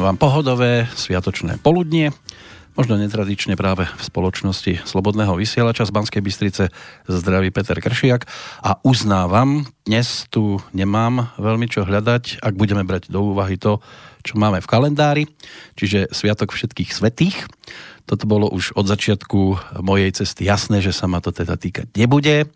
Vinšujem 0.00 0.16
vám 0.16 0.24
pohodové, 0.32 0.88
sviatočné 0.96 1.60
poludnie, 1.60 2.08
možno 2.72 2.96
netradične 2.96 3.52
práve 3.52 3.84
v 3.84 4.00
spoločnosti 4.00 4.80
Slobodného 4.88 5.36
vysielača 5.36 5.84
z 5.84 5.92
Banskej 5.92 6.24
Bystrice 6.24 6.72
zdraví 7.04 7.52
Peter 7.52 7.76
Kršiak 7.76 8.24
a 8.64 8.80
uznávam, 8.80 9.68
dnes 9.84 10.24
tu 10.32 10.56
nemám 10.72 11.28
veľmi 11.36 11.68
čo 11.68 11.84
hľadať, 11.84 12.40
ak 12.40 12.56
budeme 12.56 12.80
brať 12.80 13.12
do 13.12 13.36
úvahy 13.36 13.60
to, 13.60 13.84
čo 14.24 14.40
máme 14.40 14.64
v 14.64 14.70
kalendári, 14.72 15.24
čiže 15.76 16.08
Sviatok 16.16 16.56
všetkých 16.56 16.96
svetých. 16.96 17.36
Toto 18.08 18.24
bolo 18.24 18.48
už 18.48 18.72
od 18.80 18.88
začiatku 18.88 19.60
mojej 19.84 20.16
cesty 20.16 20.48
jasné, 20.48 20.80
že 20.80 20.96
sa 20.96 21.12
ma 21.12 21.20
to 21.20 21.28
teda 21.28 21.60
týkať 21.60 21.92
nebude. 22.00 22.48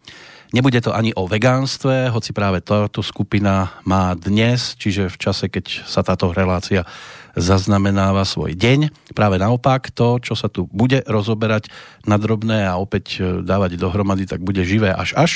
Nebude 0.56 0.80
to 0.80 0.96
ani 0.96 1.10
o 1.12 1.28
vegánstve, 1.28 2.08
hoci 2.08 2.30
práve 2.32 2.64
táto 2.64 3.04
skupina 3.04 3.74
má 3.84 4.16
dnes, 4.16 4.80
čiže 4.80 5.12
v 5.12 5.16
čase, 5.18 5.52
keď 5.52 5.84
sa 5.84 6.00
táto 6.06 6.32
relácia 6.32 6.88
zaznamenáva 7.34 8.22
svoj 8.26 8.54
deň. 8.54 8.90
Práve 9.14 9.38
naopak, 9.38 9.90
to, 9.90 10.22
čo 10.22 10.34
sa 10.38 10.50
tu 10.50 10.66
bude 10.70 11.02
rozoberať 11.06 11.70
na 12.06 12.18
drobné 12.18 12.66
a 12.66 12.78
opäť 12.78 13.18
e, 13.18 13.42
dávať 13.42 13.78
dohromady, 13.78 14.26
tak 14.26 14.42
bude 14.42 14.62
živé 14.62 14.90
až 14.94 15.14
až 15.14 15.32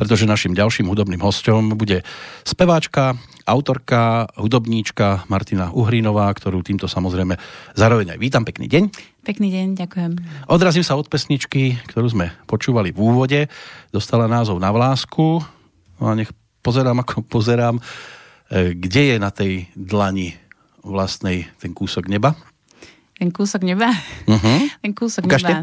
pretože 0.00 0.24
našim 0.24 0.56
ďalším 0.56 0.88
hudobným 0.88 1.20
hostom 1.20 1.76
bude 1.76 2.00
speváčka, 2.40 3.20
autorka, 3.44 4.32
hudobníčka 4.40 5.28
Martina 5.28 5.68
Uhrinová, 5.76 6.32
ktorú 6.32 6.64
týmto 6.64 6.88
samozrejme 6.88 7.36
zároveň 7.76 8.16
aj 8.16 8.18
vítam. 8.22 8.48
Pekný 8.48 8.64
deň. 8.64 8.84
Pekný 9.28 9.52
deň, 9.52 9.66
ďakujem. 9.76 10.12
Odrazím 10.48 10.88
sa 10.88 10.96
od 10.96 11.04
pesničky, 11.12 11.76
ktorú 11.92 12.08
sme 12.08 12.32
počúvali 12.48 12.96
v 12.96 12.98
úvode. 12.98 13.40
Dostala 13.92 14.24
názov 14.24 14.56
Na 14.56 14.72
vlásku. 14.72 15.44
No 16.00 16.04
a 16.08 16.16
nech 16.16 16.32
pozerám, 16.64 17.04
ako 17.04 17.20
pozerám, 17.20 17.76
e, 17.76 17.82
kde 18.72 19.02
je 19.12 19.16
na 19.20 19.28
tej 19.28 19.68
dlani 19.76 20.32
vlastnej 20.84 21.48
ten 21.60 21.72
kúsok 21.76 22.08
neba. 22.08 22.36
Ten 23.20 23.28
kúsok 23.28 23.60
neba? 23.68 23.92
Uh-huh. 24.24 24.60
Ten 24.82 24.96
kúsok 24.96 25.28
Ukážte. 25.28 25.52
neba. 25.52 25.58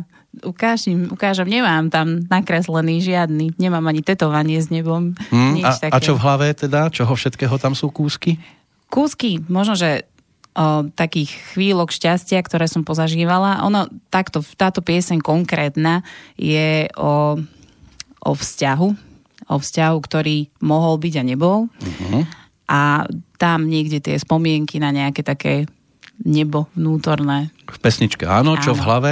Ukážem, 0.45 1.09
ukážem, 1.09 1.49
nemám 1.49 1.89
tam 1.89 2.21
nakreslený 2.29 3.01
žiadny, 3.01 3.57
nemám 3.57 3.81
ani 3.89 4.05
tetovanie 4.05 4.61
s 4.61 4.69
nebom, 4.69 5.17
nič 5.33 5.65
a, 5.65 5.73
také. 5.73 5.93
a 5.97 5.97
čo 5.97 6.13
v 6.13 6.21
hlave 6.21 6.53
teda? 6.53 6.93
Čoho 6.93 7.17
všetkého 7.17 7.57
tam 7.57 7.73
sú 7.73 7.89
kúsky? 7.89 8.37
Kúsky, 8.93 9.41
možno, 9.49 9.73
že 9.73 10.05
o, 10.53 10.85
takých 10.93 11.33
chvíľok 11.57 11.89
šťastia, 11.89 12.37
ktoré 12.45 12.69
som 12.69 12.85
pozažívala. 12.85 13.65
Ono, 13.65 13.89
takto, 14.13 14.45
táto 14.53 14.85
pieseň 14.85 15.25
konkrétna 15.25 16.05
je 16.37 16.85
o, 16.93 17.41
o 18.21 18.31
vzťahu, 18.37 18.89
o 19.49 19.55
vzťahu, 19.57 19.97
ktorý 19.97 20.53
mohol 20.61 21.01
byť 21.01 21.13
a 21.17 21.23
nebol. 21.25 21.65
Uh-huh. 21.81 22.21
A 22.67 23.07
tam 23.39 23.71
niekde 23.71 24.03
tie 24.03 24.15
spomienky 24.19 24.77
na 24.77 24.91
nejaké 24.91 25.23
také 25.23 25.67
nebo 26.25 26.65
vnútorné. 26.73 27.53
V 27.69 27.77
pesničke 27.77 28.25
áno, 28.25 28.57
čo 28.57 28.73
Áno. 28.73 28.79
v 28.79 28.85
hlave? 28.89 29.11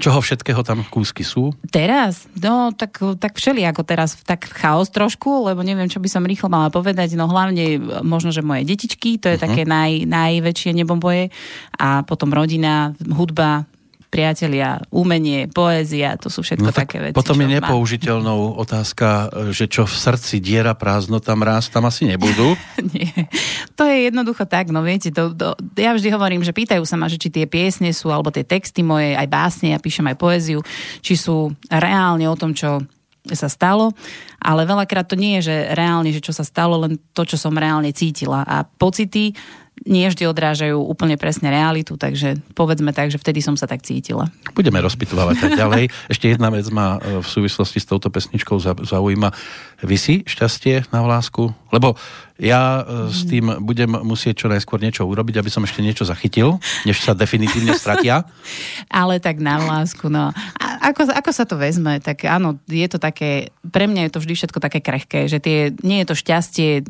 Čoho 0.00 0.24
všetkého 0.24 0.64
tam 0.64 0.80
kúsky 0.88 1.20
sú? 1.20 1.52
Teraz? 1.68 2.24
No, 2.40 2.72
tak, 2.72 2.96
tak 3.20 3.36
všeli 3.36 3.68
ako 3.68 3.84
teraz, 3.84 4.16
tak 4.24 4.48
chaos 4.48 4.88
trošku, 4.88 5.44
lebo 5.44 5.60
neviem, 5.60 5.90
čo 5.92 6.00
by 6.00 6.08
som 6.08 6.24
rýchlo 6.24 6.48
mala 6.48 6.72
povedať, 6.72 7.18
no 7.20 7.28
hlavne 7.28 7.76
možno, 8.00 8.32
že 8.32 8.40
moje 8.40 8.64
detičky, 8.64 9.20
to 9.20 9.28
je 9.28 9.36
uh-huh. 9.36 9.44
také 9.44 9.68
naj, 9.68 10.08
najväčšie 10.08 10.72
neboboje 10.72 11.28
a 11.76 12.00
potom 12.08 12.32
rodina, 12.32 12.96
hudba, 13.04 13.68
priatelia, 14.08 14.80
umenie, 14.88 15.52
poézia, 15.52 16.16
to 16.16 16.32
sú 16.32 16.40
všetko 16.40 16.68
No 16.68 16.72
tak 16.72 16.88
také 16.88 16.98
veci. 16.98 17.16
potom 17.16 17.36
je 17.44 17.60
nepoužiteľnou 17.60 18.56
otázka, 18.56 19.28
že 19.52 19.68
čo 19.68 19.84
v 19.84 19.94
srdci 19.94 20.40
diera 20.40 20.72
prázdnota 20.72 21.36
mráz, 21.36 21.68
tam 21.68 21.84
asi 21.84 22.08
nebudú. 22.08 22.56
Nie. 22.96 23.28
To 23.76 23.84
je 23.84 24.08
jednoducho 24.08 24.48
tak, 24.48 24.72
no 24.72 24.80
viete, 24.80 25.12
to, 25.12 25.36
to, 25.36 25.52
ja 25.76 25.92
vždy 25.92 26.08
hovorím, 26.08 26.40
že 26.40 26.56
pýtajú 26.56 26.82
sa 26.88 26.96
ma, 26.96 27.06
že 27.12 27.20
či 27.20 27.28
tie 27.28 27.44
piesne 27.44 27.92
sú, 27.92 28.08
alebo 28.08 28.32
tie 28.32 28.48
texty 28.48 28.80
moje, 28.80 29.12
aj 29.12 29.28
básne, 29.28 29.76
ja 29.76 29.78
píšem 29.78 30.08
aj 30.08 30.16
poéziu, 30.16 30.60
či 31.04 31.14
sú 31.14 31.52
reálne 31.68 32.24
o 32.26 32.36
tom, 32.36 32.56
čo 32.56 32.80
sa 33.28 33.52
stalo, 33.52 33.92
ale 34.40 34.64
veľakrát 34.64 35.04
to 35.04 35.18
nie 35.18 35.36
je, 35.40 35.52
že 35.52 35.56
reálne, 35.76 36.08
že 36.08 36.24
čo 36.24 36.32
sa 36.32 36.46
stalo, 36.46 36.80
len 36.80 36.96
to, 37.12 37.28
čo 37.28 37.36
som 37.36 37.52
reálne 37.52 37.92
cítila. 37.92 38.40
A 38.46 38.64
pocity 38.64 39.36
nie 39.86 40.08
vždy 40.08 40.24
odrážajú 40.26 40.78
úplne 40.80 41.14
presne 41.20 41.52
realitu, 41.52 41.94
takže 41.94 42.40
povedzme 42.56 42.90
tak, 42.90 43.12
že 43.12 43.20
vtedy 43.20 43.44
som 43.44 43.54
sa 43.54 43.68
tak 43.68 43.84
cítila. 43.84 44.30
Budeme 44.56 44.82
rozpitovať 44.82 45.36
tak 45.38 45.52
ďalej. 45.54 45.92
Ešte 46.12 46.32
jedna 46.32 46.48
vec 46.50 46.66
ma 46.72 46.98
e, 46.98 47.20
v 47.22 47.28
súvislosti 47.28 47.78
s 47.78 47.86
touto 47.86 48.08
pesničkou 48.08 48.58
zaujíma. 48.62 49.28
Vy 49.84 49.96
si 50.00 50.14
šťastie 50.26 50.90
na 50.90 51.04
vlásku? 51.04 51.54
Lebo 51.70 51.94
ja 52.38 52.86
e, 52.86 53.10
s 53.10 53.26
tým 53.26 53.62
budem 53.66 53.90
musieť 54.06 54.46
čo 54.46 54.50
najskôr 54.50 54.78
niečo 54.78 55.02
urobiť, 55.04 55.42
aby 55.42 55.50
som 55.50 55.66
ešte 55.66 55.82
niečo 55.82 56.06
zachytil, 56.06 56.62
než 56.86 57.02
sa 57.02 57.12
definitívne 57.12 57.74
stratia. 57.74 58.22
Ale 58.88 59.18
tak 59.18 59.42
na 59.42 59.58
lásku, 59.58 60.06
no. 60.06 60.30
A 60.58 60.66
ako, 60.94 61.10
ako 61.10 61.30
sa 61.34 61.44
to 61.44 61.58
vezme? 61.58 61.98
Tak 61.98 62.24
áno, 62.30 62.62
je 62.70 62.86
to 62.86 63.02
také, 63.02 63.50
pre 63.66 63.90
mňa 63.90 64.08
je 64.08 64.12
to 64.14 64.22
vždy 64.22 64.34
všetko 64.38 64.58
také 64.62 64.78
krehké, 64.78 65.26
že 65.26 65.42
tie, 65.42 65.74
nie 65.82 66.02
je 66.02 66.08
to 66.08 66.14
šťastie 66.14 66.86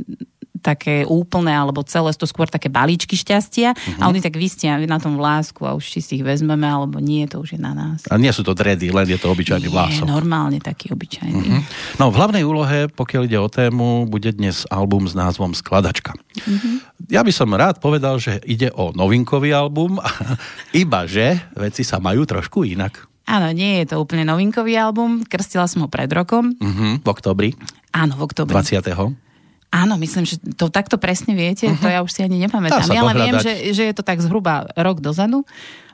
také 0.59 1.07
úplné 1.07 1.55
alebo 1.55 1.81
celé, 1.87 2.11
to 2.15 2.27
skôr 2.27 2.51
také 2.51 2.67
balíčky 2.69 3.15
šťastia 3.15 3.73
uh-huh. 3.75 4.03
a 4.03 4.11
oni 4.11 4.19
tak 4.19 4.35
vystia 4.37 4.77
na 4.85 4.99
tom 4.99 5.17
vlásku 5.17 5.65
a 5.65 5.75
už 5.75 5.85
či 5.85 5.99
si 6.03 6.13
ich 6.21 6.25
vezmeme 6.27 6.67
alebo 6.67 6.99
nie, 6.99 7.25
to 7.31 7.41
už 7.41 7.57
je 7.57 7.61
na 7.61 7.73
nás. 7.73 8.05
A 8.11 8.19
nie 8.19 8.31
sú 8.35 8.43
to 8.43 8.53
dredy, 8.53 8.91
len 8.91 9.07
je 9.07 9.19
to 9.19 9.31
obyčajný 9.31 9.71
vlások. 9.71 10.05
normálne 10.07 10.59
taký 10.59 10.93
obyčajný. 10.93 11.47
Uh-huh. 11.49 11.63
No 12.03 12.11
v 12.11 12.19
hlavnej 12.19 12.45
úlohe, 12.45 12.91
pokiaľ 12.91 13.23
ide 13.27 13.39
o 13.39 13.49
tému, 13.49 14.11
bude 14.11 14.35
dnes 14.35 14.67
album 14.69 15.07
s 15.07 15.15
názvom 15.15 15.55
Skladačka. 15.55 16.13
Uh-huh. 16.15 16.83
Ja 17.09 17.23
by 17.23 17.33
som 17.33 17.55
rád 17.55 17.79
povedal, 17.79 18.19
že 18.19 18.43
ide 18.45 18.75
o 18.75 18.91
novinkový 18.93 19.55
album, 19.55 20.03
iba 20.75 21.09
že 21.09 21.39
veci 21.55 21.87
sa 21.87 22.03
majú 22.03 22.27
trošku 22.27 22.67
inak. 22.67 23.09
Áno, 23.29 23.53
nie 23.53 23.85
je 23.85 23.93
to 23.93 24.01
úplne 24.01 24.25
novinkový 24.25 24.73
album. 24.81 25.21
Krstila 25.21 25.69
som 25.69 25.85
ho 25.85 25.89
pred 25.93 26.09
rokom. 26.09 26.57
Uh-huh, 26.57 26.97
v 26.97 27.09
oktobri. 27.13 27.53
Áno, 27.93 28.17
v 28.17 28.25
oktobri. 28.25 28.57
20. 28.57 29.28
Áno, 29.69 30.01
myslím, 30.01 30.25
že 30.25 30.41
to 30.57 30.73
takto 30.73 30.97
presne 30.97 31.37
viete, 31.37 31.69
uh-huh. 31.69 31.77
to 31.77 31.87
ja 31.93 32.01
už 32.01 32.09
si 32.09 32.25
ani 32.25 32.41
nepamätám. 32.41 32.89
Ja 32.89 33.05
len 33.05 33.17
viem, 33.21 33.37
že, 33.37 33.77
že 33.77 33.83
je 33.85 33.95
to 33.95 34.01
tak 34.01 34.17
zhruba 34.25 34.65
rok 34.73 35.05
dozadu. 35.05 35.45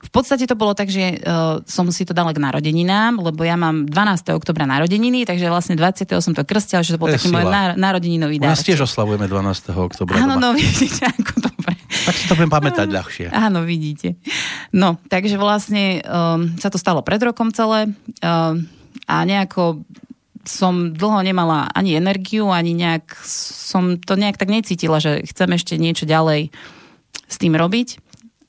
V 0.05 0.11
podstate 0.15 0.47
to 0.47 0.55
bolo 0.55 0.79
tak, 0.79 0.93
že 0.93 1.19
uh, 1.19 1.59
som 1.67 1.91
si 1.91 2.07
to 2.07 2.15
dala 2.15 2.31
k 2.31 2.39
narodeninám, 2.39 3.19
lebo 3.19 3.43
ja 3.43 3.59
mám 3.59 3.89
12. 3.89 4.37
oktobra 4.37 4.63
narodeniny, 4.69 5.27
takže 5.27 5.51
vlastne 5.51 5.75
20. 5.75 6.07
som 6.23 6.37
to 6.37 6.47
krstila, 6.47 6.87
že 6.87 6.95
to 6.95 7.01
bol 7.03 7.11
je 7.11 7.19
taký 7.19 7.35
môj 7.35 7.51
narodeninový 7.75 8.39
dar. 8.39 8.55
Nás 8.55 8.63
tiež 8.63 8.87
oslavujeme 8.87 9.27
12. 9.27 9.75
oktobra. 9.75 10.23
Áno, 10.23 10.39
no 10.39 10.55
vidíte, 10.61 11.11
ako 11.11 11.51
dobre. 11.51 11.75
Tak 12.05 12.15
si 12.15 12.25
to 12.31 12.39
budem 12.39 12.53
pamätať 12.53 12.89
ľahšie. 12.95 13.27
Áno, 13.33 13.67
vidíte. 13.67 14.21
No, 14.71 15.03
takže 15.11 15.35
vlastne 15.35 16.05
um, 16.05 16.53
sa 16.63 16.71
to 16.71 16.79
stalo 16.79 17.03
pred 17.03 17.19
rokom 17.19 17.51
celé 17.51 17.91
um, 18.23 18.63
a 19.09 19.15
nejako 19.25 19.83
som 20.47 20.95
dlho 20.95 21.21
nemala 21.25 21.69
ani 21.73 21.97
energiu, 21.99 22.49
ani 22.53 22.77
nejak 22.77 23.19
som 23.25 23.97
to 24.01 24.15
nejak 24.15 24.39
tak 24.39 24.49
necítila, 24.49 25.03
že 25.03 25.25
chcem 25.27 25.51
ešte 25.57 25.75
niečo 25.81 26.05
ďalej 26.07 26.53
s 27.29 27.37
tým 27.41 27.57
robiť. 27.57 28.01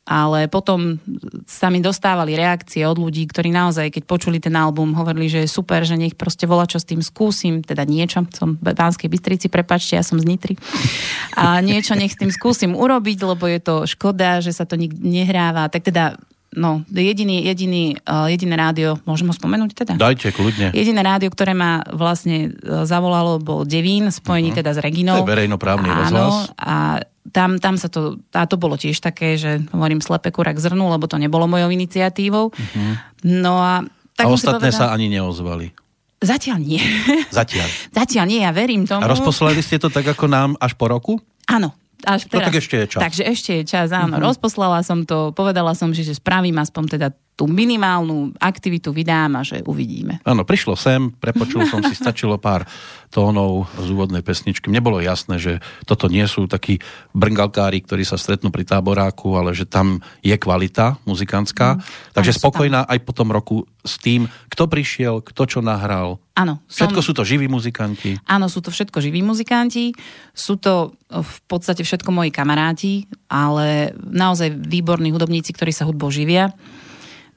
Ale 0.05 0.45
potom 0.45 1.01
sa 1.49 1.73
mi 1.73 1.81
dostávali 1.81 2.37
reakcie 2.37 2.85
od 2.85 3.01
ľudí, 3.01 3.25
ktorí 3.25 3.49
naozaj, 3.49 3.89
keď 3.89 4.03
počuli 4.05 4.37
ten 4.37 4.53
album, 4.53 4.93
hovorili, 4.93 5.25
že 5.25 5.41
je 5.41 5.49
super, 5.49 5.81
že 5.81 5.97
nech 5.97 6.13
proste 6.13 6.45
volá, 6.45 6.69
čo 6.69 6.77
s 6.77 6.85
tým 6.85 7.01
skúsim, 7.01 7.65
teda 7.65 7.89
niečo, 7.89 8.21
som 8.29 8.53
v 8.53 8.69
Banskej 8.69 9.09
Bystrici, 9.09 9.49
prepačte, 9.49 9.97
ja 9.97 10.05
som 10.05 10.21
z 10.21 10.29
Nitry. 10.29 10.61
A 11.33 11.57
niečo 11.57 11.97
nech 11.97 12.13
s 12.13 12.21
tým 12.21 12.29
skúsim 12.29 12.77
urobiť, 12.77 13.17
lebo 13.25 13.49
je 13.49 13.57
to 13.57 13.89
škoda, 13.89 14.45
že 14.45 14.53
sa 14.53 14.69
to 14.69 14.77
nikdy 14.77 15.01
nehráva. 15.01 15.73
Tak 15.73 15.89
teda 15.89 16.21
no, 16.55 16.81
jediný, 16.89 17.43
jediný, 17.45 17.99
uh, 18.07 18.31
jediné 18.31 18.55
rádio, 18.55 18.97
môžem 19.03 19.27
ho 19.29 19.35
spomenúť 19.35 19.71
teda? 19.75 19.93
Dajte, 19.99 20.31
kľudne. 20.31 20.71
Jediné 20.71 21.03
rádio, 21.03 21.29
ktoré 21.29 21.51
ma 21.51 21.83
vlastne 21.91 22.55
uh, 22.55 22.87
zavolalo, 22.87 23.37
bol 23.43 23.67
Devín, 23.67 24.09
spojený 24.09 24.55
uh-huh. 24.55 24.59
teda 24.63 24.71
s 24.73 24.79
Reginou. 24.79 25.21
To 25.21 25.27
je 25.27 25.33
verejnoprávny 25.35 25.87
Áno, 25.91 25.99
rozhlas. 26.01 26.35
a 26.55 27.03
tam, 27.29 27.59
tam 27.59 27.75
sa 27.75 27.91
to, 27.91 28.21
a 28.31 28.47
to 28.47 28.55
bolo 28.55 28.79
tiež 28.79 29.03
také, 29.03 29.35
že 29.35 29.59
hovorím 29.75 29.99
slepe 29.99 30.31
kurak 30.31 30.55
zrnu, 30.55 30.87
lebo 30.87 31.05
to 31.05 31.19
nebolo 31.19 31.45
mojou 31.45 31.67
iniciatívou. 31.67 32.55
Uh-huh. 32.55 32.93
No 33.27 33.59
a 33.59 33.83
tak 34.15 34.25
a 34.25 34.31
ostatné 34.31 34.71
povedal, 34.71 34.79
sa 34.79 34.95
ani 34.95 35.11
neozvali. 35.11 35.75
Zatiaľ 36.23 36.57
nie. 36.63 36.79
Zatiaľ. 37.29 37.67
Zatiaľ 37.99 38.25
nie, 38.31 38.39
ja 38.39 38.55
verím 38.55 38.87
tomu. 38.87 39.03
A 39.03 39.11
rozposlali 39.11 39.59
ste 39.59 39.75
to 39.75 39.91
tak 39.91 40.07
ako 40.07 40.31
nám 40.31 40.55
až 40.63 40.73
po 40.79 40.87
roku? 40.87 41.19
Áno, 41.45 41.75
až 42.05 42.29
teraz. 42.29 42.45
No 42.45 42.47
tak 42.53 42.61
ešte 42.61 42.75
je 42.77 42.85
čas. 42.93 43.01
Takže 43.01 43.23
ešte 43.25 43.51
je 43.59 43.63
čas, 43.65 43.89
áno. 43.89 44.21
Uh-huh. 44.21 44.29
Rozposlala 44.29 44.85
som 44.85 45.03
to, 45.03 45.33
povedala 45.33 45.73
som, 45.73 45.89
že, 45.91 46.05
že 46.05 46.15
spravím 46.15 46.61
aspoň 46.61 46.83
teda 46.95 47.07
tú 47.35 47.51
minimálnu 47.51 48.31
aktivitu 48.39 48.95
vydám 48.95 49.35
a 49.35 49.43
že 49.43 49.59
uvidíme. 49.67 50.23
Áno, 50.23 50.47
prišlo 50.47 50.79
sem, 50.79 51.11
prepočul 51.19 51.67
som 51.67 51.83
si, 51.83 51.91
stačilo 51.99 52.39
pár 52.39 52.63
tónov 53.11 53.67
z 53.75 53.91
úvodnej 53.91 54.23
pesničky. 54.23 54.71
Mne 54.71 54.79
bolo 54.79 55.03
jasné, 55.03 55.35
že 55.35 55.59
toto 55.83 56.07
nie 56.07 56.23
sú 56.31 56.47
takí 56.47 56.79
brngalkári, 57.11 57.83
ktorí 57.83 58.07
sa 58.07 58.15
stretnú 58.15 58.55
pri 58.55 58.63
táboráku, 58.63 59.35
ale 59.35 59.51
že 59.51 59.67
tam 59.67 59.99
je 60.23 60.35
kvalita 60.39 60.95
muzikantská. 61.03 61.75
Mm, 61.75 61.79
Takže 62.15 62.31
spokojná 62.39 62.87
aj 62.87 62.99
po 63.03 63.11
tom 63.11 63.35
roku 63.35 63.67
s 63.83 63.99
tým, 63.99 64.31
kto 64.47 64.71
prišiel, 64.71 65.19
kto 65.19 65.43
čo 65.43 65.59
nahral. 65.59 66.23
Áno. 66.35 66.59
Som... 66.67 66.91
Všetko 66.91 67.01
sú 67.01 67.11
to 67.15 67.23
živí 67.23 67.47
muzikanti. 67.47 68.19
Áno, 68.27 68.51
sú 68.51 68.59
to 68.59 68.67
všetko 68.67 68.99
živí 68.99 69.23
muzikanti. 69.23 69.95
Sú 70.35 70.59
to 70.59 70.99
v 71.07 71.37
podstate 71.47 71.87
všetko 71.87 72.11
moji 72.11 72.27
kamaráti, 72.27 73.07
ale 73.31 73.95
naozaj 74.03 74.51
výborní 74.51 75.15
hudobníci, 75.15 75.55
ktorí 75.55 75.71
sa 75.71 75.87
hudbou 75.87 76.11
živia. 76.11 76.51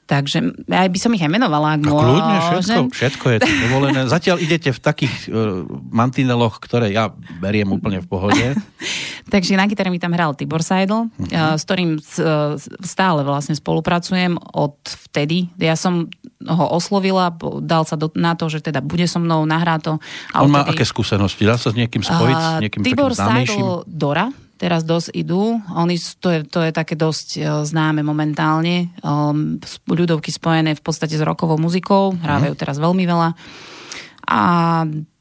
Takže 0.09 0.65
aj 0.73 0.89
by 0.89 0.99
som 0.99 1.13
ich 1.13 1.21
aj 1.21 1.29
menovala, 1.29 1.77
ak 1.77 1.85
no, 1.85 2.01
kľudne, 2.01 2.37
všetko, 2.41 2.81
všetko 2.97 3.27
je 3.29 3.39
dovolené. 3.45 4.01
Zatiaľ 4.09 4.41
idete 4.41 4.73
v 4.73 4.81
takých 4.81 5.15
uh, 5.29 5.69
mantineloch, 5.69 6.57
ktoré 6.65 6.89
ja 6.89 7.13
beriem 7.45 7.69
úplne 7.69 8.01
v 8.01 8.09
pohode. 8.09 8.47
Takže 9.33 9.61
na 9.61 9.69
gitare 9.69 9.93
mi 9.93 10.01
tam 10.01 10.17
hral 10.17 10.33
Tibor 10.33 10.65
Seidel, 10.65 11.13
uh-huh. 11.13 11.29
uh, 11.29 11.61
s 11.61 11.69
ktorým 11.69 12.01
uh, 12.01 12.57
stále 12.81 13.21
vlastne 13.21 13.53
spolupracujem 13.53 14.41
od 14.57 14.81
vtedy. 15.13 15.53
Ja 15.61 15.77
som 15.77 16.09
ho 16.41 16.67
oslovila, 16.73 17.29
dal 17.61 17.85
sa 17.85 18.01
do, 18.01 18.09
na 18.17 18.33
to, 18.33 18.49
že 18.49 18.65
teda 18.65 18.81
bude 18.81 19.05
so 19.05 19.21
mnou, 19.21 19.45
nahrá 19.45 19.77
to. 19.77 20.01
On 20.33 20.49
má 20.49 20.65
aké 20.65 20.89
skúsenosti? 20.89 21.45
Dá 21.45 21.61
sa 21.61 21.69
s 21.69 21.77
niekým 21.77 22.01
spojiť? 22.01 22.33
Uh, 22.41 22.49
s 22.57 22.65
niekým 22.65 22.81
Tibor 22.81 23.13
Seidel 23.13 23.85
Dora, 23.85 24.33
teraz 24.59 24.83
dosť 24.83 25.15
idú. 25.15 25.63
Oni, 25.73 25.95
to, 26.19 26.29
je, 26.35 26.41
to 26.45 26.61
je 26.67 26.73
také 26.75 26.99
dosť 26.99 27.29
uh, 27.39 27.43
známe 27.63 28.03
momentálne. 28.03 28.91
Um, 29.01 29.63
ľudovky 29.87 30.35
spojené 30.35 30.75
v 30.75 30.83
podstate 30.83 31.15
s 31.15 31.23
rokovou 31.23 31.57
muzikou. 31.57 32.19
Hrávajú 32.19 32.53
mm. 32.53 32.61
teraz 32.61 32.77
veľmi 32.83 33.05
veľa. 33.07 33.39
A 34.29 34.43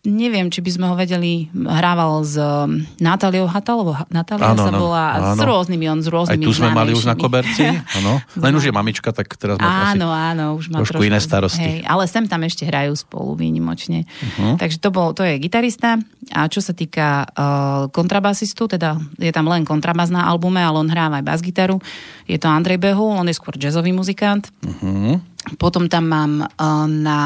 neviem, 0.08 0.48
či 0.48 0.64
by 0.64 0.72
sme 0.72 0.86
ho 0.88 0.96
vedeli, 0.96 1.52
hrával 1.52 2.24
s 2.24 2.40
um, 2.40 2.80
Natáliou 3.04 3.44
Hatalovou. 3.44 4.08
Natália 4.08 4.56
sa 4.56 4.72
bola 4.72 5.04
áno. 5.20 5.36
s 5.36 5.42
rôznymi, 5.44 5.86
on 5.92 6.00
s 6.00 6.08
rôznymi 6.08 6.40
Aj 6.40 6.48
tu 6.48 6.56
sme 6.56 6.72
mali 6.72 6.96
už 6.96 7.04
na 7.04 7.20
koberci, 7.20 7.68
áno. 8.00 8.24
Len 8.44 8.54
už 8.56 8.72
je 8.72 8.74
mamička, 8.74 9.12
tak 9.12 9.28
teraz 9.36 9.60
má 9.60 9.92
áno, 9.92 10.08
áno, 10.08 10.56
už 10.56 10.72
má 10.72 10.80
trošku, 10.80 11.04
trošku 11.04 11.12
iné 11.12 11.20
starosti. 11.20 11.60
Hej, 11.60 11.78
ale 11.84 12.08
sem 12.08 12.24
tam 12.24 12.40
ešte 12.48 12.64
hrajú 12.64 12.96
spolu 12.96 13.36
výnimočne. 13.36 14.08
Uh-huh. 14.08 14.56
Takže 14.56 14.80
to, 14.80 14.90
bol, 14.96 15.12
to 15.12 15.28
je 15.28 15.36
gitarista. 15.44 16.00
A 16.32 16.48
čo 16.48 16.64
sa 16.64 16.72
týka 16.72 17.28
uh, 17.28 17.92
kontrabasistu, 17.92 18.72
teda 18.72 18.96
je 19.20 19.32
tam 19.36 19.52
len 19.52 19.68
kontrabas 19.68 20.08
na 20.08 20.28
albume, 20.32 20.64
ale 20.64 20.80
on 20.80 20.88
hráva 20.88 21.20
aj 21.20 21.28
bas-gitaru. 21.28 21.84
Je 22.28 22.40
to 22.40 22.48
Andrej 22.48 22.80
Behul, 22.80 23.12
on 23.12 23.28
je 23.28 23.36
skôr 23.36 23.60
jazzový 23.60 23.92
muzikant. 23.92 24.48
Uh-huh. 24.64 25.20
Potom 25.56 25.88
tam 25.88 26.12
mám 26.12 26.32
uh, 26.44 26.84
na 26.92 27.22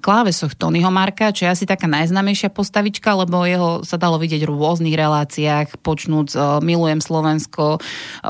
klávesoch 0.00 0.56
Tonyho 0.56 0.88
Marka, 0.88 1.28
čo 1.36 1.44
je 1.44 1.52
asi 1.52 1.64
taká 1.68 1.84
najznámejšia 1.84 2.48
postavička, 2.48 3.12
lebo 3.12 3.44
jeho 3.44 3.84
sa 3.84 4.00
dalo 4.00 4.16
vidieť 4.16 4.48
v 4.48 4.50
rôznych 4.56 4.96
reláciách, 4.96 5.84
počnúť 5.84 6.28
uh, 6.32 6.40
Milujem 6.64 7.04
Slovensko, 7.04 7.76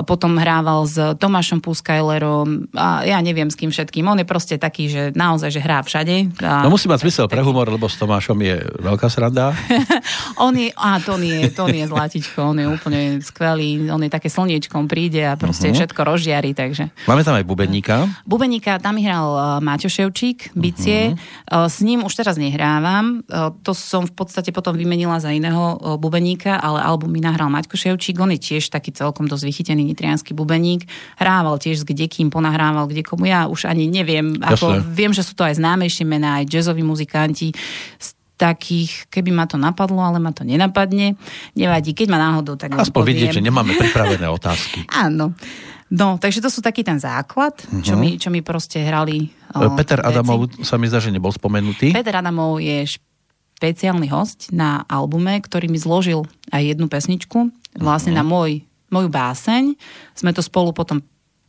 potom 0.03 0.35
hrával 0.43 0.91
s 0.91 0.99
Tomášom 1.23 1.63
Puskajlerom 1.63 2.75
a 2.75 3.07
ja 3.07 3.23
neviem 3.23 3.47
s 3.47 3.55
kým 3.55 3.71
všetkým. 3.71 4.03
On 4.11 4.19
je 4.19 4.27
proste 4.27 4.59
taký, 4.59 4.91
že 4.91 5.15
naozaj, 5.15 5.55
že 5.55 5.61
hrá 5.63 5.87
všade. 5.87 6.43
A 6.43 6.67
no 6.67 6.75
musí 6.75 6.91
mať 6.91 7.07
zmysel 7.07 7.31
pre 7.31 7.47
humor, 7.47 7.71
lebo 7.71 7.87
s 7.87 7.95
Tomášom 8.01 8.39
je 8.43 8.67
veľká 8.83 9.07
sranda. 9.07 9.55
on 10.47 10.59
je, 10.59 10.75
a 10.75 10.99
Tony 10.99 11.47
je, 11.47 11.55
Tony 11.55 11.85
je 11.85 11.87
zlatičko, 11.87 12.51
on 12.51 12.59
je 12.59 12.67
úplne 12.67 13.01
skvelý, 13.23 13.87
on 13.93 14.03
je 14.03 14.11
také 14.11 14.27
slniečkom 14.27 14.91
príde 14.91 15.23
a 15.23 15.39
proste 15.39 15.71
uh-huh. 15.71 15.79
všetko 15.79 16.01
rozžiari, 16.03 16.51
takže. 16.57 16.91
Máme 17.07 17.23
tam 17.23 17.39
aj 17.39 17.45
bubeníka. 17.47 18.11
Bubeníka, 18.27 18.83
tam 18.83 18.99
hral 18.99 19.36
Eh, 19.37 19.61
Máťo 19.61 19.93
Ševčík, 19.93 20.57
bicie. 20.57 21.13
Uh-huh. 21.13 21.69
S 21.69 21.85
ním 21.85 22.03
už 22.03 22.17
teraz 22.17 22.41
nehrávam. 22.41 23.23
Eh, 23.29 23.53
to 23.63 23.77
som 23.77 24.09
v 24.09 24.17
podstate 24.17 24.51
potom 24.51 24.75
vymenila 24.75 25.21
za 25.21 25.31
iného 25.31 25.79
bubeníka, 26.01 26.57
ale 26.57 26.81
album 26.83 27.13
mi 27.13 27.21
nahral 27.21 27.53
Maťko 27.53 27.77
Ševčík. 27.77 28.17
On 28.19 28.33
je 28.33 28.41
tiež 28.41 28.73
taký 28.73 28.91
celkom 28.91 29.29
dosť 29.29 29.45
vychytený 29.45 29.85
nitrianský 29.93 30.33
bubeník. 30.33 30.89
Hrával 31.21 31.61
tiež 31.61 31.83
s 31.83 31.85
kdekým, 31.85 32.33
ponahrával 32.33 32.89
kde 32.89 33.05
komu. 33.05 33.29
Ja 33.29 33.47
už 33.47 33.69
ani 33.69 33.87
neviem. 33.87 34.41
Ako, 34.41 34.81
viem, 34.83 35.13
že 35.13 35.23
sú 35.23 35.37
to 35.37 35.45
aj 35.45 35.61
známejšie 35.61 36.09
mená, 36.09 36.43
aj 36.43 36.49
jazzoví 36.51 36.83
muzikanti 36.83 37.53
takých, 38.37 39.09
keby 39.09 39.33
ma 39.33 39.49
to 39.49 39.57
napadlo, 39.57 40.05
ale 40.05 40.21
ma 40.21 40.31
to 40.31 40.45
nenapadne. 40.45 41.17
Nevadí, 41.57 41.97
keď 41.97 42.07
ma 42.13 42.19
náhodou, 42.21 42.55
tak 42.61 42.77
Aspoň 42.77 43.33
že 43.33 43.41
nemáme 43.41 43.73
pripravené 43.75 44.29
otázky. 44.39 44.85
Áno. 44.93 45.33
No, 45.87 46.19
takže 46.19 46.43
to 46.43 46.51
sú 46.51 46.59
taký 46.59 46.83
ten 46.83 46.99
základ, 46.99 47.55
uh-huh. 47.63 47.83
čo, 47.83 47.95
mi, 47.95 48.19
čo 48.19 48.27
mi 48.27 48.43
proste 48.43 48.83
hrali 48.83 49.31
o, 49.55 49.71
Peter 49.79 50.03
veci. 50.03 50.09
Adamov 50.11 50.51
sa 50.67 50.75
mi 50.75 50.91
zdá, 50.91 50.99
že 50.99 51.15
nebol 51.15 51.31
spomenutý. 51.31 51.95
Peter 51.95 52.19
Adamov 52.19 52.59
je 52.59 52.99
špeciálny 52.99 54.11
host 54.11 54.51
na 54.51 54.83
albume, 54.91 55.39
ktorý 55.39 55.71
mi 55.71 55.79
zložil 55.79 56.27
aj 56.51 56.75
jednu 56.75 56.91
pesničku, 56.91 57.55
vlastne 57.79 58.11
uh-huh. 58.11 58.27
na 58.27 58.27
môj 58.27 58.67
moju 58.91 59.09
báseň. 59.11 59.79
Sme 60.19 60.35
to 60.35 60.43
spolu 60.43 60.75
potom 60.75 61.03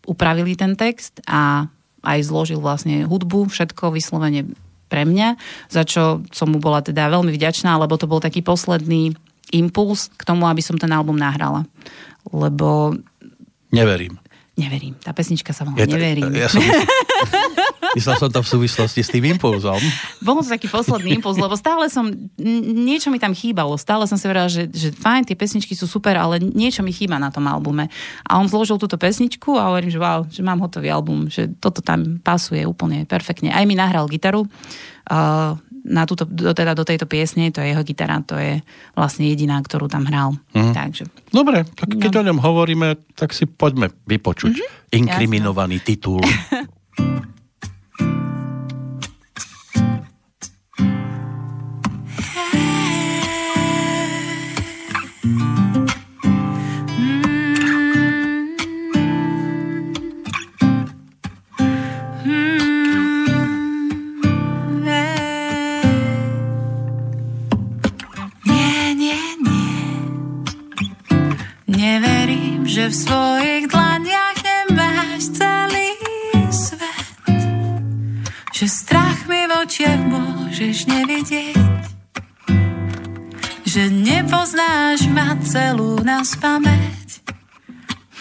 upravili 0.06 0.54
ten 0.54 0.78
text 0.78 1.18
a 1.26 1.66
aj 2.06 2.20
zložil 2.30 2.62
vlastne 2.62 3.10
hudbu, 3.10 3.50
všetko 3.50 3.92
vyslovene 3.92 4.54
pre 4.88 5.04
mňa, 5.04 5.36
za 5.68 5.84
čo 5.84 6.24
som 6.32 6.48
mu 6.48 6.64
bola 6.64 6.80
teda 6.80 7.12
veľmi 7.12 7.34
vďačná, 7.36 7.76
lebo 7.76 8.00
to 8.00 8.08
bol 8.08 8.24
taký 8.24 8.40
posledný 8.40 9.12
impuls 9.52 10.08
k 10.16 10.24
tomu, 10.24 10.48
aby 10.48 10.64
som 10.64 10.80
ten 10.80 10.92
album 10.96 11.20
nahrala. 11.20 11.68
Lebo... 12.32 12.96
Neverím. 13.76 14.16
Neverím. 14.58 14.98
Tá 14.98 15.14
pesnička 15.14 15.54
sa 15.54 15.70
volá 15.70 15.86
Neverím. 15.86 16.34
Ja 16.34 16.50
som, 16.50 16.66
myslel 17.98 18.16
som 18.18 18.30
to 18.34 18.42
v 18.42 18.50
súvislosti 18.50 19.06
s 19.06 19.14
tým 19.14 19.30
impulzom. 19.38 19.78
Bol 20.26 20.42
to 20.42 20.50
taký 20.50 20.66
posledný 20.66 21.22
impuls, 21.22 21.38
lebo 21.38 21.54
stále 21.54 21.86
som, 21.94 22.10
niečo 22.74 23.14
mi 23.14 23.22
tam 23.22 23.38
chýbalo. 23.38 23.78
Stále 23.78 24.10
som 24.10 24.18
si 24.18 24.26
hovorila, 24.26 24.50
že, 24.50 24.66
že 24.74 24.90
fajn, 24.98 25.30
tie 25.30 25.38
pesničky 25.38 25.78
sú 25.78 25.86
super, 25.86 26.18
ale 26.18 26.42
niečo 26.42 26.82
mi 26.82 26.90
chýba 26.90 27.22
na 27.22 27.30
tom 27.30 27.46
albume. 27.46 27.86
A 28.26 28.42
on 28.42 28.50
zložil 28.50 28.82
túto 28.82 28.98
pesničku 28.98 29.54
a 29.62 29.70
hovorím, 29.70 29.94
že 29.94 30.02
wow, 30.02 30.26
že 30.26 30.42
mám 30.42 30.58
hotový 30.58 30.90
album, 30.90 31.30
že 31.30 31.54
toto 31.62 31.86
tam 31.86 32.18
pasuje 32.26 32.66
úplne 32.66 33.06
perfektne. 33.06 33.54
Aj 33.54 33.62
mi 33.62 33.78
nahral 33.78 34.10
gitaru. 34.10 34.50
Uh, 35.08 35.56
na 35.88 36.04
túto, 36.04 36.28
do, 36.28 36.52
teda 36.52 36.76
do 36.76 36.84
tejto 36.84 37.08
piesne, 37.08 37.50
to 37.50 37.64
je 37.64 37.72
jeho 37.72 37.84
gitara, 37.88 38.20
to 38.22 38.36
je 38.36 38.60
vlastne 38.94 39.26
jediná, 39.26 39.58
ktorú 39.64 39.88
tam 39.88 40.04
hral. 40.04 40.36
Mm. 40.52 40.76
Takže. 40.76 41.08
Dobre, 41.32 41.64
tak 41.64 41.96
keď 41.96 42.12
no. 42.12 42.20
o 42.20 42.28
ňom 42.32 42.40
hovoríme, 42.44 42.88
tak 43.16 43.32
si 43.32 43.48
poďme 43.48 43.90
vypočuť 44.06 44.54
mm-hmm. 44.54 44.98
inkriminovaný 45.00 45.80
Jasne. 45.80 45.88
titul. 45.88 46.22
očiach 79.68 80.00
môžeš 80.08 80.88
nevidieť. 80.88 81.60
Že 83.68 83.84
nepoznáš 84.00 85.12
ma 85.12 85.36
celú 85.44 86.00
na 86.08 86.24
spameť. 86.24 87.20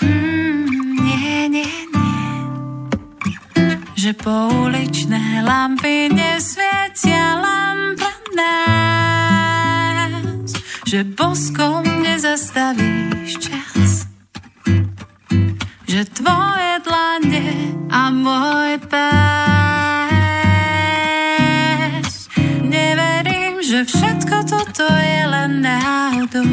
Hmm, 0.02 0.66
nie, 1.06 1.46
nie, 1.46 1.70
nie. 1.94 2.34
Že 3.94 4.10
pouličné 4.26 5.46
lampy 5.46 6.10
nesvietia 6.10 7.38
lampa 7.38 8.10
nás. 8.34 9.30
Že 10.82 11.14
boskom 11.14 11.86
nezastavíš 12.02 13.38
čas 13.38 14.10
že 15.86 16.02
tvoje 16.12 16.82
dlane 16.82 17.46
a 17.88 18.10
môj 18.12 18.82
pás. 18.90 19.55
Toto 24.76 24.92
je 24.92 25.22
len 25.24 25.64
náhodou, 25.64 26.52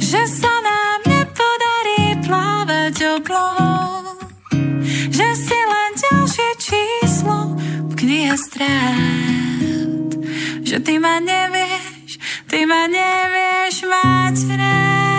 že 0.00 0.24
sa 0.24 0.48
nám 0.48 1.04
nepodarí 1.04 2.16
plávať 2.24 2.96
oblom, 3.20 4.16
že 5.12 5.28
si 5.36 5.52
len 5.52 5.90
ďalšie 6.00 6.48
číslo 6.56 7.60
v 7.60 7.92
knihe 7.92 8.32
strát, 8.40 10.16
že 10.64 10.80
ty 10.80 10.96
ma 10.96 11.20
nevieš, 11.20 12.16
ty 12.48 12.64
ma 12.64 12.88
nevieš 12.88 13.84
mať 13.84 14.36
rád. 14.56 15.17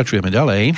Pokračujeme 0.00 0.32
ďalej. 0.32 0.72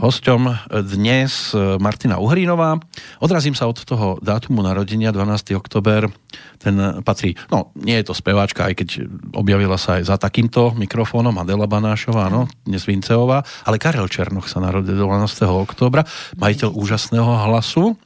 Hosťom 0.00 0.72
dnes 0.88 1.52
Martina 1.84 2.16
Uhrínová. 2.16 2.80
Odrazím 3.20 3.52
sa 3.52 3.68
od 3.68 3.76
toho 3.76 4.16
dátumu 4.24 4.64
narodenia 4.64 5.12
12. 5.12 5.52
oktober. 5.52 6.08
Ten 6.56 7.04
patrí, 7.04 7.36
no 7.52 7.76
nie 7.76 8.00
je 8.00 8.08
to 8.08 8.16
speváčka, 8.16 8.72
aj 8.72 8.74
keď 8.80 8.88
objavila 9.36 9.76
sa 9.76 10.00
aj 10.00 10.08
za 10.08 10.16
takýmto 10.16 10.72
mikrofónom 10.80 11.36
Adela 11.36 11.68
Banášová, 11.68 12.32
no, 12.32 12.48
dnes 12.64 12.88
Vinceová, 12.88 13.44
ale 13.68 13.76
Karel 13.76 14.08
Černoch 14.08 14.48
sa 14.48 14.64
narodil 14.64 14.96
12. 14.96 15.44
októbra, 15.44 16.08
majiteľ 16.40 16.72
úžasného 16.72 17.52
hlasu. 17.52 18.00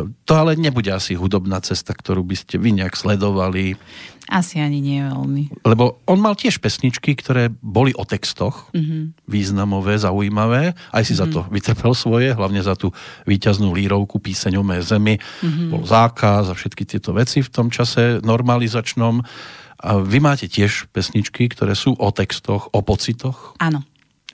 To 0.00 0.32
ale 0.32 0.56
nebude 0.56 0.88
asi 0.96 1.12
hudobná 1.12 1.60
cesta, 1.60 1.92
ktorú 1.92 2.24
by 2.24 2.40
ste 2.40 2.56
vy 2.56 2.72
nejak 2.72 2.96
sledovali. 2.96 3.76
Asi 4.24 4.56
ani 4.56 4.80
nie 4.80 5.04
veľmi. 5.04 5.68
Lebo 5.68 6.00
on 6.08 6.16
mal 6.16 6.32
tiež 6.32 6.56
pesničky, 6.56 7.12
ktoré 7.12 7.52
boli 7.60 7.92
o 7.92 8.08
textoch, 8.08 8.72
mm-hmm. 8.72 9.28
významové, 9.28 10.00
zaujímavé. 10.00 10.72
Aj 10.72 11.04
si 11.04 11.12
mm-hmm. 11.12 11.20
za 11.20 11.26
to 11.28 11.40
vytrpel 11.52 11.92
svoje, 11.92 12.32
hlavne 12.32 12.64
za 12.64 12.72
tú 12.72 12.88
výťaznú 13.28 13.76
lírovku 13.76 14.16
píseň 14.24 14.56
o 14.56 14.64
mé 14.64 14.80
zemi. 14.80 15.20
Mm-hmm. 15.20 15.68
Bol 15.68 15.84
zákaz 15.84 16.48
a 16.48 16.56
všetky 16.56 16.88
tieto 16.88 17.12
veci 17.12 17.44
v 17.44 17.52
tom 17.52 17.68
čase 17.68 18.24
normalizačnom. 18.24 19.20
A 19.84 20.00
vy 20.00 20.18
máte 20.24 20.48
tiež 20.48 20.88
pesničky, 20.88 21.52
ktoré 21.52 21.76
sú 21.76 21.92
o 21.92 22.08
textoch, 22.08 22.72
o 22.72 22.80
pocitoch? 22.80 23.60
Áno. 23.60 23.84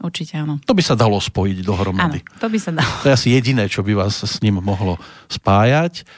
Určite 0.00 0.40
áno. 0.40 0.56
To 0.64 0.72
by 0.72 0.80
sa 0.80 0.96
dalo 0.96 1.20
spojiť 1.20 1.60
dohromady. 1.60 2.24
Áno, 2.24 2.40
to 2.40 2.48
by 2.48 2.58
sa 2.62 2.72
dalo. 2.72 2.88
To 3.04 3.12
je 3.12 3.16
asi 3.20 3.28
jediné, 3.36 3.68
čo 3.68 3.84
by 3.84 3.92
vás 4.00 4.24
s 4.24 4.40
ním 4.40 4.56
mohlo 4.64 4.96
spájať. 5.28 6.08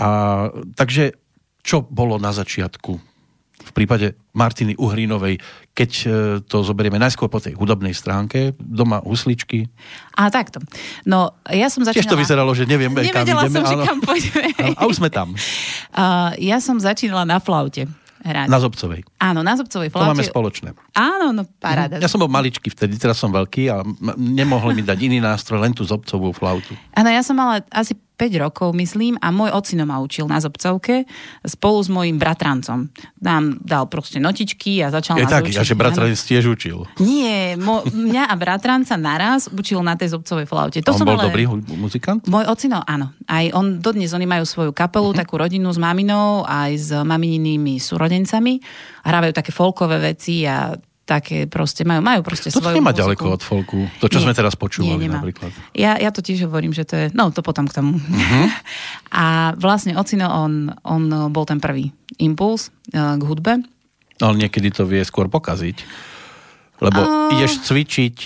A, 0.00 0.48
takže 0.72 1.20
čo 1.62 1.82
bolo 1.86 2.18
na 2.18 2.34
začiatku 2.34 3.12
v 3.62 3.72
prípade 3.72 4.18
Martiny 4.34 4.74
Uhrinovej, 4.74 5.38
keď 5.70 5.90
e, 6.02 6.06
to 6.42 6.66
zoberieme 6.66 6.98
najskôr 6.98 7.30
po 7.30 7.38
tej 7.38 7.54
hudobnej 7.54 7.94
stránke, 7.94 8.58
doma 8.58 8.98
husličky? 9.06 9.70
A 10.18 10.28
takto. 10.28 10.58
No, 11.06 11.38
ja 11.46 11.70
som 11.70 11.86
začínala... 11.86 12.02
Tiež 12.02 12.10
to 12.10 12.18
vyzeralo, 12.18 12.50
že 12.52 12.66
nevieme, 12.66 13.06
kam 13.14 13.22
ideme. 13.22 13.46
som, 13.48 13.62
že 13.62 13.76
kam 13.86 13.98
A, 14.02 14.14
a 14.80 14.82
už 14.90 14.98
sme 14.98 15.08
tam. 15.08 15.32
Uh, 15.92 16.32
ja 16.40 16.56
som 16.56 16.80
začínala 16.80 17.28
na 17.28 17.36
flaute. 17.36 17.84
hrať. 18.24 18.48
Na 18.48 18.56
Zobcovej. 18.56 19.04
Áno, 19.20 19.44
na 19.44 19.52
Zobcovej 19.60 19.92
To 19.92 20.00
máme 20.00 20.24
flaute. 20.24 20.32
spoločné. 20.32 20.68
Áno, 20.96 21.36
no 21.36 21.44
paráda. 21.60 22.00
Ja 22.00 22.08
som 22.08 22.16
bol 22.16 22.32
maličký 22.32 22.72
vtedy, 22.72 22.96
teraz 22.96 23.20
som 23.20 23.28
veľký 23.28 23.68
a 23.68 23.84
nemohli 24.16 24.80
mi 24.80 24.82
dať 24.88 24.98
iný 25.04 25.20
nástroj, 25.20 25.60
len 25.60 25.76
tú 25.76 25.84
Zobcovú 25.84 26.32
flautu. 26.32 26.72
Áno, 26.96 27.12
ja 27.12 27.20
som 27.20 27.36
mala 27.36 27.60
asi 27.68 27.92
5 27.92 28.11
rokov, 28.30 28.70
myslím, 28.78 29.18
a 29.18 29.34
môj 29.34 29.50
ocino 29.50 29.82
ma 29.82 29.98
učil 29.98 30.30
na 30.30 30.38
Zobcovke 30.38 31.08
spolu 31.42 31.78
s 31.82 31.88
mojím 31.90 32.20
bratrancom. 32.20 32.92
Nám 33.18 33.58
dal 33.58 33.90
proste 33.90 34.22
notičky 34.22 34.84
a 34.84 34.94
začal 34.94 35.18
Je 35.18 35.26
nás 35.26 35.32
tak, 35.32 35.50
učiť. 35.50 35.58
a 35.58 35.62
že 35.66 35.74
bratranec 35.74 36.20
tiež 36.20 36.44
učil. 36.52 36.86
Nie, 37.02 37.58
mo, 37.58 37.82
mňa 37.82 38.30
a 38.30 38.34
bratranca 38.38 38.94
naraz 38.94 39.48
učil 39.50 39.82
na 39.82 39.98
tej 39.98 40.14
Zobcovej 40.14 40.46
flaute. 40.46 40.78
To 40.84 40.92
On 40.92 40.98
som 41.02 41.08
bol 41.08 41.18
ale... 41.18 41.32
dobrý 41.32 41.48
muzikant? 41.74 42.22
Môj 42.28 42.46
ocino, 42.46 42.84
áno. 42.84 43.10
Aj 43.24 43.48
on, 43.56 43.80
dodnes 43.82 44.12
oni 44.12 44.28
majú 44.28 44.44
svoju 44.44 44.70
kapelu, 44.70 45.10
uh-huh. 45.10 45.20
takú 45.24 45.40
rodinu 45.40 45.72
s 45.72 45.80
maminou, 45.80 46.44
aj 46.44 46.72
s 46.76 46.90
mamininými 46.92 47.80
súrodencami. 47.80 48.60
Hrávajú 49.02 49.32
také 49.32 49.50
folkové 49.50 50.12
veci 50.12 50.44
a 50.44 50.76
také 51.02 51.44
proste, 51.44 51.82
majú, 51.82 51.98
majú 51.98 52.20
proste 52.22 52.48
Toto 52.48 52.62
svoju 52.62 52.78
nemá 52.78 52.90
muziku. 52.90 53.00
ďaleko 53.02 53.24
od 53.28 53.42
folku. 53.42 53.78
To, 53.98 54.06
čo 54.06 54.18
Nie. 54.18 54.24
sme 54.24 54.32
teraz 54.32 54.54
počúvali 54.54 54.96
Nie, 54.96 55.10
nemá. 55.10 55.18
napríklad. 55.18 55.50
Ja, 55.74 55.96
ja 55.96 56.08
to 56.08 56.22
tiež 56.22 56.46
hovorím, 56.46 56.70
že 56.70 56.82
to 56.82 56.94
je, 56.94 57.06
no 57.12 57.28
to 57.28 57.40
potom 57.40 57.66
k 57.66 57.74
tomu. 57.74 57.98
Mhm. 57.98 58.42
a 59.22 59.24
vlastne 59.54 59.94
ocino, 59.94 60.26
on, 60.26 60.70
on 60.82 61.02
bol 61.28 61.42
ten 61.42 61.58
prvý 61.58 61.90
impuls 62.16 62.70
eh, 62.90 62.98
k 62.98 63.22
hudbe. 63.22 63.66
Ale 64.18 64.34
niekedy 64.38 64.70
to 64.70 64.84
vie 64.84 65.02
skôr 65.02 65.26
pokaziť. 65.26 65.82
Lebo 66.78 66.98
A- 66.98 67.30
ideš 67.32 67.62
cvičiť, 67.62 68.16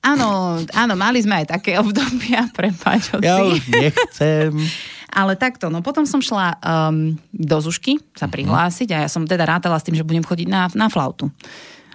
Áno, 0.00 0.56
áno, 0.72 0.96
mali 0.96 1.20
sme 1.20 1.44
aj 1.44 1.60
také 1.60 1.76
obdobia, 1.82 2.48
prepáč, 2.50 3.12
oci. 3.12 3.20
ja 3.20 3.44
už 3.44 3.60
nechcem. 3.68 4.48
Ale 5.20 5.34
takto, 5.36 5.68
no 5.68 5.82
potom 5.82 6.06
som 6.06 6.22
šla 6.22 6.56
um, 6.56 7.12
do 7.28 7.56
Zušky 7.60 7.98
sa 8.14 8.24
prihlásiť 8.24 8.94
a 8.94 9.04
ja 9.04 9.08
som 9.10 9.26
teda 9.26 9.42
rátala 9.44 9.74
s 9.76 9.84
tým, 9.84 9.92
že 9.92 10.06
budem 10.06 10.22
chodiť 10.22 10.46
na, 10.48 10.70
na 10.72 10.86
flautu. 10.86 11.28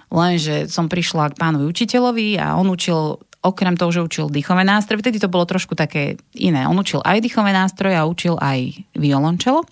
Lenže 0.08 0.66
som 0.66 0.86
prišla 0.86 1.30
k 1.30 1.38
pánovi 1.38 1.64
učiteľovi 1.64 2.36
a 2.36 2.54
on 2.54 2.66
učil 2.66 3.18
okrem 3.38 3.74
toho, 3.74 3.90
že 3.90 4.02
učil 4.02 4.26
dýchové 4.26 4.62
nástroje, 4.62 4.98
vtedy 5.00 5.16
to 5.16 5.26
bolo 5.26 5.44
trošku 5.44 5.72
také 5.72 6.14
iné. 6.32 6.64
On 6.64 6.74
učil 6.74 6.98
aj 7.00 7.20
dýchové 7.20 7.50
nástroje 7.50 7.94
a 7.94 8.02
učil 8.02 8.34
aj 8.34 8.58
violončelo. 8.92 9.62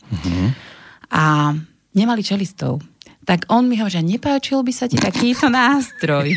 A 1.09 1.55
nemali 1.93 2.21
čelistov. 2.21 2.83
Tak 3.23 3.49
on 3.49 3.65
mi 3.65 3.75
hovorí, 3.75 3.95
že 3.95 4.05
nepáčil 4.05 4.61
by 4.61 4.71
sa 4.71 4.85
ti 4.85 4.95
takýto 4.97 5.49
nástroj. 5.49 6.35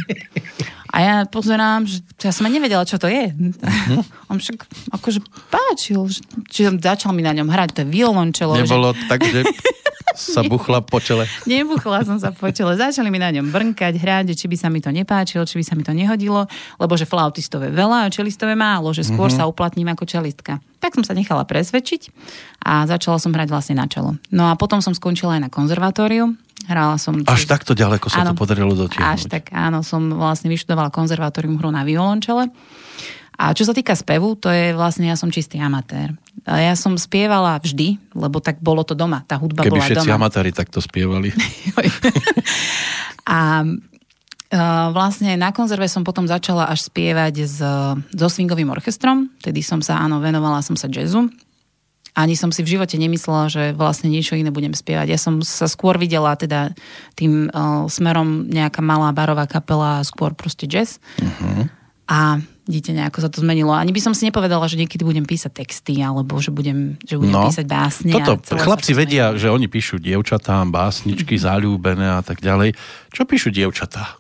A 0.88 0.98
ja 0.98 1.16
pozerám, 1.26 1.84
že 1.84 2.00
ja 2.18 2.32
som 2.32 2.48
nevedela, 2.48 2.82
čo 2.82 2.96
to 2.96 3.06
je. 3.06 3.36
On 4.26 4.40
však 4.40 4.64
akože 4.96 5.20
páčil. 5.52 6.08
že- 6.08 6.24
Čiže 6.48 6.80
začal 6.80 7.12
mi 7.12 7.22
na 7.22 7.34
ňom 7.34 7.46
hrať, 7.46 7.70
to 7.72 7.80
je 7.84 7.92
violončelo. 7.92 8.56
že- 8.56 8.64
Nebolo 8.64 8.96
tak, 9.06 9.20
že 9.22 9.44
sa 10.18 10.42
buchla 10.42 10.82
po 10.82 10.98
čele. 10.98 11.30
Nebuchla 11.50 12.02
som 12.04 12.18
sa 12.18 12.34
po 12.34 12.50
čele. 12.50 12.74
Začali 12.74 13.14
mi 13.14 13.22
na 13.22 13.30
ňom 13.30 13.54
brnkať, 13.54 13.94
hrať, 14.02 14.34
či 14.34 14.50
by 14.50 14.58
sa 14.58 14.68
mi 14.74 14.82
to 14.82 14.90
nepáčilo, 14.90 15.46
či 15.46 15.62
by 15.62 15.64
sa 15.64 15.74
mi 15.78 15.86
to 15.86 15.94
nehodilo, 15.94 16.50
lebo 16.82 16.94
že 16.98 17.06
flautistov 17.06 17.62
je 17.64 17.72
veľa 17.72 18.10
a 18.10 18.14
čelistov 18.14 18.50
je 18.50 18.58
málo, 18.58 18.90
že 18.92 19.06
skôr 19.06 19.30
mm-hmm. 19.30 19.46
sa 19.46 19.50
uplatním 19.50 19.94
ako 19.94 20.10
čelistka. 20.10 20.58
Tak 20.82 20.98
som 20.98 21.06
sa 21.06 21.14
nechala 21.14 21.46
presvedčiť 21.46 22.10
a 22.66 22.90
začala 22.90 23.22
som 23.22 23.34
hrať 23.34 23.48
vlastne 23.50 23.76
na 23.78 23.86
čelo. 23.86 24.18
No 24.34 24.50
a 24.50 24.58
potom 24.58 24.82
som 24.82 24.98
skončila 24.98 25.38
aj 25.38 25.42
na 25.46 25.50
konzervatóriu. 25.54 26.34
Hrala 26.66 26.98
som... 26.98 27.22
Až 27.24 27.46
takto 27.46 27.78
ďaleko 27.78 28.10
sa 28.10 28.26
to 28.26 28.34
podarilo 28.34 28.74
dotiahnuť. 28.74 29.06
Až 29.06 29.22
tak, 29.30 29.54
áno, 29.54 29.86
som 29.86 30.10
vlastne 30.18 30.50
vyštudovala 30.50 30.90
konzervatórium 30.90 31.62
hru 31.62 31.70
na 31.70 31.86
violončele. 31.86 32.50
A 33.38 33.54
čo 33.54 33.70
sa 33.70 33.74
týka 33.74 33.94
spevu, 33.94 34.34
to 34.34 34.50
je 34.50 34.74
vlastne, 34.74 35.06
ja 35.06 35.14
som 35.14 35.30
čistý 35.30 35.62
amatér. 35.62 36.18
Ja 36.50 36.74
som 36.74 36.98
spievala 36.98 37.62
vždy, 37.62 38.18
lebo 38.18 38.42
tak 38.42 38.58
bolo 38.66 38.82
to 38.82 38.98
doma. 38.98 39.22
Tá 39.30 39.38
hudba 39.38 39.62
Keby 39.62 39.78
bola 39.78 39.86
všetci 39.86 40.10
doma. 40.10 40.18
amatári 40.18 40.50
takto 40.50 40.82
spievali. 40.82 41.30
A 43.30 43.62
Uh, 44.48 44.96
vlastne 44.96 45.36
na 45.36 45.52
konzerve 45.52 45.92
som 45.92 46.08
potom 46.08 46.24
začala 46.24 46.72
až 46.72 46.88
spievať 46.88 47.36
s, 47.44 47.60
so 48.00 48.28
swingovým 48.32 48.72
orchestrom, 48.72 49.28
tedy 49.44 49.60
som 49.60 49.84
sa, 49.84 50.00
áno, 50.00 50.24
venovala 50.24 50.64
som 50.64 50.80
sa 50.80 50.88
jazzu. 50.88 51.28
Ani 52.16 52.40
som 52.40 52.56
si 52.56 52.64
v 52.64 52.80
živote 52.80 52.96
nemyslela, 52.96 53.52
že 53.52 53.64
vlastne 53.76 54.08
niečo 54.08 54.40
iné 54.40 54.48
budem 54.48 54.72
spievať. 54.72 55.12
Ja 55.12 55.20
som 55.20 55.44
sa 55.44 55.68
skôr 55.68 56.00
videla 56.00 56.32
teda 56.40 56.72
tým 57.20 57.52
uh, 57.52 57.92
smerom 57.92 58.48
nejaká 58.48 58.80
malá 58.80 59.12
barová 59.12 59.52
kapela, 59.52 60.00
skôr 60.08 60.32
proste 60.32 60.64
jazz. 60.64 61.04
Uh-huh. 61.20 61.68
A 62.08 62.40
vidíte, 62.68 62.92
nejako 62.92 63.24
sa 63.24 63.30
to 63.32 63.40
zmenilo. 63.40 63.72
Ani 63.72 63.90
by 63.90 64.02
som 64.04 64.14
si 64.14 64.28
nepovedala, 64.28 64.68
že 64.68 64.76
niekedy 64.76 65.02
budem 65.02 65.24
písať 65.24 65.64
texty, 65.64 66.04
alebo 66.04 66.38
že 66.38 66.52
budem, 66.52 67.00
že 67.02 67.16
budem 67.16 67.34
No, 67.34 67.48
písať 67.48 67.66
básne. 67.66 68.12
Toto, 68.12 68.54
chlapci 68.54 68.92
to 68.92 69.00
vedia, 69.00 69.34
že 69.40 69.48
oni 69.48 69.66
píšu 69.66 69.98
dievčatám, 69.98 70.70
básničky, 70.70 71.40
záľúbené 71.40 72.20
a 72.20 72.22
tak 72.22 72.44
ďalej. 72.44 72.76
Čo 73.10 73.24
píšu 73.24 73.50
dievčatá? 73.50 74.20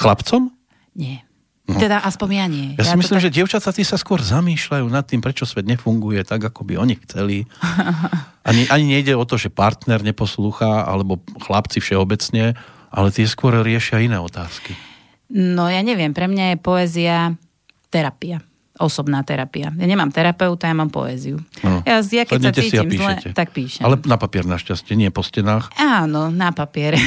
Chlapcom? 0.00 0.48
Nie. 0.96 1.22
Teda 1.64 2.04
aspoň 2.04 2.28
ja 2.28 2.44
nie. 2.44 2.68
Ja, 2.76 2.84
si 2.84 2.92
to 2.92 3.00
myslím, 3.00 3.18
tak- 3.20 3.24
že 3.24 3.34
dievčatá 3.36 3.68
tí 3.72 3.80
sa 3.88 3.96
skôr 3.96 4.20
zamýšľajú 4.20 4.84
nad 4.84 5.08
tým, 5.08 5.24
prečo 5.24 5.48
svet 5.48 5.64
nefunguje 5.64 6.20
tak, 6.20 6.44
ako 6.44 6.60
by 6.60 6.76
oni 6.76 7.00
chceli. 7.08 7.48
Ani, 8.44 8.68
ani 8.68 8.84
nejde 8.84 9.16
o 9.16 9.24
to, 9.24 9.40
že 9.40 9.48
partner 9.48 10.04
neposlúcha, 10.04 10.84
alebo 10.84 11.16
chlapci 11.40 11.80
všeobecne, 11.80 12.52
ale 12.92 13.08
tie 13.08 13.24
skôr 13.24 13.56
riešia 13.64 14.04
iné 14.04 14.20
otázky. 14.20 14.76
No 15.32 15.64
ja 15.72 15.80
neviem, 15.80 16.12
pre 16.12 16.28
mňa 16.28 16.52
je 16.52 16.56
poézia 16.60 17.16
terapia. 17.94 18.42
Osobná 18.74 19.22
terapia. 19.22 19.70
Ja 19.70 19.86
nemám 19.86 20.10
terapeuta, 20.10 20.66
ja 20.66 20.74
mám 20.74 20.90
poéziu. 20.90 21.38
No. 21.62 21.78
Ja, 21.86 22.02
ja 22.02 22.26
keď 22.26 22.40
sa 22.42 22.50
Sadnete 22.50 22.62
si 22.66 22.74
a 22.74 22.82
cítim 22.82 22.98
zle, 22.98 23.14
tak 23.30 23.54
píšem. 23.54 23.86
Ale 23.86 24.02
na 24.02 24.18
papier 24.18 24.42
našťastie, 24.42 24.98
nie 24.98 25.14
po 25.14 25.22
stenách. 25.22 25.70
Áno, 25.78 26.34
na 26.34 26.50
papiere. 26.50 26.98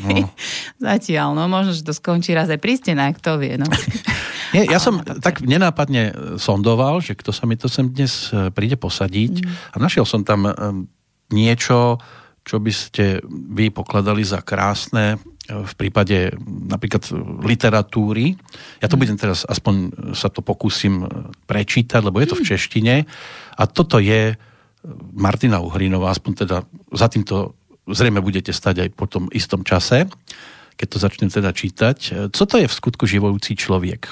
No. 0.00 0.32
Zatiaľ, 0.88 1.36
no 1.36 1.44
možno, 1.44 1.76
že 1.76 1.84
to 1.84 1.92
skončí 1.92 2.32
raz 2.32 2.48
aj 2.48 2.56
pri 2.56 2.80
stenách, 2.80 3.20
kto 3.20 3.36
vie, 3.36 3.60
no. 3.60 3.68
Nie, 4.50 4.66
ja 4.66 4.82
som 4.82 4.98
tak 5.04 5.46
nenápadne 5.46 6.34
sondoval, 6.34 6.98
že 6.98 7.14
kto 7.14 7.30
sa 7.30 7.46
mi 7.46 7.54
to 7.54 7.70
sem 7.70 7.86
dnes 7.86 8.34
e, 8.34 8.50
príde 8.50 8.74
posadiť 8.74 9.46
a 9.70 9.78
našiel 9.78 10.02
som 10.02 10.26
tam 10.26 10.42
e, 10.42 10.50
niečo, 11.30 12.02
čo 12.44 12.56
by 12.58 12.72
ste 12.72 13.20
vy 13.28 13.70
pokladali 13.70 14.24
za 14.24 14.40
krásne 14.40 15.16
e, 15.16 15.18
v 15.52 15.74
prípade 15.76 16.34
napríklad 16.44 17.04
literatúry. 17.44 18.36
Ja 18.80 18.88
to 18.88 18.96
budem 18.96 19.20
teraz, 19.20 19.44
aspoň 19.44 19.92
sa 20.16 20.32
to 20.32 20.40
pokúsim 20.40 21.04
e, 21.04 21.06
prečítať, 21.44 22.00
lebo 22.00 22.18
je 22.18 22.28
to 22.32 22.36
v 22.38 22.46
češtine 22.54 22.94
a 23.56 23.62
toto 23.68 24.00
je 24.00 24.32
e, 24.32 24.36
Martina 25.14 25.60
Uhrinová, 25.60 26.10
aspoň 26.10 26.32
teda 26.46 26.56
za 26.92 27.06
týmto 27.12 27.54
zrejme 27.90 28.22
budete 28.22 28.54
stať 28.54 28.86
aj 28.86 28.90
po 28.94 29.06
tom 29.10 29.26
istom 29.34 29.66
čase, 29.66 30.06
keď 30.78 30.86
to 30.86 30.98
začnem 31.02 31.30
teda 31.30 31.50
čítať. 31.52 31.98
Co 32.32 32.42
to 32.46 32.56
je 32.56 32.66
v 32.70 32.76
skutku 32.76 33.04
živoucí 33.04 33.52
člověk? 33.56 34.08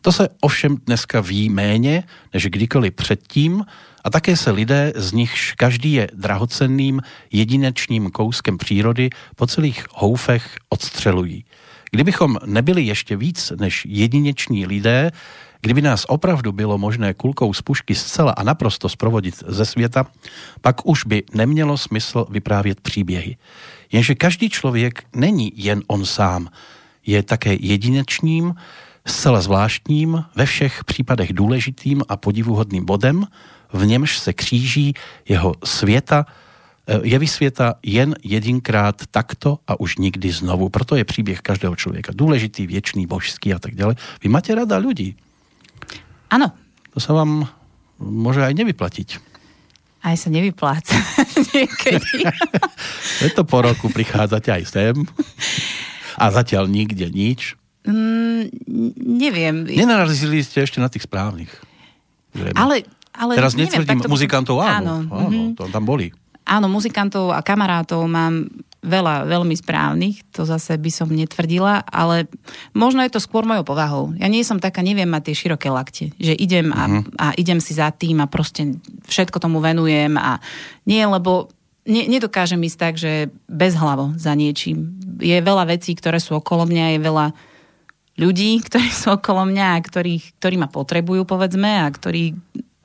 To 0.00 0.12
se 0.12 0.28
ovšem 0.40 0.76
dneska 0.86 1.20
ví 1.20 1.48
méně 1.48 2.02
než 2.34 2.46
kdykoliv 2.46 2.94
předtím 2.94 3.64
a 4.04 4.10
také 4.10 4.36
se 4.36 4.50
lidé, 4.50 4.92
z 4.96 5.12
nichž 5.12 5.52
každý 5.52 5.92
je 5.92 6.08
drahocenným 6.14 7.00
jedinečným 7.32 8.10
kouskem 8.10 8.58
přírody, 8.58 9.10
po 9.36 9.46
celých 9.46 9.86
houfech 9.94 10.56
odstřelují. 10.68 11.44
Kdybychom 11.90 12.38
nebyli 12.46 12.82
ještě 12.82 13.16
víc 13.16 13.52
než 13.60 13.86
jedineční 13.88 14.66
lidé, 14.66 15.10
kdyby 15.60 15.82
nás 15.82 16.04
opravdu 16.08 16.52
bylo 16.52 16.78
možné 16.78 17.14
kulkou 17.14 17.52
z 17.52 17.62
pušky 17.62 17.94
zcela 17.94 18.32
a 18.32 18.42
naprosto 18.42 18.88
sprovodit 18.88 19.34
ze 19.46 19.64
světa, 19.64 20.06
pak 20.60 20.86
už 20.86 21.04
by 21.04 21.22
nemělo 21.34 21.78
smysl 21.78 22.26
vyprávět 22.30 22.80
příběhy. 22.80 23.36
Jenže 23.92 24.14
každý 24.14 24.50
člověk 24.50 25.02
není 25.16 25.52
jen 25.56 25.82
on 25.86 26.06
sám, 26.06 26.48
je 27.06 27.22
také 27.22 27.56
jedinečným, 27.60 28.54
zcela 29.10 29.40
zvláštním, 29.40 30.24
ve 30.36 30.46
všech 30.46 30.84
případech 30.84 31.32
důležitým 31.32 32.02
a 32.08 32.16
podivuhodným 32.16 32.84
bodem, 32.84 33.26
v 33.72 33.86
němž 33.86 34.18
se 34.18 34.32
kříží 34.32 34.94
jeho 35.28 35.54
světa, 35.64 36.26
eh, 36.86 37.00
jevy 37.02 37.26
světa 37.26 37.74
jen 37.82 38.14
jedinkrát 38.24 39.02
takto 39.10 39.58
a 39.68 39.80
už 39.80 39.98
nikdy 39.98 40.32
znovu. 40.32 40.68
Proto 40.68 40.96
je 40.96 41.04
příběh 41.04 41.40
každého 41.40 41.76
člověka 41.76 42.12
důležitý, 42.14 42.66
věčný, 42.66 43.06
božský 43.06 43.54
a 43.54 43.58
tak 43.58 43.74
dále. 43.74 43.94
Vy 44.22 44.28
máte 44.28 44.54
rada 44.54 44.78
ľudí. 44.78 45.16
Áno, 46.30 46.52
To 46.96 47.00
sa 47.02 47.12
vám 47.14 47.46
môže 48.00 48.40
aj 48.42 48.54
nevyplatiť. 48.56 49.08
aj 49.98 50.16
sa 50.16 50.28
nevypláca 50.30 50.96
niekedy. 51.52 52.24
Je 53.22 53.30
to 53.34 53.44
po 53.44 53.60
roku, 53.62 53.90
prichádzate 53.92 54.48
aj 54.50 54.64
sem. 54.66 54.96
A 56.16 56.30
zatiaľ 56.32 56.70
nikde 56.70 57.10
nič. 57.10 57.57
Mm, 57.88 58.52
neviem. 59.00 59.64
Nenarazili 59.64 60.44
ste 60.44 60.68
ešte 60.68 60.76
na 60.76 60.92
tých 60.92 61.08
správnych. 61.08 61.48
Zrejme. 62.36 62.52
Ale, 62.52 62.74
ale 63.16 63.32
Teraz 63.34 63.56
neviem, 63.56 63.72
netvrdím 63.72 64.00
takto- 64.04 64.12
muzikantov, 64.12 64.56
áno. 64.60 64.68
Áno, 64.68 64.94
áno 65.08 65.28
mhm. 65.32 65.56
to 65.56 65.72
tam 65.72 65.88
boli. 65.88 66.12
Áno, 66.44 66.68
muzikantov 66.68 67.32
a 67.32 67.40
kamarátov 67.40 68.04
mám 68.04 68.48
veľa 68.78 69.26
veľmi 69.26 69.58
správnych, 69.58 70.22
to 70.30 70.46
zase 70.46 70.78
by 70.78 70.86
som 70.88 71.10
netvrdila, 71.10 71.82
ale 71.82 72.30
možno 72.72 73.02
je 73.02 73.10
to 73.10 73.18
skôr 73.20 73.42
mojou 73.42 73.66
povahou. 73.66 74.14
Ja 74.16 74.30
nie 74.30 74.46
som 74.46 74.62
taká, 74.62 74.86
neviem 74.86 75.10
mať 75.10 75.28
tie 75.28 75.34
široké 75.44 75.66
lakte, 75.68 76.14
že 76.14 76.30
idem 76.32 76.70
a, 76.70 76.86
Mhm. 76.86 77.00
a 77.18 77.26
idem 77.34 77.58
si 77.58 77.74
za 77.74 77.90
tým 77.90 78.22
a 78.22 78.30
proste 78.30 78.78
všetko 79.10 79.42
tomu 79.42 79.58
venujem 79.58 80.14
a 80.14 80.38
nie, 80.86 81.02
lebo 81.02 81.50
ne, 81.84 82.06
nedokážem 82.06 82.62
ísť 82.62 82.78
tak, 82.78 82.94
že 82.96 83.34
bez 83.50 83.74
hlavo 83.74 84.14
za 84.14 84.32
niečím. 84.38 84.94
Je 85.18 85.36
veľa 85.42 85.66
vecí, 85.66 85.98
ktoré 85.98 86.22
sú 86.22 86.38
okolo 86.38 86.64
mňa, 86.64 86.94
je 86.96 87.00
veľa 87.02 87.26
ľudí, 88.18 88.58
ktorí 88.66 88.90
sú 88.90 89.14
okolo 89.14 89.46
mňa 89.48 89.78
a 89.78 89.78
ktorí, 89.78 90.20
ktorí 90.42 90.58
ma 90.58 90.68
potrebujú, 90.68 91.22
povedzme, 91.24 91.80
a 91.80 91.86
ktorí 91.88 92.34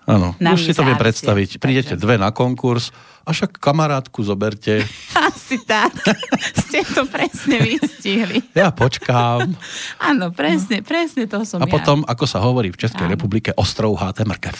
Áno, 0.03 0.35
už 0.35 0.59
si 0.59 0.75
to 0.75 0.83
viem 0.83 0.99
predstaviť. 0.99 1.63
Prídete 1.63 1.95
dve 1.95 2.19
na 2.19 2.35
konkurs, 2.35 2.91
a 3.23 3.29
však 3.31 3.55
kamarátku 3.55 4.19
zoberte. 4.19 4.83
Asi 5.27 5.55
tak. 5.63 5.95
Ste 6.67 6.83
to 6.83 7.07
presne 7.07 7.63
vystihli. 7.63 8.43
Ja 8.53 8.69
počkám. 8.69 9.49
Áno, 9.97 10.29
presne, 10.29 10.85
presne 10.85 11.25
to 11.25 11.41
som 11.41 11.57
A 11.63 11.65
ja. 11.65 11.73
potom, 11.73 12.05
ako 12.05 12.25
sa 12.29 12.37
hovorí 12.43 12.69
v 12.69 12.77
Českej 12.85 13.09
Áno. 13.09 13.17
republike, 13.17 13.49
ostrov 13.57 13.97
háte 13.97 14.21
mrkev. 14.23 14.55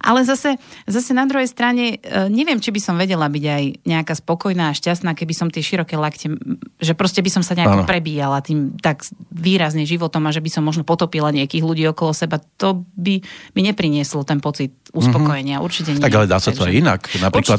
Ale 0.00 0.24
zase, 0.24 0.56
zase 0.88 1.12
na 1.12 1.28
druhej 1.28 1.46
strane, 1.46 2.00
e, 2.00 2.26
neviem, 2.32 2.58
či 2.58 2.72
by 2.72 2.80
som 2.80 2.96
vedela 2.96 3.28
byť 3.28 3.44
aj 3.44 3.64
nejaká 3.84 4.14
spokojná 4.16 4.72
a 4.72 4.76
šťastná, 4.76 5.12
keby 5.12 5.34
som 5.36 5.52
tie 5.52 5.60
široké 5.60 6.00
lakte, 6.00 6.32
že 6.80 6.96
proste 6.96 7.20
by 7.20 7.30
som 7.30 7.42
sa 7.44 7.54
nejako 7.54 7.84
Áno. 7.84 7.88
prebíjala 7.88 8.40
tým 8.40 8.74
tak 8.80 9.04
výrazne 9.30 9.84
životom 9.84 10.24
a 10.26 10.34
že 10.34 10.40
by 10.40 10.50
som 10.50 10.64
možno 10.64 10.82
potopila 10.82 11.28
nejakých 11.28 11.62
ľudí 11.62 11.84
okolo 11.92 12.16
seba. 12.16 12.40
To 12.58 12.82
by 12.96 13.20
mi 13.52 13.62
neprinieslo 13.62 14.24
ten 14.24 14.40
pocit 14.40 14.74
uspokojenia. 14.92 15.58
Mm-hmm. 15.58 15.66
Určite 15.66 15.90
nie. 15.96 16.04
Tak 16.04 16.12
ale 16.12 16.26
dá 16.28 16.38
sa 16.38 16.52
to 16.52 16.68
aj 16.68 16.72
inak. 16.72 17.00
Napríklad 17.20 17.58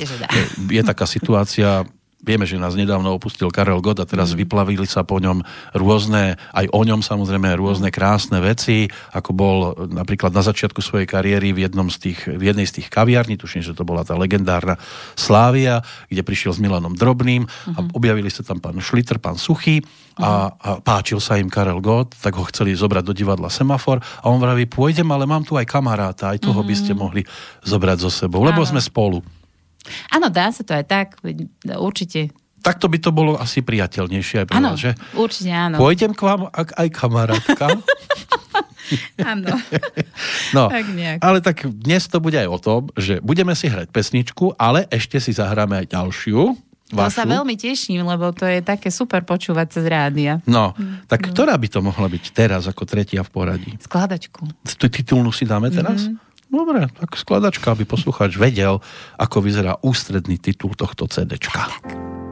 je 0.70 0.82
taká 0.86 1.06
situácia, 1.10 1.84
Vieme, 2.24 2.48
že 2.48 2.56
nás 2.56 2.80
nedávno 2.80 3.12
opustil 3.12 3.52
Karel 3.52 3.84
Gott 3.84 4.00
a 4.00 4.08
teraz 4.08 4.32
mm. 4.32 4.48
vyplavili 4.48 4.88
sa 4.88 5.04
po 5.04 5.20
ňom 5.20 5.44
rôzne, 5.76 6.40
aj 6.56 6.72
o 6.72 6.82
ňom 6.88 7.04
samozrejme 7.04 7.52
rôzne 7.60 7.92
krásne 7.92 8.40
veci, 8.40 8.88
ako 9.12 9.30
bol 9.36 9.58
napríklad 9.92 10.32
na 10.32 10.40
začiatku 10.40 10.80
svojej 10.80 11.04
kariéry 11.04 11.52
v, 11.52 11.68
jednom 11.68 11.92
z 11.92 11.98
tých, 12.00 12.32
v 12.32 12.40
jednej 12.40 12.64
z 12.64 12.80
tých 12.80 12.88
kaviarní, 12.88 13.36
tuším, 13.36 13.60
že 13.60 13.76
to 13.76 13.84
bola 13.84 14.08
tá 14.08 14.16
legendárna 14.16 14.80
Slávia, 15.20 15.84
kde 16.08 16.24
prišiel 16.24 16.56
s 16.56 16.64
Milanom 16.64 16.96
Drobným 16.96 17.44
a 17.76 17.80
mhm. 17.84 17.92
objavili 17.92 18.32
sa 18.32 18.48
tam 18.48 18.64
pán 18.64 18.80
Šliter, 18.80 19.20
pán 19.20 19.36
Suchý 19.36 19.84
a, 20.16 20.48
a 20.56 20.80
páčil 20.80 21.20
sa 21.20 21.36
im 21.36 21.52
Karel 21.52 21.84
Gott, 21.84 22.16
tak 22.24 22.40
ho 22.40 22.48
chceli 22.48 22.72
zobrať 22.72 23.04
do 23.04 23.12
divadla 23.12 23.52
Semafor 23.52 24.00
a 24.00 24.32
on 24.32 24.40
vraví, 24.40 24.64
pôjdem, 24.72 25.12
ale 25.12 25.28
mám 25.28 25.44
tu 25.44 25.60
aj 25.60 25.68
kamaráta, 25.68 26.32
aj 26.32 26.40
toho 26.40 26.64
by 26.64 26.72
ste 26.72 26.96
mhm. 26.96 27.00
mohli 27.04 27.22
zobrať 27.68 27.98
so 28.00 28.08
sebou, 28.08 28.48
lebo 28.48 28.64
sme 28.64 28.80
spolu. 28.80 29.43
Áno, 30.12 30.28
dá 30.32 30.50
sa 30.50 30.64
to 30.64 30.74
aj 30.74 30.86
tak, 30.88 31.08
určite. 31.78 32.32
Takto 32.64 32.88
by 32.88 32.98
to 33.04 33.12
bolo 33.12 33.36
asi 33.36 33.60
priateľnejšie 33.60 34.44
aj 34.44 34.48
pre 34.48 34.56
vás, 34.64 34.80
že? 34.80 34.92
určite 35.20 35.52
áno. 35.52 35.76
Pôjdem 35.76 36.16
k 36.16 36.22
vám 36.24 36.48
ak 36.48 36.70
aj 36.80 36.88
kamarátka. 36.96 37.66
áno. 39.36 39.52
no, 40.56 40.64
tak 40.72 40.88
nejak. 40.96 41.20
ale 41.20 41.44
tak 41.44 41.68
dnes 41.68 42.08
to 42.08 42.24
bude 42.24 42.40
aj 42.40 42.48
o 42.48 42.60
tom, 42.60 42.82
že 42.96 43.20
budeme 43.20 43.52
si 43.52 43.68
hrať 43.68 43.92
pesničku, 43.92 44.56
ale 44.56 44.88
ešte 44.88 45.20
si 45.20 45.36
zahráme 45.36 45.84
aj 45.84 45.92
ďalšiu. 45.92 46.56
Vašu. 46.94 47.10
To 47.10 47.18
sa 47.20 47.26
veľmi 47.26 47.58
teším, 47.58 48.06
lebo 48.06 48.30
to 48.38 48.46
je 48.46 48.62
také 48.62 48.94
super 48.94 49.26
počúvať 49.26 49.68
cez 49.74 49.86
rádia. 49.90 50.46
No, 50.46 50.78
tak 51.10 51.26
no. 51.26 51.34
ktorá 51.34 51.58
by 51.58 51.68
to 51.68 51.80
mohla 51.82 52.06
byť 52.06 52.24
teraz 52.32 52.70
ako 52.70 52.86
tretia 52.86 53.26
v 53.26 53.30
poradí? 53.34 53.72
Skladačku. 53.82 54.46
Titulnú 54.64 55.34
si 55.34 55.50
dáme 55.50 55.74
teraz? 55.74 56.06
Mm-hmm. 56.06 56.33
Dobre, 56.54 56.86
tak 56.94 57.18
skladačka, 57.18 57.74
aby 57.74 57.82
poslucháč 57.82 58.38
vedel, 58.38 58.78
ako 59.18 59.42
vyzerá 59.42 59.82
ústredný 59.82 60.38
titul 60.38 60.78
tohto 60.78 61.10
CDčka. 61.10 61.66
Tak. 61.66 62.23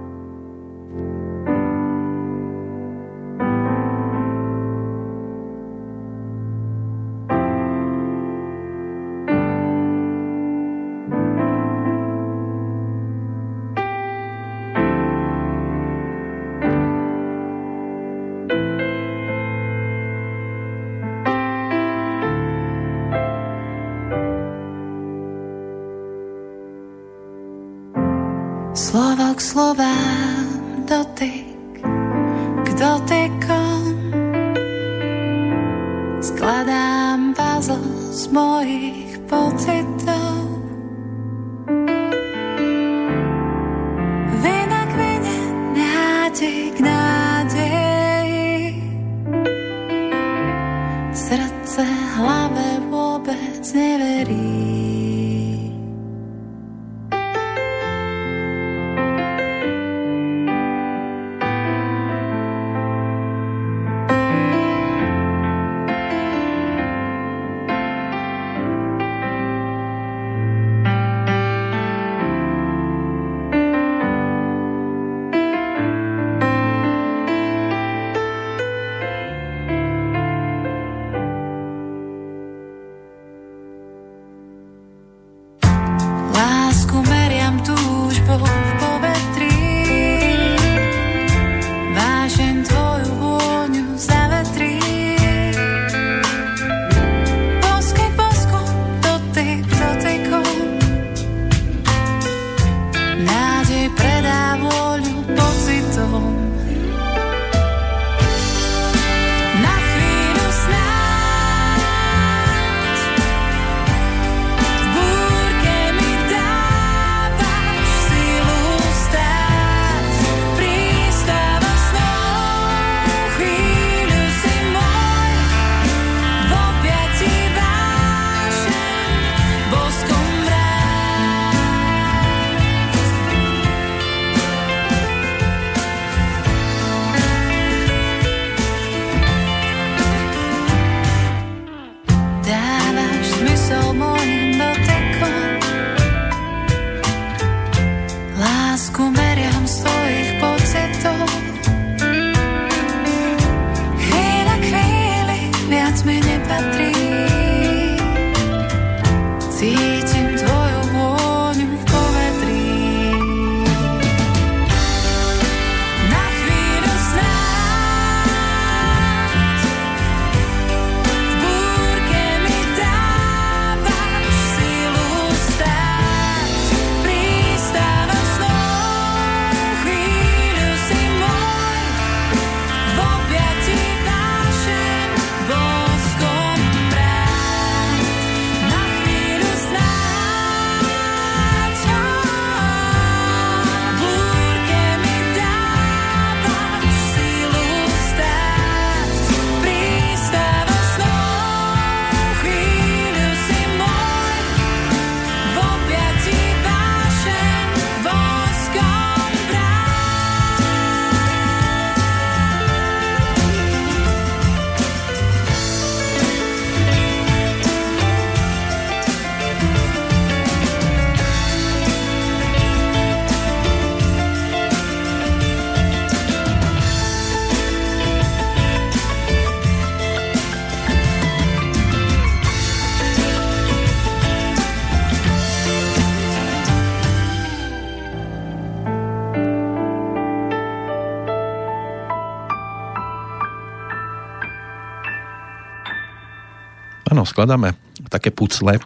Áno, 247.22 247.30
skladáme 247.30 247.78
také 248.10 248.34
pucle 248.34 248.82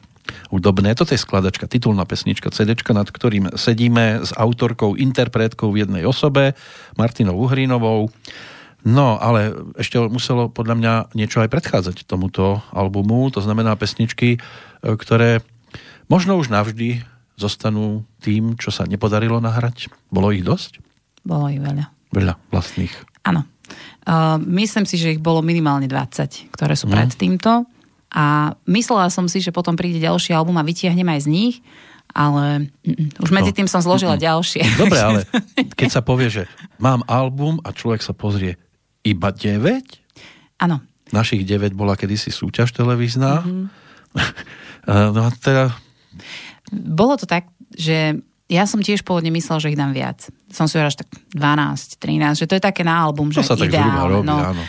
hudobné. 0.52 0.92
Toto 0.92 1.16
je 1.16 1.24
skladačka, 1.24 1.72
titulná 1.72 2.04
pesnička, 2.04 2.52
CD, 2.52 2.76
nad 2.92 3.08
ktorým 3.08 3.56
sedíme 3.56 4.28
s 4.28 4.36
autorkou, 4.36 5.00
interpretkou 5.00 5.72
v 5.72 5.88
jednej 5.88 6.04
osobe, 6.04 6.52
Martinou 7.00 7.40
Uhrinovou. 7.40 8.12
No, 8.84 9.16
ale 9.24 9.56
ešte 9.80 10.04
muselo 10.12 10.52
podľa 10.52 10.76
mňa 10.76 10.94
niečo 11.16 11.40
aj 11.40 11.48
predchádzať 11.48 12.04
tomuto 12.04 12.60
albumu, 12.76 13.32
to 13.32 13.40
znamená 13.40 13.72
pesničky, 13.80 14.36
e, 14.36 14.40
ktoré 14.84 15.40
možno 16.12 16.36
už 16.36 16.52
navždy 16.52 17.08
zostanú 17.40 18.04
tým, 18.20 18.60
čo 18.60 18.68
sa 18.68 18.84
nepodarilo 18.84 19.40
nahrať. 19.40 19.88
Bolo 20.12 20.36
ich 20.36 20.44
dosť? 20.44 20.84
Bolo 21.24 21.48
ich 21.48 21.64
veľa. 21.64 21.88
Veľa 22.12 22.36
vlastných. 22.52 22.92
Áno. 23.24 23.48
Uh, 24.04 24.36
myslím 24.60 24.84
si, 24.84 25.00
že 25.00 25.16
ich 25.16 25.24
bolo 25.24 25.40
minimálne 25.40 25.88
20, 25.88 26.52
ktoré 26.52 26.76
sú 26.76 26.92
mm. 26.92 26.92
pred 26.92 27.12
týmto. 27.16 27.52
A 28.16 28.56
myslela 28.64 29.12
som 29.12 29.28
si, 29.28 29.44
že 29.44 29.52
potom 29.52 29.76
príde 29.76 30.00
ďalší 30.00 30.32
album 30.32 30.56
a 30.56 30.64
vytiahnem 30.64 31.04
aj 31.12 31.28
z 31.28 31.28
nich, 31.28 31.56
ale 32.16 32.72
už 33.20 33.30
medzi 33.36 33.52
no. 33.52 33.58
tým 33.60 33.68
som 33.68 33.84
zložila 33.84 34.16
mm, 34.16 34.24
ďalšie. 34.24 34.64
Dobre, 34.80 35.00
ale 35.04 35.20
keď 35.80 35.90
sa 35.92 36.00
povie, 36.00 36.32
že 36.32 36.44
mám 36.80 37.04
album 37.12 37.60
a 37.68 37.76
človek 37.76 38.00
sa 38.00 38.16
pozrie 38.16 38.56
iba 39.04 39.36
9? 39.36 40.64
Áno. 40.64 40.80
Našich 41.12 41.44
9 41.44 41.76
bola 41.76 42.00
kedysi 42.00 42.32
súťaž 42.32 42.72
televízna. 42.72 43.44
Mm-hmm. 43.44 43.66
no 45.16 45.20
a 45.28 45.30
teda... 45.36 45.76
Bolo 46.72 47.20
to 47.20 47.28
tak, 47.28 47.52
že 47.76 48.16
ja 48.48 48.64
som 48.70 48.80
tiež 48.80 49.02
pôvodne 49.04 49.34
myslel, 49.36 49.58
že 49.60 49.70
ich 49.74 49.80
dám 49.80 49.92
viac. 49.92 50.24
Som 50.54 50.70
si 50.70 50.80
až 50.80 51.02
tak 51.02 51.10
12, 51.36 52.00
13, 52.00 52.42
že 52.42 52.48
to 52.48 52.56
je 52.56 52.64
také 52.64 52.88
na 52.88 52.96
album, 52.96 53.34
to 53.34 53.42
že 53.42 53.52
sa 53.52 53.60
tak 53.60 53.74
ideálne. 53.74 54.24
robí, 54.24 54.30
no. 54.30 54.38
áno. 54.40 54.64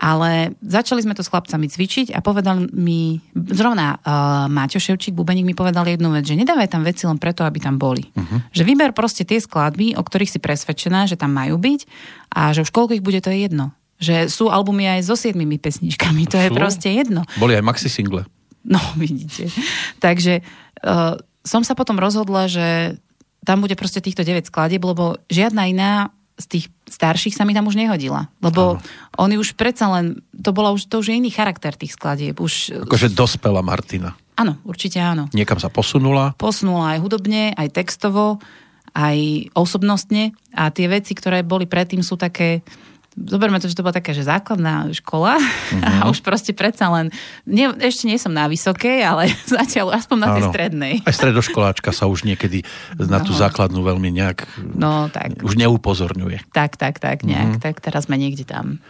Ale 0.00 0.56
začali 0.64 1.04
sme 1.04 1.12
to 1.12 1.20
s 1.20 1.28
chlapcami 1.28 1.68
cvičiť 1.68 2.16
a 2.16 2.24
povedal 2.24 2.64
mi, 2.72 3.20
zrovna 3.36 4.00
uh, 4.00 4.48
Máťo 4.48 4.80
Ševčík, 4.80 5.12
bubeník 5.12 5.44
mi 5.44 5.52
povedal 5.52 5.84
jednu 5.84 6.08
vec, 6.16 6.24
že 6.24 6.40
nedávaj 6.40 6.72
tam 6.72 6.80
veci 6.88 7.04
len 7.04 7.20
preto, 7.20 7.44
aby 7.44 7.60
tam 7.60 7.76
boli. 7.76 8.08
Uh-huh. 8.16 8.40
Že 8.56 8.64
vyber 8.64 8.90
proste 8.96 9.28
tie 9.28 9.36
skladby, 9.36 10.00
o 10.00 10.02
ktorých 10.02 10.32
si 10.32 10.40
presvedčená, 10.40 11.04
že 11.04 11.20
tam 11.20 11.36
majú 11.36 11.60
byť 11.60 11.84
a 12.32 12.56
že 12.56 12.64
už 12.64 12.72
koľko 12.72 12.96
ich 12.96 13.04
bude, 13.04 13.20
to 13.20 13.28
je 13.28 13.44
jedno. 13.44 13.76
Že 14.00 14.32
sú 14.32 14.48
albumy 14.48 14.88
aj 14.88 15.04
so 15.04 15.20
siedmými 15.20 15.60
pesničkami, 15.60 16.24
to 16.24 16.40
sú? 16.40 16.44
je 16.44 16.50
proste 16.56 16.88
jedno. 16.88 17.28
Boli 17.36 17.52
aj 17.52 17.64
maxi 17.68 17.92
single. 17.92 18.24
No, 18.64 18.80
vidíte. 18.96 19.52
Takže 20.00 20.40
uh, 20.80 21.20
som 21.44 21.60
sa 21.60 21.76
potom 21.76 22.00
rozhodla, 22.00 22.48
že 22.48 22.96
tam 23.44 23.64
bude 23.64 23.76
proste 23.76 24.04
týchto 24.04 24.24
9 24.24 24.48
skladieb, 24.48 24.80
lebo 24.84 25.16
žiadna 25.32 25.68
iná 25.68 25.92
z 26.40 26.46
tých 26.48 26.64
starších 26.88 27.36
sa 27.36 27.44
mi 27.44 27.52
tam 27.52 27.68
už 27.68 27.76
nehodila. 27.76 28.32
Lebo 28.40 28.76
ano. 28.76 28.82
oni 29.20 29.36
už 29.36 29.54
predsa 29.54 29.86
len, 29.92 30.24
to, 30.32 30.50
bola 30.50 30.72
už, 30.72 30.88
to 30.88 30.98
už 31.04 31.12
je 31.12 31.18
iný 31.20 31.30
charakter 31.30 31.76
tých 31.76 31.94
skladieb. 31.94 32.40
Už, 32.40 32.84
akože 32.88 33.12
dospela 33.12 33.60
Martina. 33.60 34.16
Áno, 34.40 34.56
určite 34.64 34.96
áno. 34.98 35.28
Niekam 35.36 35.60
sa 35.60 35.68
posunula? 35.68 36.32
Posunula 36.40 36.96
aj 36.96 37.04
hudobne, 37.04 37.52
aj 37.52 37.68
textovo, 37.76 38.40
aj 38.96 39.52
osobnostne. 39.52 40.32
A 40.56 40.72
tie 40.72 40.88
veci, 40.88 41.12
ktoré 41.12 41.44
boli 41.44 41.68
predtým, 41.68 42.00
sú 42.00 42.16
také 42.16 42.64
zoberme 43.26 43.60
to, 43.60 43.68
že 43.68 43.76
to 43.76 43.84
bola 43.84 43.96
taká, 43.96 44.16
že 44.16 44.24
základná 44.24 44.88
škola 44.96 45.36
uh-huh. 45.36 46.00
a 46.04 46.08
už 46.08 46.24
proste 46.24 46.56
predsa 46.56 46.88
len, 46.88 47.12
nie, 47.44 47.68
ešte 47.80 48.08
nie 48.08 48.16
som 48.16 48.32
na 48.32 48.48
vysokej, 48.48 49.04
ale 49.04 49.28
zatiaľ 49.60 49.96
aspoň 49.96 50.18
na 50.18 50.28
tej 50.36 50.44
strednej. 50.48 50.94
Aj 51.04 51.14
stredoškoláčka 51.14 51.92
sa 51.92 52.08
už 52.08 52.24
niekedy 52.24 52.64
na 52.96 53.20
tú 53.20 53.36
no. 53.36 53.38
základnú 53.38 53.80
veľmi 53.84 54.08
nejak 54.08 54.48
no, 54.76 55.12
tak. 55.12 55.44
už 55.44 55.60
neupozorňuje. 55.60 56.50
Tak, 56.54 56.80
tak, 56.80 56.98
tak, 56.98 57.22
nejak, 57.22 57.60
uh-huh. 57.60 57.62
tak 57.62 57.84
teraz 57.84 58.08
sme 58.08 58.16
niekde 58.16 58.48
tam. 58.48 58.80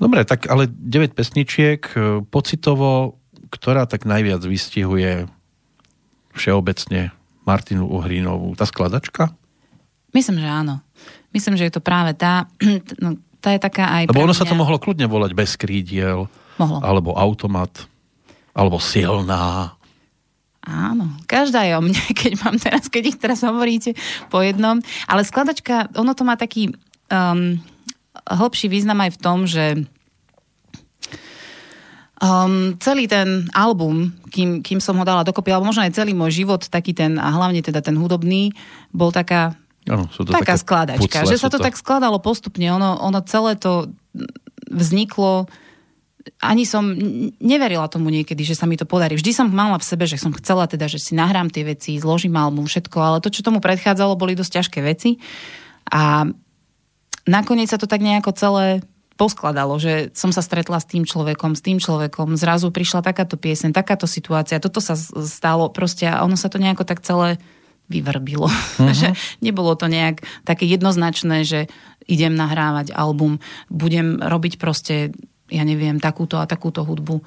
Dobre, 0.00 0.24
tak 0.24 0.48
ale 0.48 0.64
9 0.70 1.12
pesničiek, 1.12 1.84
e, 1.92 2.24
pocitovo, 2.24 3.20
ktorá 3.52 3.84
tak 3.84 4.08
najviac 4.08 4.40
vystihuje 4.48 5.28
všeobecne 6.32 7.12
Martinu 7.44 7.84
Uhrínovú, 7.84 8.56
tá 8.56 8.64
skladačka? 8.64 9.34
Myslím, 10.16 10.40
že 10.40 10.48
áno. 10.48 10.80
Myslím, 11.30 11.54
že 11.60 11.68
je 11.68 11.74
to 11.74 11.84
práve 11.84 12.16
tá, 12.16 12.48
no, 13.04 13.20
tá 13.40 13.56
je 13.56 13.60
taká 13.60 13.88
aj 13.88 14.12
Lebo 14.12 14.22
ono 14.22 14.36
mňa... 14.36 14.40
sa 14.40 14.46
to 14.46 14.54
mohlo 14.54 14.76
kľudne 14.76 15.08
volať 15.08 15.32
bez 15.32 15.56
krídiel. 15.56 16.28
Mohlo. 16.60 16.78
Alebo 16.84 17.10
automat. 17.16 17.72
Alebo 18.52 18.76
silná. 18.76 19.74
Áno, 20.60 21.08
každá 21.24 21.64
je 21.64 21.72
o 21.72 21.80
mne, 21.80 21.96
keď 22.20 22.32
mám 22.44 22.56
teraz, 22.60 22.92
keď 22.92 23.02
ich 23.16 23.18
teraz 23.18 23.40
hovoríte 23.40 23.96
po 24.28 24.44
jednom. 24.44 24.78
Ale 25.08 25.24
skladačka, 25.24 25.88
ono 25.96 26.12
to 26.12 26.22
má 26.28 26.36
taký 26.36 26.76
um, 27.08 27.56
hĺbší 28.28 28.68
význam 28.68 29.00
aj 29.00 29.10
v 29.16 29.20
tom, 29.20 29.38
že 29.48 29.64
um, 32.20 32.76
celý 32.76 33.08
ten 33.08 33.48
album, 33.56 34.12
kým, 34.28 34.60
kým 34.60 34.78
som 34.78 35.00
ho 35.00 35.04
dala 35.08 35.24
dokopy, 35.24 35.48
alebo 35.50 35.72
možno 35.72 35.82
aj 35.88 35.96
celý 35.96 36.12
môj 36.12 36.44
život, 36.44 36.60
taký 36.68 36.92
ten, 36.92 37.16
a 37.16 37.32
hlavne 37.32 37.64
teda 37.64 37.80
ten 37.80 37.96
hudobný, 37.96 38.52
bol 38.92 39.10
taká 39.10 39.56
Ano, 39.90 40.06
sú 40.14 40.22
to 40.22 40.30
taká 40.30 40.54
skladačka, 40.54 41.26
pucle, 41.26 41.30
že 41.34 41.42
sa 41.42 41.50
to, 41.50 41.58
to 41.58 41.66
tak 41.66 41.74
skladalo 41.74 42.22
postupne. 42.22 42.70
Ono, 42.70 43.02
ono 43.02 43.18
celé 43.26 43.58
to 43.58 43.90
vzniklo 44.70 45.50
ani 46.40 46.68
som 46.68 46.92
neverila 47.40 47.88
tomu 47.88 48.12
niekedy, 48.12 48.44
že 48.44 48.56
sa 48.56 48.68
mi 48.68 48.76
to 48.76 48.84
podarí. 48.84 49.16
Vždy 49.16 49.32
som 49.32 49.48
mala 49.48 49.80
v 49.80 49.88
sebe, 49.88 50.04
že 50.04 50.20
som 50.20 50.32
chcela 50.36 50.68
teda, 50.68 50.84
že 50.88 51.00
si 51.00 51.16
nahrám 51.16 51.48
tie 51.48 51.64
veci, 51.64 51.96
zložím 51.96 52.36
album, 52.36 52.68
všetko, 52.68 52.96
ale 53.00 53.18
to, 53.24 53.32
čo 53.32 53.44
tomu 53.44 53.60
predchádzalo, 53.60 54.20
boli 54.20 54.36
dosť 54.36 54.60
ťažké 54.60 54.78
veci. 54.84 55.16
A 55.88 56.28
nakoniec 57.24 57.72
sa 57.72 57.80
to 57.80 57.88
tak 57.88 58.04
nejako 58.04 58.36
celé 58.36 58.84
poskladalo, 59.16 59.76
že 59.76 60.08
som 60.16 60.32
sa 60.32 60.40
stretla 60.40 60.80
s 60.80 60.88
tým 60.88 61.04
človekom, 61.04 61.52
s 61.52 61.60
tým 61.60 61.76
človekom, 61.76 62.40
zrazu 62.40 62.72
prišla 62.72 63.04
takáto 63.04 63.36
piesen, 63.36 63.76
takáto 63.76 64.08
situácia, 64.08 64.64
toto 64.64 64.80
sa 64.80 64.96
stalo 64.96 65.68
proste 65.68 66.08
a 66.08 66.24
ono 66.24 66.40
sa 66.40 66.48
to 66.48 66.56
nejako 66.56 66.88
tak 66.88 67.04
celé 67.04 67.36
vyvrbilo. 67.90 68.46
Uh-huh. 68.46 68.94
že 69.00 69.12
nebolo 69.42 69.74
to 69.74 69.90
nejak 69.90 70.22
také 70.46 70.64
jednoznačné, 70.70 71.42
že 71.42 71.66
idem 72.06 72.32
nahrávať 72.32 72.94
album, 72.94 73.42
budem 73.68 74.22
robiť 74.22 74.56
proste, 74.56 75.14
ja 75.50 75.62
neviem, 75.66 75.98
takúto 75.98 76.38
a 76.38 76.48
takúto 76.48 76.86
hudbu. 76.86 77.22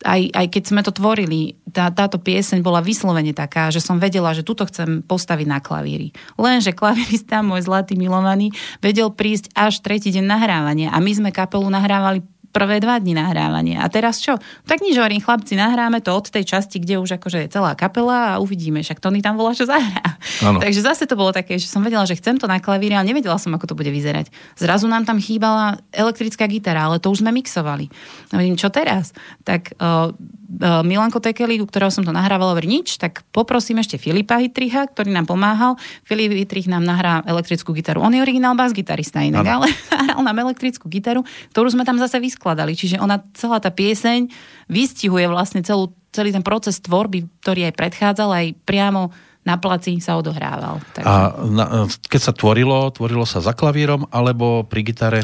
Aj, 0.00 0.16
aj 0.16 0.46
keď 0.48 0.62
sme 0.64 0.80
to 0.80 0.96
tvorili, 0.96 1.60
tá, 1.68 1.92
táto 1.92 2.16
pieseň 2.16 2.64
bola 2.64 2.80
vyslovene 2.80 3.36
taká, 3.36 3.68
že 3.68 3.84
som 3.84 4.00
vedela, 4.00 4.32
že 4.32 4.40
túto 4.40 4.64
chcem 4.64 5.04
postaviť 5.04 5.44
na 5.44 5.60
klavíri. 5.60 6.16
Lenže 6.40 6.72
klavírista, 6.72 7.44
môj 7.44 7.68
zlatý 7.68 8.00
milovaný, 8.00 8.48
vedel 8.80 9.12
prísť 9.12 9.52
až 9.52 9.84
tretí 9.84 10.08
deň 10.08 10.24
nahrávania 10.24 10.88
a 10.88 10.98
my 11.04 11.12
sme 11.12 11.30
kapelu 11.36 11.68
nahrávali 11.68 12.24
prvé 12.50 12.82
dva 12.82 12.98
dni 12.98 13.14
nahrávania. 13.14 13.82
A 13.82 13.86
teraz 13.86 14.18
čo? 14.18 14.34
Tak 14.66 14.82
nič 14.82 14.98
hovorím, 14.98 15.22
chlapci, 15.22 15.54
nahráme 15.54 16.02
to 16.02 16.10
od 16.10 16.26
tej 16.30 16.42
časti, 16.42 16.82
kde 16.82 16.98
už 16.98 17.22
akože 17.22 17.46
je 17.46 17.48
celá 17.48 17.78
kapela 17.78 18.34
a 18.36 18.40
uvidíme, 18.42 18.82
však 18.82 18.98
Tony 18.98 19.22
tam 19.22 19.38
volá, 19.38 19.54
čo 19.54 19.70
zahrá. 19.70 20.18
Ano. 20.42 20.58
Takže 20.58 20.82
zase 20.82 21.06
to 21.06 21.14
bolo 21.14 21.30
také, 21.30 21.56
že 21.56 21.70
som 21.70 21.80
vedela, 21.80 22.02
že 22.02 22.18
chcem 22.18 22.36
to 22.36 22.50
na 22.50 22.58
klavíri, 22.58 22.98
ale 22.98 23.06
nevedela 23.06 23.38
som, 23.38 23.54
ako 23.54 23.70
to 23.70 23.78
bude 23.78 23.88
vyzerať. 23.88 24.34
Zrazu 24.58 24.90
nám 24.90 25.06
tam 25.06 25.22
chýbala 25.22 25.78
elektrická 25.94 26.50
gitara, 26.50 26.90
ale 26.90 26.98
to 26.98 27.12
už 27.14 27.22
sme 27.22 27.30
mixovali. 27.30 27.86
A 28.34 28.42
vidím, 28.42 28.58
čo 28.58 28.72
teraz? 28.72 29.14
Tak 29.46 29.78
uh, 29.78 30.10
uh, 30.10 30.82
Milanko 30.82 31.22
Tekeli, 31.22 31.62
u 31.62 31.66
ktorého 31.68 31.92
som 31.94 32.02
to 32.02 32.10
nahrával, 32.10 32.56
hovorí 32.56 32.66
nič, 32.66 32.98
tak 32.98 33.22
poprosím 33.30 33.78
ešte 33.78 34.00
Filipa 34.00 34.42
Hitricha, 34.42 34.90
ktorý 34.90 35.14
nám 35.14 35.30
pomáhal. 35.30 35.78
Filip 36.02 36.34
Hitrich 36.34 36.66
nám 36.66 36.82
nahrá 36.82 37.22
elektrickú 37.28 37.70
gitaru. 37.70 38.02
On 38.02 38.10
je 38.10 38.18
originál 38.18 38.58
bas 38.58 38.74
gitarista 38.74 39.22
inak, 39.22 39.46
ano. 39.46 39.62
ale 39.62 39.66
nám 40.30 40.46
elektrickú 40.46 40.86
gitaru, 40.86 41.26
ktorú 41.50 41.74
sme 41.74 41.82
tam 41.82 41.98
zase 41.98 42.22
vyskladali. 42.40 42.72
Čiže 42.72 42.96
ona, 42.96 43.20
celá 43.36 43.60
tá 43.60 43.68
pieseň 43.68 44.32
vystihuje 44.72 45.28
vlastne 45.28 45.60
celú, 45.60 45.92
celý 46.08 46.32
ten 46.32 46.40
proces 46.40 46.80
tvorby, 46.80 47.28
ktorý 47.44 47.68
aj 47.68 47.76
predchádzal, 47.76 48.28
aj 48.32 48.46
priamo 48.64 49.12
na 49.44 49.60
placi 49.60 50.00
sa 50.00 50.16
odohrával. 50.16 50.80
Takže. 50.96 51.04
A 51.04 51.36
na, 51.52 51.84
keď 51.84 52.20
sa 52.20 52.32
tvorilo, 52.32 52.88
tvorilo 52.96 53.28
sa 53.28 53.44
za 53.44 53.52
klavírom 53.52 54.08
alebo 54.08 54.64
pri 54.64 54.80
gitare? 54.88 55.20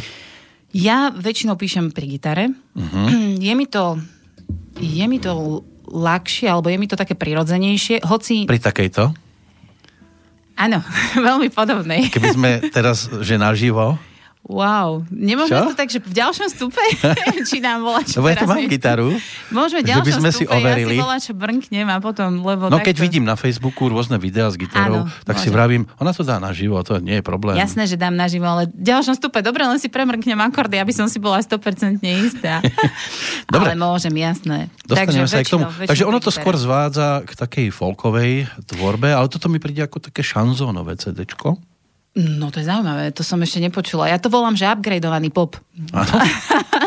Ja 0.77 1.09
väčšinou 1.09 1.57
píšem 1.57 1.89
pri 1.89 2.05
gitare. 2.05 2.53
Uh-huh. 2.77 3.41
Je 3.47 3.53
mi 3.57 3.65
to 3.65 3.97
je 4.77 5.05
mi 5.09 5.17
to 5.17 5.65
ľahšie, 5.89 6.53
alebo 6.53 6.69
je 6.69 6.77
mi 6.77 6.85
to 6.85 7.01
také 7.01 7.17
prirodzenejšie, 7.17 8.05
hoci... 8.05 8.45
Pri 8.45 8.61
takejto? 8.61 9.17
Áno, 10.61 10.85
veľmi 11.33 11.49
podobnej. 11.49 12.13
Keby 12.13 12.29
sme 12.29 12.51
teraz, 12.69 13.09
že 13.25 13.41
naživo, 13.41 13.97
Wow, 14.47 15.03
nemôžeme 15.11 15.59
Čo? 15.59 15.75
to 15.75 15.79
tak, 15.79 15.91
že 15.91 15.99
v 15.99 16.23
ďalšom 16.23 16.47
stupe? 16.47 16.79
či 17.51 17.59
nám 17.59 17.83
volá, 17.83 18.07
čo 18.07 18.23
Lebo 18.23 18.31
ja 18.31 18.37
tu 18.39 18.47
mám 18.47 18.63
gitaru. 18.71 19.11
Môžeme 19.51 19.83
v 19.83 19.91
ďalšom 19.91 20.07
by 20.07 20.13
sme 20.23 20.31
stupe, 20.31 20.39
si 20.39 20.45
overili. 20.47 20.95
ja 20.95 20.95
si 20.95 21.03
volá, 21.03 21.17
čo 21.19 21.33
brnknem 21.35 21.87
a 21.91 21.99
potom, 21.99 22.47
lebo 22.47 22.71
No 22.71 22.79
takto... 22.79 22.95
keď 22.95 22.97
vidím 23.03 23.27
na 23.27 23.35
Facebooku 23.35 23.91
rôzne 23.91 24.23
videá 24.23 24.47
s 24.47 24.55
gitarou, 24.55 25.11
Áno, 25.11 25.27
tak 25.27 25.43
môže. 25.43 25.45
si 25.45 25.49
vravím, 25.51 25.83
ona 25.99 26.15
to 26.15 26.23
dá 26.23 26.39
naživo, 26.39 26.79
to 26.87 27.03
nie 27.03 27.19
je 27.19 27.25
problém. 27.27 27.59
Jasné, 27.59 27.91
že 27.91 27.99
dám 27.99 28.15
naživo, 28.15 28.47
ale 28.47 28.71
v 28.71 28.87
ďalšom 28.87 29.19
stupe, 29.19 29.43
dobre, 29.43 29.67
len 29.67 29.83
si 29.83 29.91
premrknem 29.91 30.39
akordy, 30.39 30.79
aby 30.79 30.95
som 30.95 31.11
si 31.11 31.19
bola 31.19 31.43
100% 31.43 31.99
istá. 32.07 32.63
dobre. 33.51 33.75
Ale 33.75 33.75
môžem, 33.75 34.15
jasné. 34.15 34.71
Dostaneme 34.87 35.27
Takže 35.27 35.27
sa 35.27 35.43
aj 35.43 35.47
k 35.47 35.53
tomu. 35.59 35.65
Takže 35.91 36.05
ono 36.07 36.19
to 36.23 36.31
skôr 36.31 36.55
zvádza 36.55 37.27
k 37.27 37.35
takej 37.35 37.67
folkovej 37.75 38.47
tvorbe, 38.63 39.11
ale 39.11 39.27
toto 39.27 39.51
mi 39.51 39.59
príde 39.59 39.83
ako 39.83 40.07
také 40.07 40.23
šanzónové 40.23 40.95
CDčko. 40.95 41.59
No 42.17 42.49
to 42.49 42.65
je 42.65 42.69
zaujímavé, 42.69 43.13
to 43.13 43.21
som 43.21 43.37
ešte 43.45 43.61
nepočula. 43.61 44.09
Ja 44.09 44.17
to 44.17 44.33
volám, 44.33 44.57
že 44.57 44.65
upgradeovaný 44.65 45.29
pop. 45.29 45.61
Áno. 45.93 46.17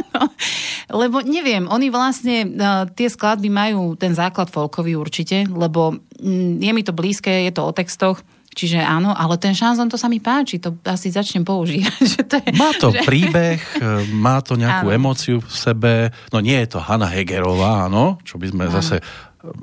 lebo 1.06 1.22
neviem, 1.22 1.70
oni 1.70 1.94
vlastne 1.94 2.50
uh, 2.50 2.90
tie 2.90 3.06
skladby 3.14 3.46
majú 3.54 3.94
ten 3.94 4.18
základ 4.18 4.50
folkový 4.50 4.98
určite, 4.98 5.46
lebo 5.46 6.02
mm, 6.18 6.66
je 6.66 6.72
mi 6.74 6.82
to 6.82 6.98
blízke, 6.98 7.30
je 7.30 7.54
to 7.54 7.62
o 7.62 7.76
textoch, 7.78 8.26
Čiže 8.50 8.82
áno, 8.82 9.14
ale 9.14 9.38
ten 9.38 9.54
šanzon 9.54 9.94
to 9.94 9.96
sa 9.96 10.10
mi 10.10 10.18
páči, 10.18 10.58
to 10.58 10.74
asi 10.84 11.14
začnem 11.14 11.46
používať. 11.46 12.02
Že 12.18 12.22
to 12.26 12.36
je, 12.42 12.50
má 12.58 12.70
to 12.76 12.90
že... 12.90 13.06
príbeh, 13.06 13.62
e, 13.78 14.10
má 14.18 14.42
to 14.42 14.58
nejakú 14.58 14.90
áno. 14.90 14.98
emóciu 14.98 15.38
v 15.38 15.54
sebe, 15.54 15.94
no 16.34 16.42
nie 16.42 16.58
je 16.66 16.76
to 16.76 16.82
Hanna 16.82 17.06
Hegerová, 17.06 17.86
áno, 17.86 18.18
čo 18.26 18.42
by 18.42 18.50
sme 18.50 18.66
áno. 18.68 18.74
zase, 18.82 19.06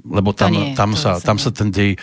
lebo 0.09 0.33
tam, 0.33 0.53
nie, 0.53 0.73
tam, 0.73 0.97
sa, 0.97 1.21
tam 1.21 1.37
sa 1.37 1.53
ten 1.53 1.69
dej 1.69 2.01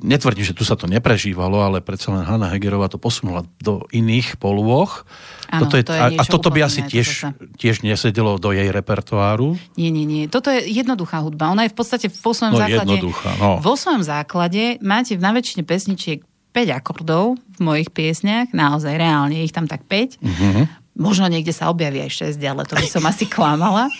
netvrdím, 0.00 0.44
že 0.44 0.56
tu 0.56 0.64
sa 0.64 0.72
to 0.72 0.88
neprežívalo, 0.88 1.60
ale 1.60 1.84
predsa 1.84 2.08
len 2.12 2.24
Hanna 2.24 2.48
Hegerová 2.48 2.88
to 2.88 2.96
posunula 2.96 3.44
do 3.60 3.84
iných 3.92 4.40
polôch. 4.40 5.04
Áno, 5.52 5.68
toto 5.68 5.76
je, 5.76 5.84
to 5.84 5.92
je 5.92 6.00
a, 6.00 6.06
a 6.16 6.22
toto 6.24 6.48
by 6.48 6.64
asi 6.64 6.80
tiež, 6.80 7.28
tiež 7.60 7.84
nesedelo 7.84 8.40
do 8.40 8.56
jej 8.56 8.72
repertoáru? 8.72 9.60
Nie, 9.76 9.92
nie, 9.92 10.08
nie. 10.08 10.32
Toto 10.32 10.48
je 10.48 10.64
jednoduchá 10.64 11.20
hudba. 11.20 11.52
Ona 11.52 11.68
je 11.68 11.72
v 11.72 11.76
podstate 11.76 12.06
vo 12.08 12.32
svojom 12.32 12.56
no, 12.56 12.60
základe... 12.60 12.96
No. 13.36 13.60
Vo 13.60 13.74
svojom 13.76 14.00
základe 14.00 14.80
máte 14.80 15.20
na 15.20 15.36
väčšine 15.36 15.62
pesničiek 15.68 16.24
5 16.56 16.72
akordov 16.72 17.36
v 17.36 17.60
mojich 17.60 17.92
piesniach, 17.92 18.56
naozaj 18.56 18.96
reálne, 18.96 19.44
ich 19.44 19.52
tam 19.52 19.68
tak 19.68 19.84
5. 19.84 20.24
Mm-hmm. 20.24 20.85
Možno 20.96 21.28
niekde 21.28 21.52
sa 21.52 21.68
objaví 21.68 22.00
aj 22.00 22.32
6, 22.32 22.40
ale 22.40 22.64
to 22.64 22.72
by 22.72 22.88
som 22.88 23.04
asi 23.04 23.28
klamala. 23.28 23.92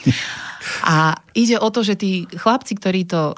A 0.83 1.21
ide 1.37 1.61
o 1.61 1.69
to, 1.69 1.85
že 1.85 1.95
tí 1.95 2.25
chlapci, 2.33 2.73
ktorí 2.75 3.05
to 3.05 3.37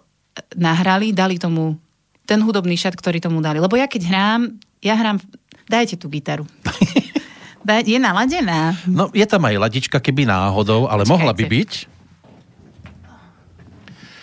nahrali, 0.55 1.11
dali 1.11 1.37
tomu 1.37 1.75
ten 2.23 2.39
hudobný 2.39 2.79
šat, 2.79 2.95
ktorý 2.95 3.19
tomu 3.19 3.43
dali. 3.43 3.59
Lebo 3.59 3.75
ja 3.75 3.91
keď 3.91 4.03
hrám, 4.07 4.41
ja 4.79 4.95
hrám, 4.95 5.19
dajte 5.67 5.99
tú 5.99 6.07
gitaru. 6.07 6.47
je 7.89 7.99
naladená. 7.99 8.79
No, 8.87 9.11
je 9.11 9.27
tam 9.27 9.45
aj 9.45 9.59
ladička, 9.59 9.99
keby 9.99 10.25
náhodou, 10.25 10.87
ale 10.87 11.03
Počkajte. 11.05 11.13
mohla 11.13 11.33
by 11.35 11.45
byť. 11.45 11.73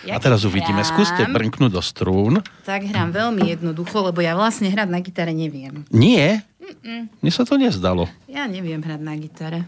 Ja 0.05 0.21
a 0.21 0.21
teraz 0.21 0.45
uvidíme. 0.45 0.85
Hrám, 0.85 0.89
Skúste 0.93 1.25
brnknúť 1.25 1.71
do 1.73 1.81
strún. 1.81 2.37
Tak 2.61 2.85
hrám 2.85 3.09
veľmi 3.09 3.57
jednoducho, 3.57 4.05
lebo 4.05 4.21
ja 4.21 4.37
vlastne 4.37 4.69
hrať 4.69 4.85
na 4.85 5.01
gitare 5.01 5.33
neviem. 5.33 5.81
Nie? 5.89 6.45
Mm-mm. 6.65 7.01
Mne 7.21 7.31
sa 7.31 7.45
to 7.45 7.61
nezdalo. 7.61 8.09
Ja 8.25 8.49
neviem 8.49 8.81
hrať 8.81 9.01
na 9.05 9.13
gitare. 9.13 9.59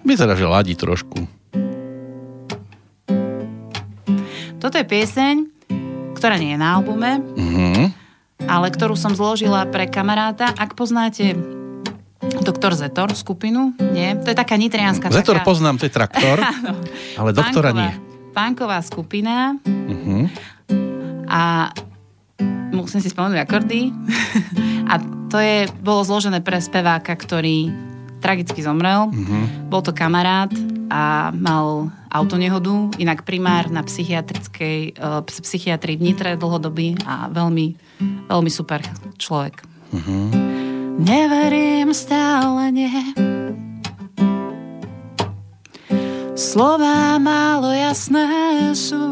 Vyzerá, 0.00 0.32
že 0.32 0.48
ladí 0.48 0.72
trošku. 0.72 1.28
Toto 4.60 4.80
je 4.80 4.86
pieseň, 4.88 5.34
ktorá 6.16 6.40
nie 6.40 6.56
je 6.56 6.58
na 6.60 6.80
albume, 6.80 7.20
mm-hmm. 7.20 7.84
ale 8.48 8.72
ktorú 8.72 8.96
som 8.96 9.12
zložila 9.12 9.68
pre 9.68 9.84
kamaráta. 9.84 10.56
Ak 10.56 10.72
poznáte 10.72 11.36
Doktor 12.40 12.72
Zetor 12.72 13.12
skupinu, 13.12 13.76
nie? 13.92 14.16
To 14.24 14.32
je 14.32 14.36
taká 14.36 14.56
nitrianská... 14.56 15.12
Zetor 15.12 15.40
taká... 15.40 15.48
poznám, 15.48 15.76
to 15.76 15.84
je 15.84 15.92
traktor, 15.92 16.40
ale 17.20 17.30
doktora 17.36 17.76
nie. 17.76 17.92
Pánková 18.32 18.80
skupina 18.80 19.60
uh-huh. 19.68 20.26
a 21.28 21.70
musím 22.72 23.04
si 23.04 23.12
spomenúť 23.12 23.44
akordy. 23.44 23.92
a 24.88 24.94
to 25.32 25.36
je, 25.42 25.66
bolo 25.82 26.06
zložené 26.06 26.44
pre 26.44 26.62
speváka, 26.62 27.16
ktorý 27.16 27.72
tragicky 28.24 28.64
zomrel. 28.64 29.12
Uh-huh. 29.12 29.44
Bol 29.68 29.84
to 29.84 29.92
kamarát 29.92 30.48
a 30.88 31.34
mal 31.34 31.92
autonehodu, 32.08 32.96
inak 33.02 33.26
primár 33.26 33.68
na 33.68 33.82
psychiatrickej, 33.82 34.96
uh, 34.96 35.20
psychiatrii 35.26 35.98
v 35.98 36.04
Nitre 36.08 36.38
dlhodobý 36.38 36.94
a 37.04 37.28
veľmi, 37.28 37.66
veľmi 38.30 38.50
super 38.52 38.80
človek. 39.18 39.66
Uh-huh. 39.92 40.30
Neverím 40.96 41.90
stále 41.90 42.70
nie. 42.70 42.94
Slová 46.34 47.18
málo 47.18 47.70
jasné 47.74 48.26
sú. 48.74 49.02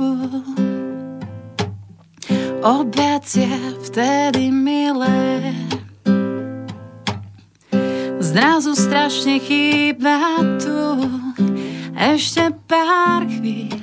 Objacie 2.63 3.51
vtedy 3.83 4.55
milé. 4.55 5.51
Zrazu 8.23 8.79
strašne 8.79 9.43
chýba 9.43 10.39
tu 10.63 11.11
ešte 11.99 12.55
pár 12.71 13.27
chvíľ, 13.27 13.83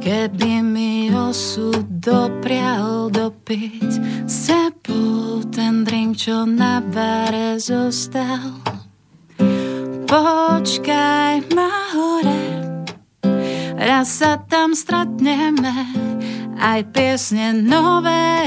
keby 0.00 0.64
mi 0.64 1.12
osud 1.12 1.84
doprial 2.00 3.12
dopiť 3.12 3.90
s 4.24 4.48
tebou 4.48 5.44
ten 5.52 5.84
drink, 5.84 6.16
čo 6.16 6.48
na 6.48 6.80
bare 6.80 7.60
zostal. 7.60 8.56
Počkaj 10.08 11.44
ma 11.52 11.72
hore, 11.92 12.44
raz 13.76 14.16
sa 14.16 14.40
tam 14.48 14.72
stretneme, 14.72 15.92
aj 16.62 16.94
piesne 16.94 17.50
nové 17.58 18.38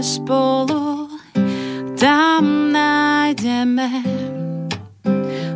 spolu 0.00 1.12
tam 2.00 2.72
nájdeme 2.72 4.00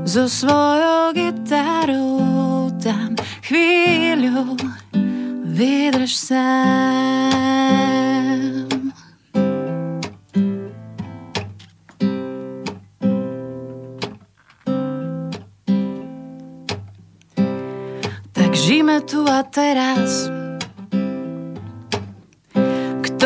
so 0.04 0.28
svojou 0.28 1.16
gitarou 1.16 2.68
tam 2.76 3.16
chvíľu 3.42 4.60
vydrž 5.56 6.12
sám. 6.12 6.36
Tak 18.36 18.52
žijeme 18.52 19.00
tu 19.08 19.24
a 19.24 19.40
teraz 19.48 20.35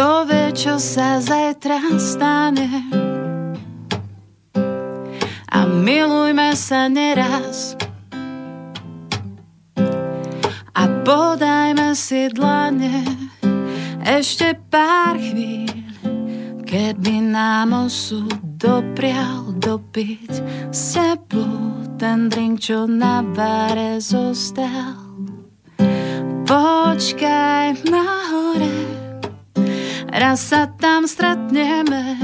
Kto 0.00 0.24
vie, 0.24 0.48
čo 0.56 0.80
sa 0.80 1.20
zajtra 1.20 1.76
stane 2.00 2.88
a 5.44 5.60
milujme 5.68 6.56
sa 6.56 6.88
neraz. 6.88 7.76
A 10.72 10.82
podajme 11.04 11.92
si 11.92 12.32
dlane 12.32 13.04
ešte 14.00 14.56
pár 14.72 15.20
chvíľ, 15.20 15.68
keby 16.64 17.20
nám 17.20 17.84
osud 17.84 18.40
doprial 18.56 19.52
dopiť 19.60 20.32
s 20.72 20.96
tebou 20.96 21.76
ten 22.00 22.32
drink, 22.32 22.56
čo 22.56 22.88
na 22.88 23.20
bare 23.20 24.00
zostal. 24.00 24.96
Počkaj 26.48 27.84
ma 27.92 28.08
hore, 28.32 28.79
raz 30.10 30.42
sa 30.42 30.66
tam 30.66 31.06
stretneme, 31.06 32.18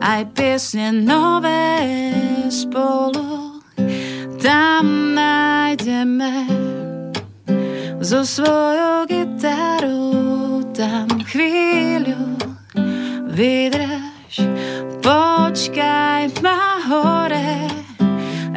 aj 0.00 0.32
piesne 0.32 0.92
nové 0.92 1.80
spolu 2.48 3.60
tam 4.40 5.14
nájdeme. 5.14 6.48
So 8.00 8.24
svojou 8.24 9.04
gitarou 9.04 10.64
tam 10.72 11.08
chvíľu 11.28 12.40
vydrž. 13.28 14.48
Počkaj 15.04 16.40
ma 16.40 16.80
hore 16.88 17.68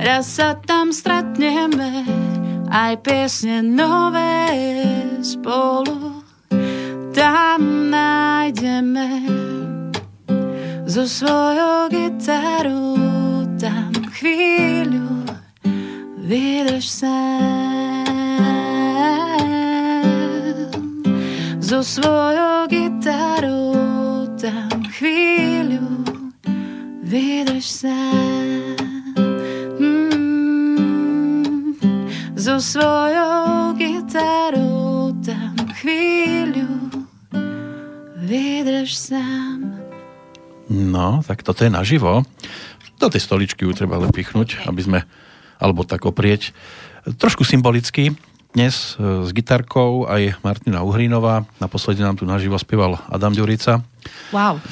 raz 0.02 0.38
sa 0.38 0.58
tam 0.58 0.90
stretneme 0.90 2.06
aj 2.72 2.94
piesne 3.06 3.62
nové 3.62 4.50
spolu 5.22 6.21
tam 7.12 7.92
nájdeme 7.92 9.28
so 10.88 11.08
svojou 11.08 11.88
gitarou 11.92 12.96
tam 13.60 13.92
chvíľu 14.16 15.24
vydrž 16.24 16.88
sa 16.88 17.20
so 21.60 21.84
svojou 21.84 22.68
gitarou 22.72 23.76
tam 24.40 24.84
chvíľu 24.96 26.04
vydrž 27.04 27.66
sa 27.68 28.00
mm, 29.80 30.16
so 32.40 32.60
svojou 32.60 33.76
gitarou 33.76 35.12
tam 35.24 35.56
chvíľu 35.80 36.91
vydrž 38.22 38.94
sám 38.94 39.82
No, 40.72 41.20
tak 41.28 41.44
toto 41.44 41.68
je 41.68 41.74
naživo. 41.74 42.24
Do 42.96 43.12
tej 43.12 43.20
stoličky 43.20 43.68
ju 43.68 43.76
treba 43.76 44.00
lepichnúť, 44.08 44.64
aby 44.72 44.80
sme, 44.80 45.00
alebo 45.60 45.84
tak 45.84 46.08
oprieť. 46.08 46.56
Trošku 47.20 47.44
symbolicky, 47.44 48.16
dnes 48.56 48.96
e, 48.96 49.28
s 49.28 49.36
gitarkou 49.36 50.08
aj 50.08 50.40
Martina 50.48 50.80
Uhrinová. 50.80 51.44
Naposledy 51.60 52.00
nám 52.00 52.16
tu 52.16 52.24
naživo 52.24 52.56
spieval 52.56 53.04
Adam 53.12 53.36
Ďurica. 53.36 53.84
Wow. 54.32 54.64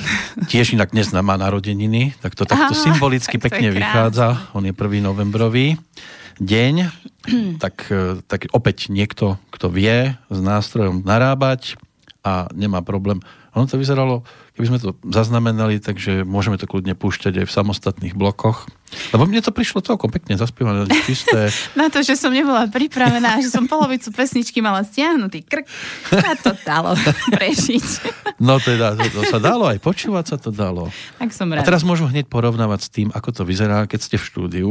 Tiež 0.47 0.71
inak 0.71 0.95
dnes 0.95 1.11
má 1.11 1.35
narodeniny, 1.35 2.15
tak 2.23 2.39
to 2.39 2.47
takto 2.47 2.75
Aha, 2.75 2.79
symbolicky 2.79 3.35
tak 3.35 3.51
pekne 3.51 3.75
vychádza. 3.75 4.55
On 4.55 4.63
je 4.63 4.71
1. 4.71 5.03
novembrový 5.03 5.75
deň, 6.39 6.95
tak, 7.63 7.91
e, 7.91 8.23
tak 8.23 8.47
opäť 8.55 8.87
niekto, 8.87 9.35
kto 9.51 9.67
vie 9.67 10.15
s 10.15 10.39
nástrojom 10.39 11.03
narábať 11.03 11.75
a 12.23 12.47
nemá 12.55 12.83
problém. 12.83 13.19
Ono 13.57 13.65
to 13.65 13.77
vyzeralo 13.77 14.25
keby 14.59 14.75
sme 14.75 14.79
to 14.83 14.91
zaznamenali, 15.07 15.79
takže 15.79 16.27
môžeme 16.27 16.59
to 16.59 16.67
kľudne 16.67 16.91
púšťať 16.91 17.39
aj 17.39 17.45
v 17.47 17.55
samostatných 17.63 18.11
blokoch. 18.11 18.67
Lebo 19.15 19.23
mne 19.23 19.39
to 19.39 19.55
prišlo 19.55 19.79
celkom 19.79 20.11
pekne 20.11 20.35
zaspievané, 20.35 20.83
čisté. 21.07 21.47
Na 21.79 21.87
to, 21.87 22.03
že 22.03 22.19
som 22.19 22.27
nebola 22.27 22.67
pripravená, 22.67 23.39
že 23.39 23.55
som 23.55 23.71
polovicu 23.71 24.11
pesničky 24.11 24.59
mala 24.59 24.83
stiahnutý 24.83 25.47
krk, 25.47 25.63
a 26.11 26.35
to 26.35 26.51
dalo 26.67 26.91
prežiť. 27.39 27.87
No 28.43 28.59
teda, 28.59 28.99
to, 28.99 29.07
to 29.07 29.21
sa 29.31 29.39
dalo, 29.39 29.71
aj 29.71 29.79
počúvať 29.79 30.35
sa 30.35 30.35
to 30.35 30.51
dalo. 30.51 30.91
Tak 31.23 31.31
som 31.31 31.47
rád. 31.47 31.63
A 31.63 31.69
teraz 31.71 31.87
môžeme 31.87 32.11
hneď 32.11 32.27
porovnávať 32.27 32.79
s 32.83 32.89
tým, 32.91 33.07
ako 33.15 33.31
to 33.31 33.41
vyzerá, 33.47 33.87
keď 33.87 34.11
ste 34.11 34.15
v 34.19 34.27
štúdiu. 34.27 34.69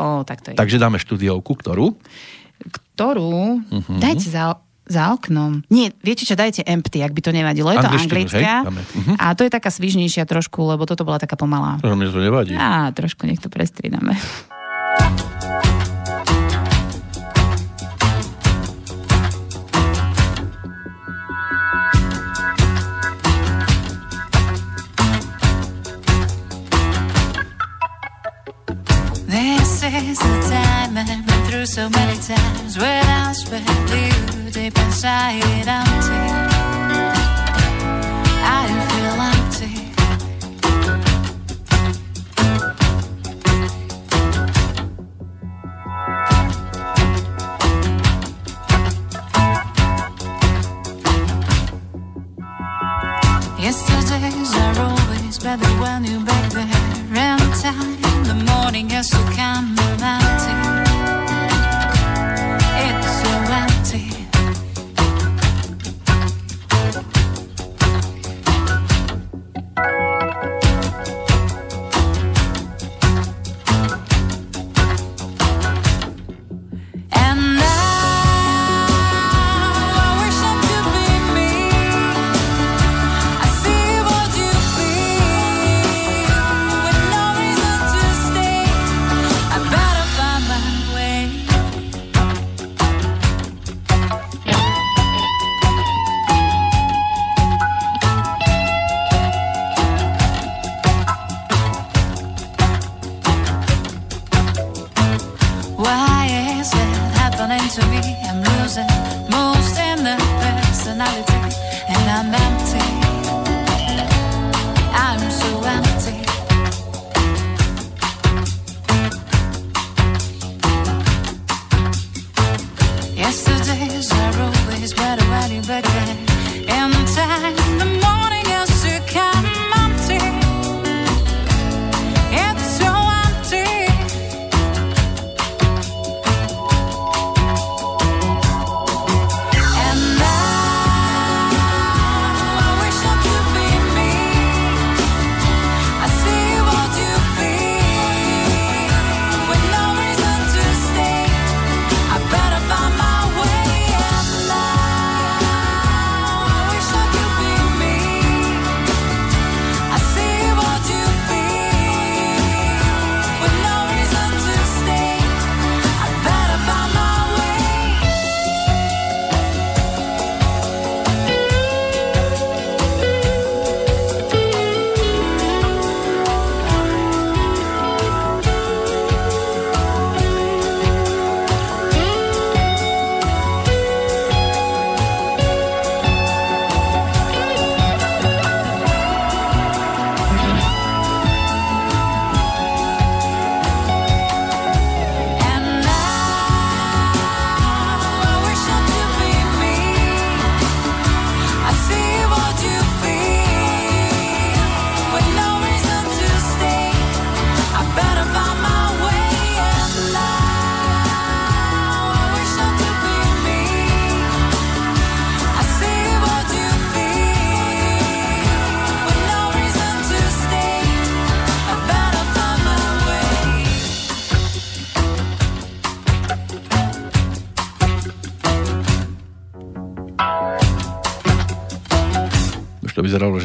O, 0.00 0.24
tak 0.24 0.40
to 0.40 0.52
je. 0.52 0.56
Takže 0.56 0.80
dáme 0.80 0.96
štúdiovku, 0.96 1.60
ktorú? 1.60 1.92
Ktorú? 2.72 3.60
Uh-huh. 3.60 4.00
Dajte 4.00 4.32
za 4.32 4.64
za 4.86 5.12
oknom. 5.12 5.66
Nie, 5.66 5.90
viete 6.00 6.22
čo, 6.22 6.38
dajte 6.38 6.62
empty, 6.62 7.02
ak 7.02 7.12
by 7.12 7.20
to 7.20 7.30
nevadilo. 7.34 7.74
Je 7.74 7.82
to 7.82 7.90
anglická. 7.90 8.62
Uh-huh. 8.62 9.16
A 9.18 9.34
to 9.34 9.42
je 9.42 9.50
taká 9.50 9.68
svižnejšia 9.68 10.24
trošku, 10.24 10.62
lebo 10.62 10.86
toto 10.86 11.02
bola 11.02 11.18
taká 11.18 11.34
pomalá. 11.34 11.82
To 11.82 11.98
mne 11.98 12.10
to 12.10 12.22
nevadí. 12.22 12.54
Á, 12.54 12.94
trošku 12.94 13.26
nech 13.26 13.42
to 13.42 13.50
prestriedame. 13.50 14.14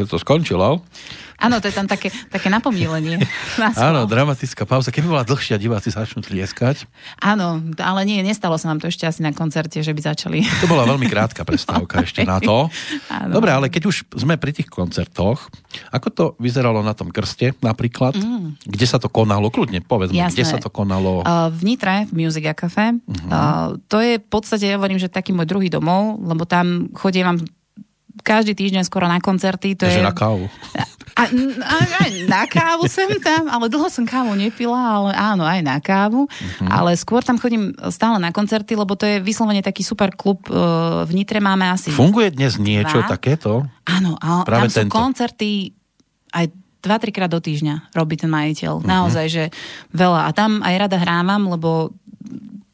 Že 0.04 0.12
to 0.12 0.20
skončilo. 0.20 0.82
Áno, 1.41 1.58
to 1.58 1.74
je 1.74 1.76
tam 1.76 1.89
také, 1.89 2.14
také 2.30 2.54
napomílenie. 2.54 3.18
Áno, 3.82 4.06
dramatická 4.06 4.62
pauza. 4.70 4.93
Keby 4.93 5.10
bola 5.10 5.26
dlhšia, 5.26 5.58
diváci 5.58 5.89
začnú 5.89 6.22
tlieskať. 6.22 6.86
Áno, 7.18 7.58
ale 7.82 8.06
nie, 8.06 8.22
nestalo 8.22 8.62
sa 8.62 8.70
nám 8.70 8.78
to 8.78 8.93
ešte 8.93 9.10
asi 9.10 9.26
na 9.26 9.34
koncerte, 9.34 9.82
že 9.82 9.89
by 9.89 10.02
začali. 10.06 10.45
To 10.62 10.70
bola 10.70 10.86
veľmi 10.86 11.10
krátka 11.10 11.41
prestávka 11.41 12.02
ešte 12.06 12.22
na 12.30 12.38
to. 12.38 12.70
Áno. 13.10 13.34
Dobre, 13.34 13.49
ale 13.49 13.74
keď 13.74 13.89
už 13.89 14.06
sme 14.22 14.38
pri 14.38 14.54
tých 14.54 14.70
koncertoch, 14.70 15.49
ako 15.89 16.08
to 16.14 16.24
vyzeralo 16.38 16.86
na 16.86 16.93
tom 16.93 17.10
krste 17.10 17.58
napríklad? 17.66 18.14
Mm. 18.22 18.62
Kde 18.62 18.86
sa 18.86 19.02
to 19.02 19.10
konalo? 19.10 19.49
Kľudne 19.49 19.82
povedzme, 19.82 20.22
Jasné. 20.22 20.38
kde 20.38 20.45
sa 20.45 20.58
to 20.62 20.70
konalo? 20.70 21.26
Uh, 21.26 21.49
v 21.49 21.74
Nitre, 21.74 22.06
v 22.06 22.22
Music 22.22 22.45
a 22.45 22.54
Cafe. 22.54 23.02
Uh-huh. 23.02 23.18
Uh, 23.34 23.68
to 23.89 23.97
je 23.97 24.22
v 24.22 24.28
podstate, 24.30 24.70
ja 24.70 24.78
hovorím, 24.78 25.02
že 25.02 25.10
taký 25.10 25.34
môj 25.34 25.49
druhý 25.49 25.74
domov, 25.74 26.22
lebo 26.22 26.45
tam 26.45 26.93
chodím 26.93 27.26
každý 28.22 28.53
týždeň 28.55 28.86
skoro 28.86 29.09
na 29.09 29.19
koncerty. 29.19 29.76
To 29.76 29.86
je... 29.89 29.99
na 29.99 30.15
kávu. 30.15 30.47
A, 31.11 31.28
a, 31.28 31.76
aj 32.07 32.11
na 32.26 32.47
kávu 32.47 32.88
sem 32.88 33.19
tam, 33.19 33.51
ale 33.51 33.67
dlho 33.67 33.91
som 33.91 34.07
kávu 34.07 34.32
nepila, 34.32 34.80
ale 34.80 35.11
áno, 35.11 35.43
aj 35.43 35.59
na 35.59 35.78
kávu. 35.84 36.26
Mhm. 36.26 36.39
Uh-huh. 36.63 36.69
Ale 36.72 36.95
skôr 36.95 37.19
tam 37.19 37.36
chodím 37.36 37.76
stále 37.91 38.15
na 38.17 38.32
koncerty, 38.32 38.80
lebo 38.80 38.95
to 38.95 39.03
je 39.03 39.19
vyslovene 39.19 39.59
taký 39.59 39.84
super 39.84 40.15
klub. 40.15 40.47
Uh, 40.47 41.03
v 41.03 41.11
Nitre 41.22 41.43
máme 41.43 41.67
asi... 41.67 41.91
Funguje 41.91 42.32
dnes 42.32 42.55
niečo 42.55 43.03
Dva. 43.03 43.11
takéto? 43.11 43.67
Áno, 43.84 44.15
a 44.24 44.47
Práve 44.47 44.72
tam 44.72 44.72
sú 44.72 44.80
tento. 44.88 44.93
koncerty 44.95 45.49
aj 46.32 46.47
dva, 46.82 46.97
trikrát 46.97 47.30
do 47.30 47.38
týždňa 47.38 47.93
robí 47.93 48.17
ten 48.17 48.32
majiteľ. 48.32 48.80
Mhm. 48.80 48.82
Uh-huh. 48.82 48.89
Naozaj, 48.89 49.26
že 49.28 49.43
veľa. 49.91 50.26
A 50.26 50.30
tam 50.32 50.63
aj 50.63 50.76
rada 50.88 50.97
hrávam, 50.97 51.43
lebo 51.51 51.91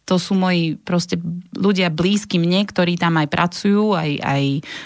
to 0.08 0.16
sú 0.16 0.40
moji 0.40 0.80
proste 0.80 1.20
ľudia 1.52 1.92
blízky 1.92 2.40
mne, 2.40 2.64
ktorí 2.64 2.96
tam 2.96 3.20
aj 3.20 3.28
pracujú, 3.28 3.92
aj, 3.92 4.12
aj 4.24 4.44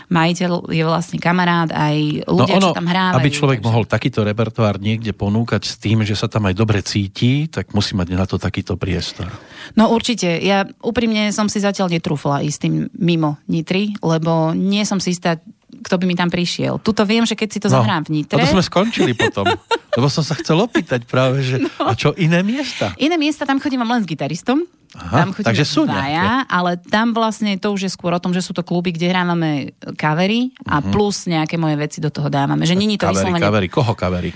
majiteľ 0.09 0.73
je 0.73 0.81
vlastne 0.81 1.21
kamarát, 1.21 1.69
aj 1.69 2.25
ľudia, 2.25 2.57
čo 2.57 2.73
tam 2.73 2.89
hrávajú. 2.89 3.13
No 3.13 3.21
aby 3.21 3.29
človek 3.29 3.59
takže- 3.61 3.69
mohol 3.69 3.83
takýto 3.85 4.25
repertoár 4.25 4.81
niekde 4.81 5.13
ponúkať 5.13 5.61
s 5.61 5.77
tým, 5.77 6.01
že 6.01 6.17
sa 6.17 6.25
tam 6.25 6.49
aj 6.49 6.57
dobre 6.57 6.81
cíti, 6.81 7.45
tak 7.45 7.77
musí 7.77 7.93
mať 7.93 8.07
na 8.17 8.25
to 8.25 8.41
takýto 8.41 8.73
priestor. 8.81 9.29
No 9.77 9.93
určite. 9.93 10.41
Ja 10.41 10.65
úprimne 10.81 11.29
som 11.29 11.45
si 11.45 11.61
zatiaľ 11.61 11.93
netrúfla 11.93 12.41
ísť 12.41 12.57
tým 12.65 12.75
mimo 12.97 13.37
Nitry, 13.45 13.93
lebo 14.01 14.57
nie 14.57 14.81
som 14.89 14.97
si 14.97 15.13
istá, 15.13 15.37
kto 15.81 15.95
by 15.97 16.05
mi 16.05 16.15
tam 16.15 16.29
prišiel. 16.29 16.77
Tuto 16.79 17.03
viem, 17.03 17.25
že 17.25 17.33
keď 17.33 17.49
si 17.49 17.59
to 17.59 17.67
no, 17.67 17.81
zahrám 17.81 18.05
v 18.05 18.21
Nitre... 18.21 18.37
To 18.37 18.47
sme 18.47 18.63
skončili 18.63 19.17
potom. 19.17 19.45
Lebo 19.97 20.07
som 20.07 20.23
sa 20.23 20.37
chcel 20.39 20.55
opýtať 20.61 21.03
práve, 21.03 21.43
že 21.43 21.59
No. 21.61 21.89
a 21.89 21.97
čo 21.97 22.15
iné 22.15 22.39
miesta? 22.45 22.95
Iné 22.95 23.19
miesta 23.19 23.43
tam 23.43 23.59
chodím 23.59 23.83
len 23.83 24.01
s 24.01 24.07
gitaristom. 24.07 24.63
Aha, 24.95 25.23
tam 25.23 25.29
chodím 25.31 25.47
takže 25.51 25.65
sú 25.67 25.87
dvaja, 25.87 26.43
ale 26.51 26.75
tam 26.79 27.15
vlastne 27.15 27.55
to 27.55 27.71
už 27.71 27.87
je 27.87 27.91
skôr 27.91 28.11
o 28.11 28.19
tom, 28.19 28.35
že 28.35 28.43
sú 28.43 28.51
to 28.51 28.59
kluby, 28.63 28.91
kde 28.91 29.07
hrávame 29.07 29.71
kavery 29.95 30.51
a 30.67 30.79
uh-huh. 30.79 30.91
plus 30.91 31.31
nejaké 31.31 31.55
moje 31.55 31.79
veci 31.79 32.03
do 32.03 32.11
toho 32.11 32.27
dávame. 32.27 32.67
Že 32.67 32.75
není 32.75 32.99
to 32.99 33.07
Kavery, 33.07 33.23
vyslovene... 33.23 33.43
kavery, 33.43 33.67
koho 33.71 33.93
kavery? 33.95 34.31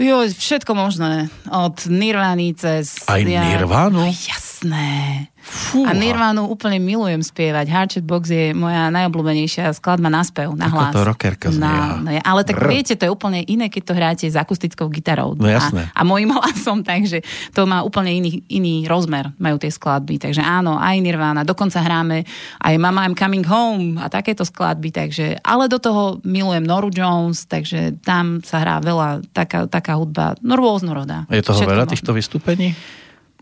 Jo, 0.00 0.24
všetko 0.24 0.72
možné. 0.72 1.28
Od 1.50 1.76
Nirvany 1.90 2.54
cez... 2.54 3.04
Aj 3.04 3.20
Nirvanu? 3.20 4.00
No, 4.00 4.14
jasné. 4.60 5.26
Fúha. 5.40 5.88
A 5.88 5.96
Nirvanu 5.96 6.44
úplne 6.52 6.76
milujem 6.76 7.24
spievať. 7.24 7.64
Hardship 7.72 8.04
Box 8.04 8.28
je 8.28 8.52
moja 8.52 8.92
najobľúbenejšia 8.92 9.72
skladba 9.72 10.12
na 10.12 10.20
spev, 10.20 10.52
na 10.52 10.68
Ako 10.68 10.76
hlas. 10.76 10.92
to 10.92 11.00
rockerka 11.00 11.46
znieha. 11.48 11.96
No, 11.96 12.04
no, 12.04 12.10
ale 12.12 12.40
tak 12.44 12.60
Brr. 12.60 12.68
viete, 12.68 12.92
to 12.92 13.08
je 13.08 13.12
úplne 13.12 13.40
iné, 13.48 13.72
keď 13.72 13.82
to 13.88 13.92
hráte 13.96 14.26
s 14.28 14.36
akustickou 14.36 14.92
gitarou. 14.92 15.32
No 15.40 15.48
jasné. 15.48 15.88
A, 15.96 16.04
a 16.04 16.06
mojim 16.06 16.28
hlasom, 16.36 16.84
takže 16.84 17.24
to 17.56 17.64
má 17.64 17.80
úplne 17.80 18.12
iný, 18.20 18.44
iný 18.52 18.84
rozmer, 18.84 19.32
majú 19.40 19.56
tie 19.56 19.72
skladby. 19.72 20.20
Takže 20.20 20.44
áno, 20.44 20.76
aj 20.76 21.00
Nirvana. 21.00 21.40
Dokonca 21.40 21.80
hráme 21.80 22.28
aj 22.60 22.74
Mama 22.76 23.08
I'm 23.08 23.16
Coming 23.16 23.46
Home 23.48 23.96
a 23.96 24.12
takéto 24.12 24.44
skladby. 24.44 24.92
Takže, 24.92 25.40
ale 25.40 25.72
do 25.72 25.80
toho 25.80 26.20
milujem 26.20 26.68
Noru 26.68 26.92
Jones, 26.92 27.48
takže 27.48 27.96
tam 28.04 28.44
sa 28.44 28.60
hrá 28.60 28.76
veľa 28.84 29.24
taká, 29.32 29.64
taká 29.64 29.96
hudba, 29.96 30.36
no 30.44 30.52
rôznorodá. 30.52 31.24
Je 31.32 31.40
toho 31.40 31.56
Všetko 31.56 31.72
veľa 31.72 31.84
možné. 31.88 31.92
týchto 31.96 32.10
vystúpení? 32.12 32.68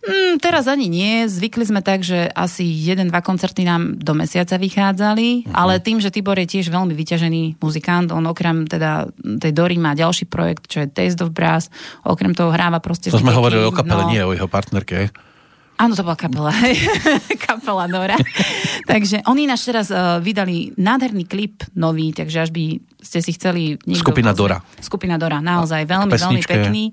Mm, 0.08 0.40
teraz 0.40 0.64
ani 0.64 0.88
nie. 0.88 1.28
Zvykli 1.28 1.68
sme 1.68 1.84
tak, 1.84 2.00
že 2.00 2.32
asi 2.32 2.64
jeden, 2.64 3.12
dva 3.12 3.20
koncerty 3.20 3.62
nám 3.62 4.00
do 4.00 4.16
mesiaca 4.16 4.56
vychádzali, 4.56 5.44
Mhm. 5.44 5.52
ale 5.52 5.78
tým, 5.78 6.00
že 6.00 6.08
Tibor 6.08 6.40
je 6.40 6.48
tiež 6.48 6.72
veľmi 6.72 6.96
vyťažený 6.96 7.60
muzikant, 7.60 8.08
on 8.10 8.24
okrem 8.24 8.64
teda 8.64 9.12
tej 9.20 9.52
Dory 9.52 9.76
má 9.76 9.92
ďalší 9.92 10.24
projekt, 10.26 10.66
čo 10.72 10.80
je 10.82 10.88
Taste 10.88 11.20
of 11.20 11.36
Brass, 11.36 11.68
okrem 12.02 12.32
toho 12.32 12.48
hráva 12.48 12.80
proste... 12.80 13.12
To 13.12 13.20
sme 13.20 13.36
hovorili 13.36 13.62
o 13.62 13.72
kapele, 13.74 14.02
no, 14.02 14.10
nie 14.10 14.24
o 14.24 14.32
jeho 14.32 14.48
partnerke. 14.48 15.12
Áno, 15.78 15.94
to 15.94 16.02
bola 16.02 16.18
kapela. 16.18 16.50
kapela 17.46 17.86
Dora. 17.86 18.18
takže 18.90 19.22
oni 19.30 19.46
náš 19.46 19.62
teraz 19.70 19.86
uh, 19.94 20.18
vydali 20.18 20.74
nádherný 20.74 21.22
klip 21.22 21.62
nový, 21.78 22.10
takže 22.10 22.38
až 22.42 22.50
by 22.50 22.82
ste 22.98 23.22
si 23.22 23.30
chceli... 23.38 23.78
niekto 23.86 24.02
Skupina 24.02 24.34
pozrieť. 24.34 24.42
Dora. 24.42 24.58
Skupina 24.82 25.14
Dora, 25.22 25.38
naozaj 25.38 25.86
veľmi, 25.86 26.10
veľmi 26.10 26.42
pekný. 26.42 26.90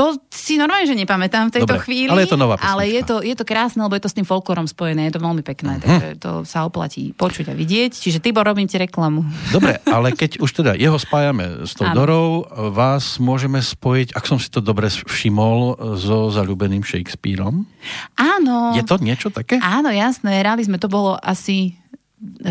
To 0.00 0.06
si 0.26 0.56
normálne, 0.56 0.88
že 0.88 0.96
nepamätám 0.96 1.52
v 1.52 1.60
tejto 1.60 1.76
Dobre, 1.76 1.84
chvíli. 1.84 2.08
ale 2.08 2.24
je 2.24 2.32
to 2.32 2.40
nová 2.40 2.56
pesnička. 2.56 2.72
Ale 2.72 2.82
je 2.88 3.02
to, 3.04 3.16
je 3.20 3.34
to 3.36 3.44
krásne, 3.44 3.84
lebo 3.84 3.92
je 3.92 4.02
to 4.02 4.08
s 4.08 4.16
tým 4.16 4.24
folklorom 4.24 4.64
spojené, 4.64 5.12
je 5.12 5.14
to 5.14 5.20
veľmi 5.20 5.44
pekné, 5.44 5.76
Mhm. 5.76 5.80
takže 5.84 6.08
to 6.16 6.30
sa 6.42 6.64
oplatí 6.64 7.12
počuť 7.12 7.52
a 7.52 7.54
vidieť. 7.54 7.92
Čiže 7.92 8.18
Tibor, 8.18 8.48
robím 8.48 8.64
ti 8.64 8.80
reklamu. 8.80 9.20
Dobre, 9.50 9.76
ale 9.84 10.16
keď 10.16 10.40
už 10.40 10.50
teda 10.56 10.72
jeho 10.72 10.96
spájame 10.96 11.68
s 11.68 11.76
tou. 11.76 11.84
Dorou, 11.90 12.48
vás 12.72 13.18
môžeme 13.18 13.60
spojiť, 13.60 14.16
ak 14.16 14.24
som 14.24 14.40
si 14.40 14.48
to 14.48 14.64
dobre 14.64 14.88
všimol, 14.88 15.76
so 15.98 16.30
zalúbeným 16.30 16.80
Shakespeareom. 16.80 17.68
Áno. 18.16 18.72
Je 18.72 18.86
to 18.86 18.96
niečo 18.96 19.28
také? 19.28 19.58
Áno, 19.58 19.90
jasné, 19.90 20.40
hrali 20.40 20.64
sme, 20.64 20.78
to 20.78 20.88
bolo 20.88 21.18
asi 21.20 21.76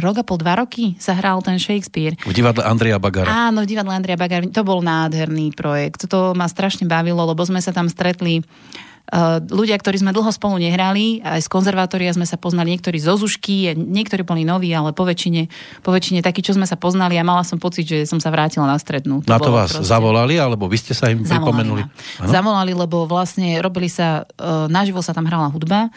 rok 0.02 0.16
a 0.18 0.24
pol, 0.26 0.42
dva 0.42 0.58
roky 0.58 0.98
sa 0.98 1.14
hral 1.14 1.46
ten 1.46 1.62
Shakespeare. 1.62 2.18
V 2.26 2.34
divadle 2.34 2.66
Andreja 2.66 2.98
Bagara. 2.98 3.50
Áno, 3.54 3.70
divadlo 3.70 3.94
Andrea 3.94 4.18
Bagar, 4.18 4.42
to 4.50 4.66
bol 4.66 4.82
nádherný 4.82 5.54
projekt. 5.54 6.10
To 6.10 6.34
ma 6.34 6.50
strašne 6.50 6.90
bavilo, 6.90 7.22
lebo 7.22 7.46
sme 7.46 7.62
sa 7.62 7.70
tam 7.70 7.86
stretli 7.86 8.42
uh, 8.42 9.38
ľudia, 9.46 9.78
ktorí 9.78 10.02
sme 10.02 10.10
dlho 10.10 10.34
spolu 10.34 10.58
nehrali, 10.58 11.22
aj 11.22 11.46
z 11.46 11.50
konzervatória 11.54 12.10
sme 12.10 12.26
sa 12.26 12.42
poznali, 12.42 12.74
niektorí 12.74 12.98
zo 12.98 13.14
Zušky, 13.14 13.78
niektorí 13.78 14.26
boli 14.26 14.42
noví, 14.42 14.74
ale 14.74 14.90
po 14.90 15.06
väčšine, 15.06 15.46
po 15.86 15.94
väčšine 15.94 16.26
takí, 16.26 16.42
čo 16.42 16.58
sme 16.58 16.66
sa 16.66 16.74
poznali 16.74 17.22
a 17.22 17.24
mala 17.26 17.46
som 17.46 17.62
pocit, 17.62 17.86
že 17.86 18.10
som 18.10 18.18
sa 18.18 18.34
vrátila 18.34 18.66
na 18.66 18.78
strednú. 18.82 19.22
Na 19.30 19.38
to 19.38 19.54
vás 19.54 19.78
zavolali, 19.86 20.42
alebo 20.42 20.66
vy 20.66 20.82
ste 20.82 20.98
sa 20.98 21.14
im 21.14 21.22
pripomenuli? 21.22 21.86
Zavolali, 21.86 22.26
ma. 22.26 22.26
Zavolali, 22.26 22.74
lebo 22.74 23.06
vlastne 23.06 23.62
robili 23.62 23.86
sa, 23.86 24.26
uh, 24.26 24.66
naživo 24.66 25.06
sa 25.06 25.14
tam 25.14 25.30
hrala 25.30 25.54
hudba, 25.54 25.94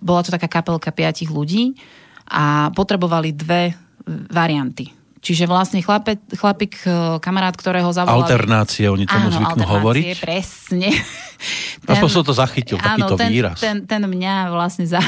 bola 0.00 0.24
to 0.24 0.32
taká 0.32 0.48
kapelka 0.48 0.88
piatich 0.88 1.28
ľudí 1.28 1.76
a 2.24 2.70
potrebovali 2.74 3.34
dve 3.34 3.76
varianty. 4.30 5.03
Čiže 5.24 5.48
vlastne 5.48 5.80
chlape, 5.80 6.20
chlapík, 6.36 6.84
e, 6.84 7.16
kamarát, 7.16 7.56
ktorého 7.56 7.88
zavolali... 7.88 8.28
Alternácie, 8.28 8.92
oni 8.92 9.08
tomu 9.08 9.32
Áno, 9.32 9.36
zvyknú 9.40 9.64
hovoriť. 9.64 10.20
presne. 10.20 10.92
Aspoň 11.88 12.08
som 12.08 12.22
to 12.24 12.32
zachytil, 12.32 12.76
takýto 12.76 13.16
ten, 13.16 13.28
výraz. 13.32 13.56
Ten, 13.60 13.88
ten 13.88 14.04
mňa 14.04 14.52
vlastne 14.52 14.84
za... 14.84 15.00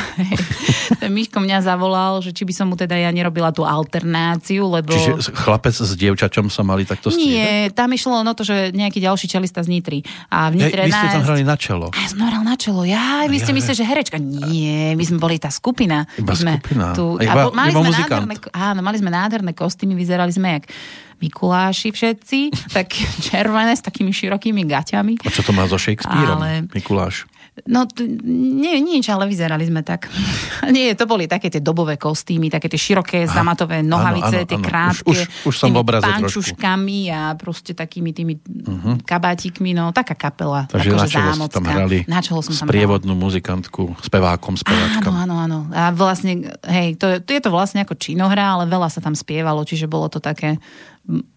ten 1.00 1.12
Miško 1.12 1.40
mňa 1.40 1.64
zavolal, 1.64 2.20
že 2.20 2.32
či 2.32 2.44
by 2.44 2.52
som 2.52 2.66
mu 2.68 2.76
teda 2.76 2.96
ja 2.96 3.12
nerobila 3.12 3.52
tú 3.52 3.64
alternáciu, 3.64 4.68
lebo... 4.68 4.92
Čiže 4.92 5.32
chlapec 5.32 5.72
s 5.72 5.92
dievčačom 5.96 6.48
sa 6.48 6.64
mali 6.64 6.84
takto 6.84 7.12
striedať? 7.12 7.28
Nie, 7.28 7.72
tam 7.72 7.92
išlo 7.92 8.20
len 8.20 8.26
o 8.28 8.34
to, 8.36 8.44
že 8.44 8.72
nejaký 8.72 9.00
ďalší 9.00 9.26
čelista 9.26 9.60
z 9.60 9.68
Nitry. 9.68 10.00
A 10.28 10.48
v 10.48 10.60
Nitre 10.60 10.84
vy 10.84 10.92
ste 10.92 11.08
tam 11.12 11.24
hrali 11.24 11.42
na 11.44 11.56
čelo. 11.56 11.92
a 11.92 11.96
ja 11.96 12.08
som 12.08 12.20
hral 12.20 12.40
na 12.40 12.56
čelo. 12.56 12.84
Ja, 12.84 13.24
vy 13.28 13.36
ste 13.36 13.52
Ja, 13.52 13.56
mysleli, 13.56 13.76
že 13.76 13.84
herečka. 13.84 14.16
Nie, 14.16 14.96
my 14.96 15.04
sme 15.04 15.18
boli 15.20 15.36
tá 15.36 15.48
skupina. 15.48 16.04
Iba 16.16 16.32
my 16.32 16.36
sme 16.36 16.52
skupina. 16.60 16.84
Tu, 16.92 17.04
iba- 17.20 17.32
a 17.32 17.44
bo- 17.48 17.54
mali 17.56 17.70
iba 17.72 17.80
sme 17.80 17.88
muzikant. 17.88 18.24
nádherné, 18.24 18.34
áno, 18.52 18.80
mali 18.80 18.96
sme 18.96 19.10
nádherné 19.10 19.52
kostýmy, 19.52 19.94
vyzerali 20.06 20.30
sme 20.30 20.62
jak 20.62 20.70
Mikuláši 21.16 21.90
všetci, 21.90 22.38
tak 22.76 22.92
červené 23.24 23.72
s 23.74 23.82
takými 23.82 24.12
širokými 24.12 24.62
gaťami. 24.68 25.18
A 25.24 25.32
čo 25.32 25.42
to 25.42 25.50
má 25.50 25.66
so 25.66 25.80
Shakespeareom, 25.80 26.38
Ale- 26.38 26.68
Mikuláš? 26.70 27.26
No, 27.64 27.88
t- 27.88 28.04
nie, 28.28 28.76
nič, 28.84 29.08
ale 29.08 29.24
vyzerali 29.24 29.64
sme 29.64 29.80
tak. 29.80 30.12
nie, 30.76 30.92
to 30.92 31.08
boli 31.08 31.24
také 31.24 31.48
tie 31.48 31.64
dobové 31.64 31.96
kostýmy, 31.96 32.52
také 32.52 32.68
tie 32.68 32.76
široké 32.76 33.24
zamatové 33.24 33.80
nohavice, 33.80 34.44
áno, 34.44 34.48
tie 34.48 34.58
áno. 34.60 34.66
krátke. 34.68 35.08
Už- 35.08 35.24
už- 35.24 35.48
už 35.48 35.54
som 35.56 35.72
v 35.72 35.80
obraze 35.80 36.04
pančuškami 36.04 37.08
a 37.08 37.32
proste 37.32 37.72
takými 37.72 38.12
tými 38.12 38.36
uh-huh. 38.36 39.00
kabátikmi, 39.08 39.72
no 39.72 39.88
taká 39.96 40.12
kapela. 40.12 40.68
Takže 40.68 40.88
akože 40.92 41.00
na 41.00 41.08
čelo 41.08 41.46
tam 41.48 41.64
hrali 41.64 41.98
Na 42.04 42.20
čelo 42.20 42.44
som 42.44 42.52
tam 42.52 42.68
sprievodnú 42.68 43.16
muzikantku, 43.16 43.96
spevákom, 44.04 44.60
speváčkom. 44.60 45.16
Áno, 45.16 45.40
áno, 45.40 45.64
áno. 45.64 45.72
A 45.72 45.96
vlastne, 45.96 46.52
hej, 46.68 47.00
to, 47.00 47.08
je- 47.08 47.20
to 47.24 47.30
je 47.32 47.40
to 47.40 47.48
vlastne 47.48 47.80
ako 47.80 47.96
činohra, 47.96 48.60
ale 48.60 48.68
veľa 48.68 48.92
sa 48.92 49.00
tam 49.00 49.16
spievalo, 49.16 49.64
čiže 49.64 49.88
bolo 49.88 50.12
to 50.12 50.20
také 50.20 50.60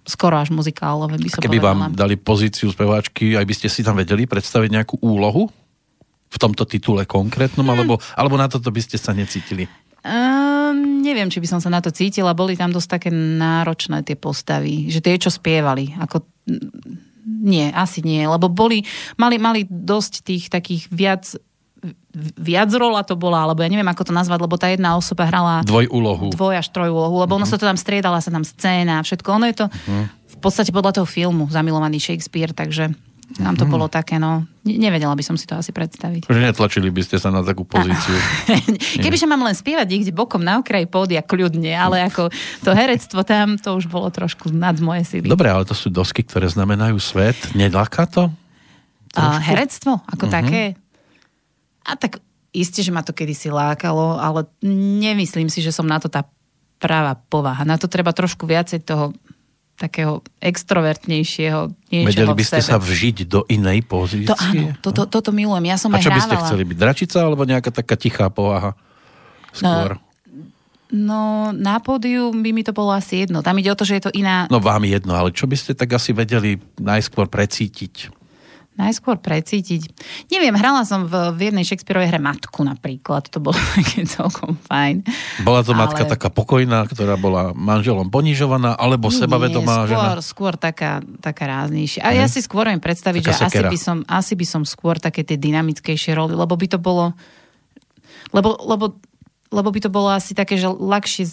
skoro 0.04 0.36
až 0.36 0.50
muzikálové, 0.50 1.16
by 1.16 1.30
som 1.30 1.40
Keby 1.40 1.62
povedala. 1.62 1.88
vám 1.88 1.94
dali 1.96 2.18
pozíciu 2.18 2.74
speváčky, 2.74 3.38
aj 3.38 3.46
by 3.46 3.54
ste 3.56 3.68
si 3.70 3.86
tam 3.86 3.96
vedeli 3.96 4.26
predstaviť 4.26 4.70
nejakú 4.74 4.96
úlohu? 5.00 5.48
V 6.30 6.38
tomto 6.38 6.64
titule 6.66 7.10
konkrétnom, 7.10 7.66
Hm. 7.66 7.74
alebo, 7.74 7.94
alebo 8.14 8.36
na 8.38 8.46
toto 8.46 8.70
by 8.70 8.82
ste 8.82 9.02
sa 9.02 9.12
necítili? 9.12 9.66
Um, 10.00 11.04
neviem, 11.04 11.28
či 11.28 11.44
by 11.44 11.48
som 11.50 11.60
sa 11.60 11.68
na 11.68 11.84
to 11.84 11.92
cítila. 11.92 12.32
Boli 12.38 12.56
tam 12.56 12.72
dosť 12.72 12.90
také 12.90 13.10
náročné 13.12 14.06
tie 14.08 14.16
postavy. 14.16 14.88
Že 14.88 15.00
tie, 15.04 15.16
čo 15.20 15.28
spievali. 15.34 15.92
Ako... 16.00 16.24
Nie, 17.44 17.74
asi 17.76 18.00
nie. 18.02 18.24
Lebo 18.24 18.48
boli, 18.48 18.88
mali, 19.20 19.36
mali 19.36 19.68
dosť 19.68 20.14
tých 20.24 20.48
takých 20.48 20.88
viac 20.88 21.24
viac 22.36 22.68
rola 22.76 23.08
to 23.08 23.16
bola, 23.16 23.48
alebo 23.48 23.64
ja 23.64 23.72
neviem, 23.72 23.88
ako 23.88 24.12
to 24.12 24.14
nazvať, 24.16 24.40
lebo 24.44 24.60
tá 24.60 24.68
jedna 24.68 25.00
osoba 25.00 25.24
hrala 25.32 25.64
Dvoj 25.64 25.88
úlohu. 25.88 26.28
dvoj 26.28 26.60
až 26.60 26.68
troj 26.76 26.92
úlohu, 26.92 27.24
lebo 27.24 27.40
ono 27.40 27.48
sa 27.48 27.56
to 27.56 27.64
tam 27.64 27.80
striedala, 27.80 28.20
sa 28.20 28.36
tam 28.36 28.44
scéna 28.44 29.00
a 29.00 29.06
všetko. 29.06 29.30
Ono 29.40 29.48
je 29.48 29.56
to 29.64 29.66
v 30.28 30.38
podstate 30.44 30.76
podľa 30.76 31.00
toho 31.00 31.08
filmu 31.08 31.48
Zamilovaný 31.48 32.04
Shakespeare, 32.04 32.52
takže 32.52 32.92
nám 33.38 33.54
to 33.54 33.70
bolo 33.70 33.86
také, 33.86 34.18
no, 34.18 34.50
ne- 34.66 34.80
nevedela 34.82 35.14
by 35.14 35.22
som 35.22 35.38
si 35.38 35.46
to 35.46 35.54
asi 35.54 35.70
predstaviť. 35.70 36.26
Že 36.26 36.50
netlačili 36.50 36.90
by 36.90 37.02
ste 37.06 37.22
sa 37.22 37.30
na 37.30 37.46
takú 37.46 37.62
pozíciu. 37.62 38.18
Kebyže 39.06 39.30
mám 39.30 39.46
len 39.46 39.54
spievať 39.54 39.86
niekde 39.86 40.10
bokom 40.10 40.42
na 40.42 40.58
okraji 40.58 40.90
pódia 40.90 41.22
kľudne, 41.22 41.70
ale 41.78 42.10
ako 42.10 42.34
to 42.66 42.72
herectvo 42.74 43.22
tam, 43.22 43.62
to 43.62 43.78
už 43.78 43.86
bolo 43.86 44.10
trošku 44.10 44.50
nad 44.50 44.74
moje 44.82 45.06
sily. 45.06 45.30
Dobre, 45.30 45.54
ale 45.54 45.62
to 45.70 45.78
sú 45.78 45.94
dosky, 45.94 46.26
ktoré 46.26 46.50
znamenajú 46.50 46.98
svet. 46.98 47.38
Neláka 47.54 48.10
to? 48.10 48.34
A 49.14 49.38
herectvo 49.38 50.02
ako 50.10 50.26
také? 50.26 50.74
A 51.86 51.94
tak 51.94 52.22
isté, 52.50 52.82
že 52.82 52.94
ma 52.94 53.06
to 53.06 53.14
kedysi 53.14 53.54
lákalo, 53.54 54.18
ale 54.18 54.50
nemyslím 54.66 55.54
si, 55.54 55.62
že 55.62 55.74
som 55.74 55.86
na 55.86 56.02
to 56.02 56.10
tá 56.10 56.26
práva 56.82 57.14
povaha. 57.30 57.68
Na 57.68 57.78
to 57.78 57.92
treba 57.92 58.16
trošku 58.16 58.48
viacej 58.48 58.82
toho 58.82 59.14
takého 59.80 60.20
extrovertnejšieho 60.44 61.72
niečoho 61.88 62.10
Vedeli 62.12 62.36
by 62.36 62.44
ste 62.44 62.60
sa 62.60 62.76
vžiť 62.76 63.18
do 63.32 63.48
inej 63.48 63.88
pozície? 63.88 64.28
To 64.28 64.36
áno, 64.36 64.76
toto, 64.84 65.08
toto 65.08 65.32
milujem. 65.32 65.72
Ja 65.72 65.80
som 65.80 65.96
A 65.96 66.04
čo 66.04 66.12
by 66.12 66.20
ste 66.20 66.36
hrávala. 66.36 66.48
chceli 66.52 66.64
byť? 66.68 66.78
Dračica 66.78 67.18
alebo 67.24 67.48
nejaká 67.48 67.72
taká 67.72 67.96
tichá 67.96 68.28
povaha? 68.28 68.76
Skôr. 69.56 69.96
No, 70.90 71.54
na 71.54 71.78
pódiu 71.80 72.34
by 72.34 72.50
mi 72.50 72.66
to 72.66 72.74
bolo 72.74 72.90
asi 72.90 73.24
jedno. 73.24 73.46
Tam 73.46 73.56
ide 73.62 73.70
o 73.70 73.78
to, 73.78 73.86
že 73.86 74.02
je 74.02 74.04
to 74.10 74.12
iná... 74.12 74.50
No 74.50 74.58
vám 74.58 74.84
jedno, 74.90 75.14
ale 75.14 75.30
čo 75.30 75.46
by 75.46 75.54
ste 75.54 75.78
tak 75.78 75.94
asi 75.94 76.18
vedeli 76.18 76.58
najskôr 76.82 77.30
precítiť? 77.30 78.19
Najskôr 78.80 79.20
precítiť. 79.20 79.92
Neviem, 80.32 80.56
hrala 80.56 80.88
som 80.88 81.04
v, 81.04 81.36
v 81.36 81.52
jednej 81.52 81.68
Shakespeareovej 81.68 82.16
hre 82.16 82.20
matku 82.24 82.64
napríklad. 82.64 83.28
To 83.36 83.44
bolo 83.44 83.60
také 83.76 84.08
celkom 84.08 84.56
fajn. 84.56 85.04
Bola 85.44 85.68
to 85.68 85.76
matka 85.76 86.08
Ale- 86.08 86.16
taká 86.16 86.32
pokojná, 86.32 86.88
ktorá 86.88 87.20
bola 87.20 87.52
manželom 87.52 88.08
ponižovaná, 88.08 88.80
alebo 88.80 89.12
sebavedomá 89.12 89.84
Nie, 89.84 89.92
skôr, 89.92 89.92
žena? 89.92 90.24
skôr 90.24 90.54
taká, 90.56 91.04
taká 91.20 91.44
ráznejšia. 91.52 92.08
A 92.08 92.16
ja 92.16 92.32
si 92.32 92.40
skôr 92.40 92.72
viem 92.72 92.80
predstaviť, 92.80 93.22
Taká 93.28 93.36
že 93.36 93.44
asi 93.52 93.64
by, 93.68 93.78
som, 93.78 93.98
asi 94.08 94.34
by 94.40 94.46
som 94.48 94.62
skôr 94.64 94.96
také 94.96 95.28
tie 95.28 95.36
dynamickejšie 95.36 96.16
roly, 96.16 96.32
lebo 96.40 96.56
by 96.56 96.68
to 96.72 96.80
bolo 96.80 97.12
lebo, 98.30 98.56
lebo, 98.62 98.86
lebo 99.50 99.70
by 99.74 99.80
to 99.82 99.90
bolo 99.90 100.10
asi 100.14 100.38
také, 100.38 100.56
že 100.58 100.70
ľahšie 100.70 101.26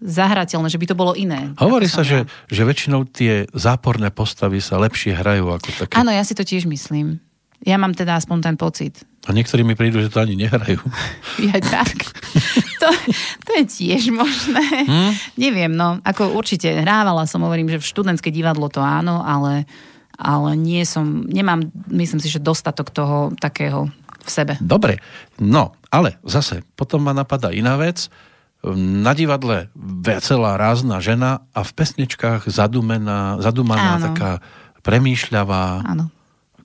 zahrateľné, 0.00 0.68
že 0.68 0.80
by 0.80 0.86
to 0.92 0.96
bolo 0.96 1.12
iné. 1.16 1.52
Hovorí 1.56 1.88
sa, 1.88 2.04
že, 2.04 2.28
že 2.48 2.62
väčšinou 2.62 3.08
tie 3.08 3.48
záporné 3.52 4.12
postavy 4.12 4.60
sa 4.60 4.76
lepšie 4.80 5.16
hrajú 5.16 5.48
ako 5.52 5.68
také. 5.84 5.94
Áno, 5.96 6.12
ja 6.12 6.22
si 6.22 6.36
to 6.36 6.44
tiež 6.44 6.68
myslím. 6.68 7.20
Ja 7.64 7.80
mám 7.80 7.96
teda 7.96 8.20
aspoň 8.20 8.38
ten 8.52 8.56
pocit. 8.60 9.00
A 9.26 9.34
niektorí 9.34 9.66
mi 9.66 9.74
prídu, 9.74 9.98
že 9.98 10.12
to 10.12 10.22
ani 10.22 10.36
nehrajú. 10.38 10.78
Ja 11.36 11.60
tak. 11.60 11.92
To, 12.80 12.88
to 13.44 13.50
je 13.60 13.64
tiež 13.64 14.08
možné. 14.12 14.64
Hm? 14.88 15.12
Neviem, 15.36 15.72
no. 15.72 16.00
Ako 16.04 16.32
určite 16.36 16.68
hrávala 16.72 17.24
som, 17.28 17.44
hovorím, 17.44 17.68
že 17.72 17.80
v 17.80 17.88
študentské 17.88 18.28
divadlo 18.32 18.68
to 18.72 18.80
áno, 18.80 19.20
ale, 19.24 19.68
ale 20.16 20.56
nie 20.56 20.84
som, 20.84 21.24
nemám, 21.28 21.68
myslím 21.92 22.20
si, 22.20 22.28
že 22.32 22.40
dostatok 22.40 22.92
toho 22.92 23.32
takého 23.36 23.88
v 24.26 24.30
sebe. 24.30 24.54
Dobre, 24.58 24.98
no, 25.38 25.78
ale 25.88 26.18
zase, 26.26 26.66
potom 26.74 27.00
ma 27.00 27.14
napadá 27.14 27.54
iná 27.54 27.78
vec. 27.78 28.10
Na 28.64 29.12
divadle 29.14 29.70
veselá, 29.76 30.58
rázna 30.58 30.98
žena 30.98 31.44
a 31.54 31.60
v 31.62 31.70
pesničkách 31.76 32.50
zadumená, 32.50 33.38
zadumaná, 33.38 34.00
Áno. 34.00 34.04
taká 34.10 34.30
premýšľavá. 34.82 35.86
Áno. 35.86 36.10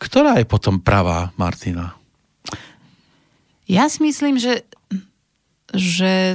Ktorá 0.02 0.42
je 0.42 0.46
potom 0.50 0.82
pravá, 0.82 1.30
Martina? 1.38 1.94
Ja 3.70 3.86
si 3.86 4.02
myslím, 4.02 4.42
že, 4.42 4.66
že 5.70 6.34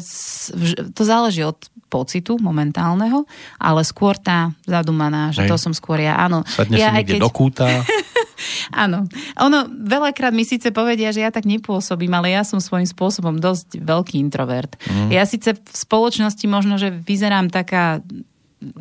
to 0.94 1.02
záleží 1.02 1.42
od 1.42 1.58
pocitu 1.86 2.38
momentálneho, 2.38 3.26
ale 3.58 3.82
skôr 3.86 4.18
tá 4.18 4.54
zadumaná, 4.66 5.30
že 5.30 5.46
Hej. 5.46 5.50
to 5.50 5.56
som 5.58 5.72
skôr 5.74 6.02
ja, 6.02 6.18
áno. 6.18 6.42
Sadne 6.46 6.78
ja 6.78 6.90
si 6.90 7.02
niekde 7.02 7.22
do 7.22 7.30
kúta. 7.30 7.66
Áno. 8.72 9.08
Ono 9.40 9.58
veľakrát 9.68 10.32
mi 10.32 10.44
síce 10.44 10.68
povedia, 10.70 11.10
že 11.10 11.24
ja 11.24 11.32
tak 11.32 11.48
nepôsobím, 11.48 12.12
ale 12.12 12.36
ja 12.36 12.44
som 12.44 12.60
svojím 12.60 12.86
spôsobom 12.86 13.40
dosť 13.40 13.80
veľký 13.80 14.20
introvert. 14.20 14.76
Mm. 14.86 15.10
Ja 15.12 15.24
síce 15.24 15.56
v 15.56 15.60
spoločnosti 15.72 16.44
možno, 16.46 16.76
že 16.76 16.92
vyzerám 16.92 17.48
taká... 17.48 18.04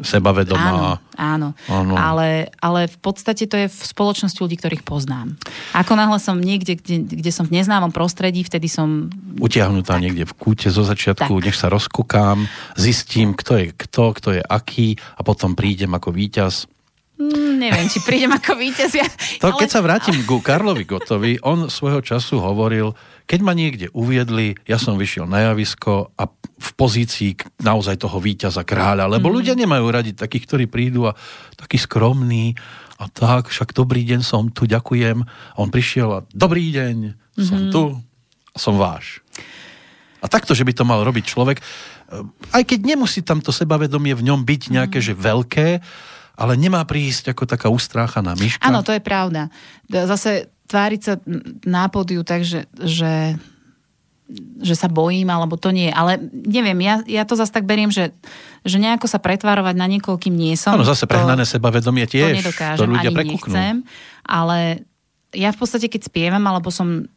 Sebavedomá. 0.01 0.71
Áno, 0.71 0.83
áno. 1.19 1.49
Áno. 1.67 1.93
Ale, 1.99 2.47
ale 2.63 2.87
v 2.87 2.97
podstate 3.03 3.43
to 3.43 3.59
je 3.59 3.67
v 3.67 3.79
spoločnosti 3.83 4.39
ľudí, 4.39 4.55
ktorých 4.55 4.87
poznám. 4.87 5.35
Ako 5.75 5.99
náhle 5.99 6.15
som 6.23 6.39
niekde, 6.39 6.79
kde, 6.79 7.03
kde 7.03 7.31
som 7.35 7.43
v 7.43 7.59
neznámom 7.59 7.91
prostredí, 7.91 8.47
vtedy 8.47 8.71
som... 8.71 9.11
utiahnutá 9.35 9.99
niekde 9.99 10.23
v 10.23 10.33
kúte 10.33 10.71
zo 10.71 10.87
začiatku, 10.87 11.27
Tak. 11.27 11.43
nech 11.43 11.59
sa 11.59 11.67
rozkúkam, 11.67 12.47
zistím, 12.79 13.35
kto 13.35 13.59
je 13.59 13.65
kto, 13.75 14.15
kto 14.15 14.29
je 14.39 14.41
aký 14.47 14.95
a 15.19 15.21
potom 15.27 15.59
prídem 15.59 15.91
ako 15.91 16.15
víťaz. 16.15 16.71
Mm, 17.15 17.63
neviem, 17.63 17.87
či 17.87 18.03
prídem 18.03 18.27
ako 18.35 18.59
víťaz. 18.59 18.91
Ja, 18.91 19.07
To, 19.43 19.55
keď 19.55 19.69
sa 19.71 19.79
vrátim 19.79 20.19
ku 20.27 20.43
Karlovi 20.43 20.83
Gotovi, 20.83 21.39
on 21.39 21.71
svojho 21.71 22.03
času 22.03 22.43
hovoril, 22.43 22.91
keď 23.23 23.39
ma 23.39 23.55
niekde 23.55 23.87
uviedli, 23.95 24.59
ja 24.67 24.75
som 24.75 24.99
vyšiel 24.99 25.23
na 25.23 25.51
javisko 25.51 26.11
a 26.19 26.27
v 26.55 26.69
pozícii 26.75 27.39
naozaj 27.63 28.03
toho 28.03 28.19
víťaza 28.19 28.67
kráľa, 28.67 29.07
lebo 29.07 29.31
ľudia 29.31 29.55
nemajú 29.55 29.85
radi 29.87 30.11
takých, 30.11 30.43
ktorí 30.43 30.65
prídu 30.67 31.07
a 31.07 31.15
taký 31.55 31.79
skromný 31.79 32.51
a 32.99 33.07
tak, 33.07 33.47
však 33.47 33.71
dobrý 33.71 34.03
deň, 34.07 34.19
som 34.23 34.51
tu, 34.51 34.67
ďakujem. 34.67 35.23
A 35.23 35.57
on 35.59 35.71
prišiel 35.71 36.09
a 36.11 36.19
dobrý 36.31 36.71
deň, 36.71 36.95
som 37.39 37.59
tu, 37.71 37.83
a 38.51 38.57
som 38.59 38.79
váš. 38.79 39.19
A 40.23 40.31
takto, 40.31 40.55
že 40.55 40.63
by 40.63 40.73
to 40.75 40.87
mal 40.87 41.03
robiť 41.03 41.23
človek, 41.27 41.59
eh, 41.59 42.55
aj 42.55 42.63
keď 42.63 42.79
nemusí 42.95 43.23
tam 43.23 43.39
to 43.39 43.55
sebavedomie 43.55 44.15
v 44.15 44.25
ňom 44.31 44.47
byť 44.47 44.61
nejaké, 44.71 44.99
že 45.03 45.15
veľké, 45.15 45.83
ale 46.35 46.59
nemá 46.59 46.83
prísť 46.83 47.31
ako 47.31 47.43
taká 47.47 47.67
ustráchaná 47.71 48.35
myška. 48.35 48.63
Áno, 48.63 48.83
to 48.83 48.91
je 48.91 49.01
pravda. 49.01 49.47
Zase 49.87 50.51
tváriť 50.67 51.01
sa 51.01 51.13
na 51.63 51.87
pódiu 51.87 52.25
tak, 52.27 52.43
že, 52.43 52.67
že, 52.75 53.39
že 54.59 54.75
sa 54.75 54.89
bojím, 54.91 55.29
alebo 55.31 55.55
to 55.55 55.71
nie. 55.71 55.87
Ale 55.89 56.19
neviem, 56.31 56.77
ja, 56.83 56.95
ja 57.05 57.23
to 57.23 57.37
zase 57.37 57.53
tak 57.53 57.63
beriem, 57.63 57.93
že, 57.93 58.11
že 58.65 58.77
nejako 58.81 59.07
sa 59.07 59.21
pretvárovať 59.21 59.75
na 59.77 59.87
niekoho, 59.87 60.17
kým 60.17 60.35
nie 60.35 60.57
som. 60.57 60.75
Áno, 60.75 60.83
zase 60.83 61.07
prehnané 61.07 61.45
to, 61.45 61.55
sebavedomie 61.55 62.05
to 62.09 62.17
tiež. 62.17 62.41
nedokážem, 62.43 62.79
to 62.81 62.85
ľudia 62.89 63.11
ani 63.13 63.17
prekúknú. 63.17 63.53
nechcem. 63.53 63.75
Ale 64.25 64.59
ja 65.35 65.49
v 65.53 65.57
podstate, 65.57 65.87
keď 65.87 66.11
spievam, 66.11 66.43
alebo 66.43 66.73
som 66.73 67.07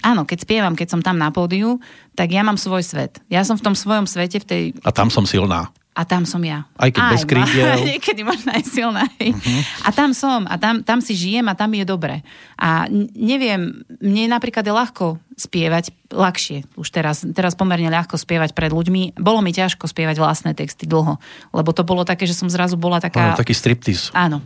Áno, 0.00 0.24
keď 0.24 0.48
spievam, 0.48 0.72
keď 0.72 0.88
som 0.88 1.00
tam 1.04 1.20
na 1.20 1.28
pódiu, 1.28 1.76
tak 2.16 2.32
ja 2.32 2.40
mám 2.40 2.56
svoj 2.56 2.80
svet. 2.80 3.20
Ja 3.28 3.44
som 3.44 3.60
v 3.60 3.64
tom 3.64 3.76
svojom 3.76 4.08
svete, 4.08 4.40
v 4.40 4.46
tej 4.46 4.62
A 4.80 4.90
tam 4.94 5.12
som 5.12 5.28
silná. 5.28 5.68
A 5.96 6.04
tam 6.04 6.28
som 6.28 6.44
ja. 6.44 6.68
Aj 6.76 6.92
keď 6.92 7.02
bez 7.08 7.24
krídiel. 7.24 7.80
Niekedy 7.88 8.20
možno 8.28 8.52
aj 8.52 8.62
silná. 8.68 9.08
Uh-huh. 9.16 9.60
A 9.80 9.88
tam 9.96 10.12
som. 10.12 10.44
A 10.44 10.60
tam, 10.60 10.84
tam 10.84 11.00
si 11.00 11.16
žijem 11.16 11.48
a 11.48 11.56
tam 11.56 11.72
je 11.72 11.88
dobre. 11.88 12.20
A 12.60 12.84
neviem, 13.16 13.80
mne 13.96 14.28
napríklad 14.28 14.60
je 14.60 14.76
ľahko 14.76 15.16
spievať, 15.40 15.96
ľahšie 16.12 16.68
už 16.76 16.88
teraz, 16.92 17.24
teraz 17.32 17.56
pomerne 17.56 17.88
ľahko 17.88 18.20
spievať 18.20 18.52
pred 18.52 18.76
ľuďmi. 18.76 19.16
Bolo 19.16 19.40
mi 19.40 19.56
ťažko 19.56 19.88
spievať 19.88 20.20
vlastné 20.20 20.52
texty 20.52 20.84
dlho, 20.84 21.16
lebo 21.56 21.70
to 21.72 21.80
bolo 21.80 22.04
také, 22.04 22.28
že 22.28 22.36
som 22.36 22.52
zrazu 22.52 22.76
bola 22.76 23.00
taká... 23.00 23.32
Áno, 23.32 23.40
taký 23.40 23.56
striptiz. 23.56 24.12
Áno. 24.12 24.44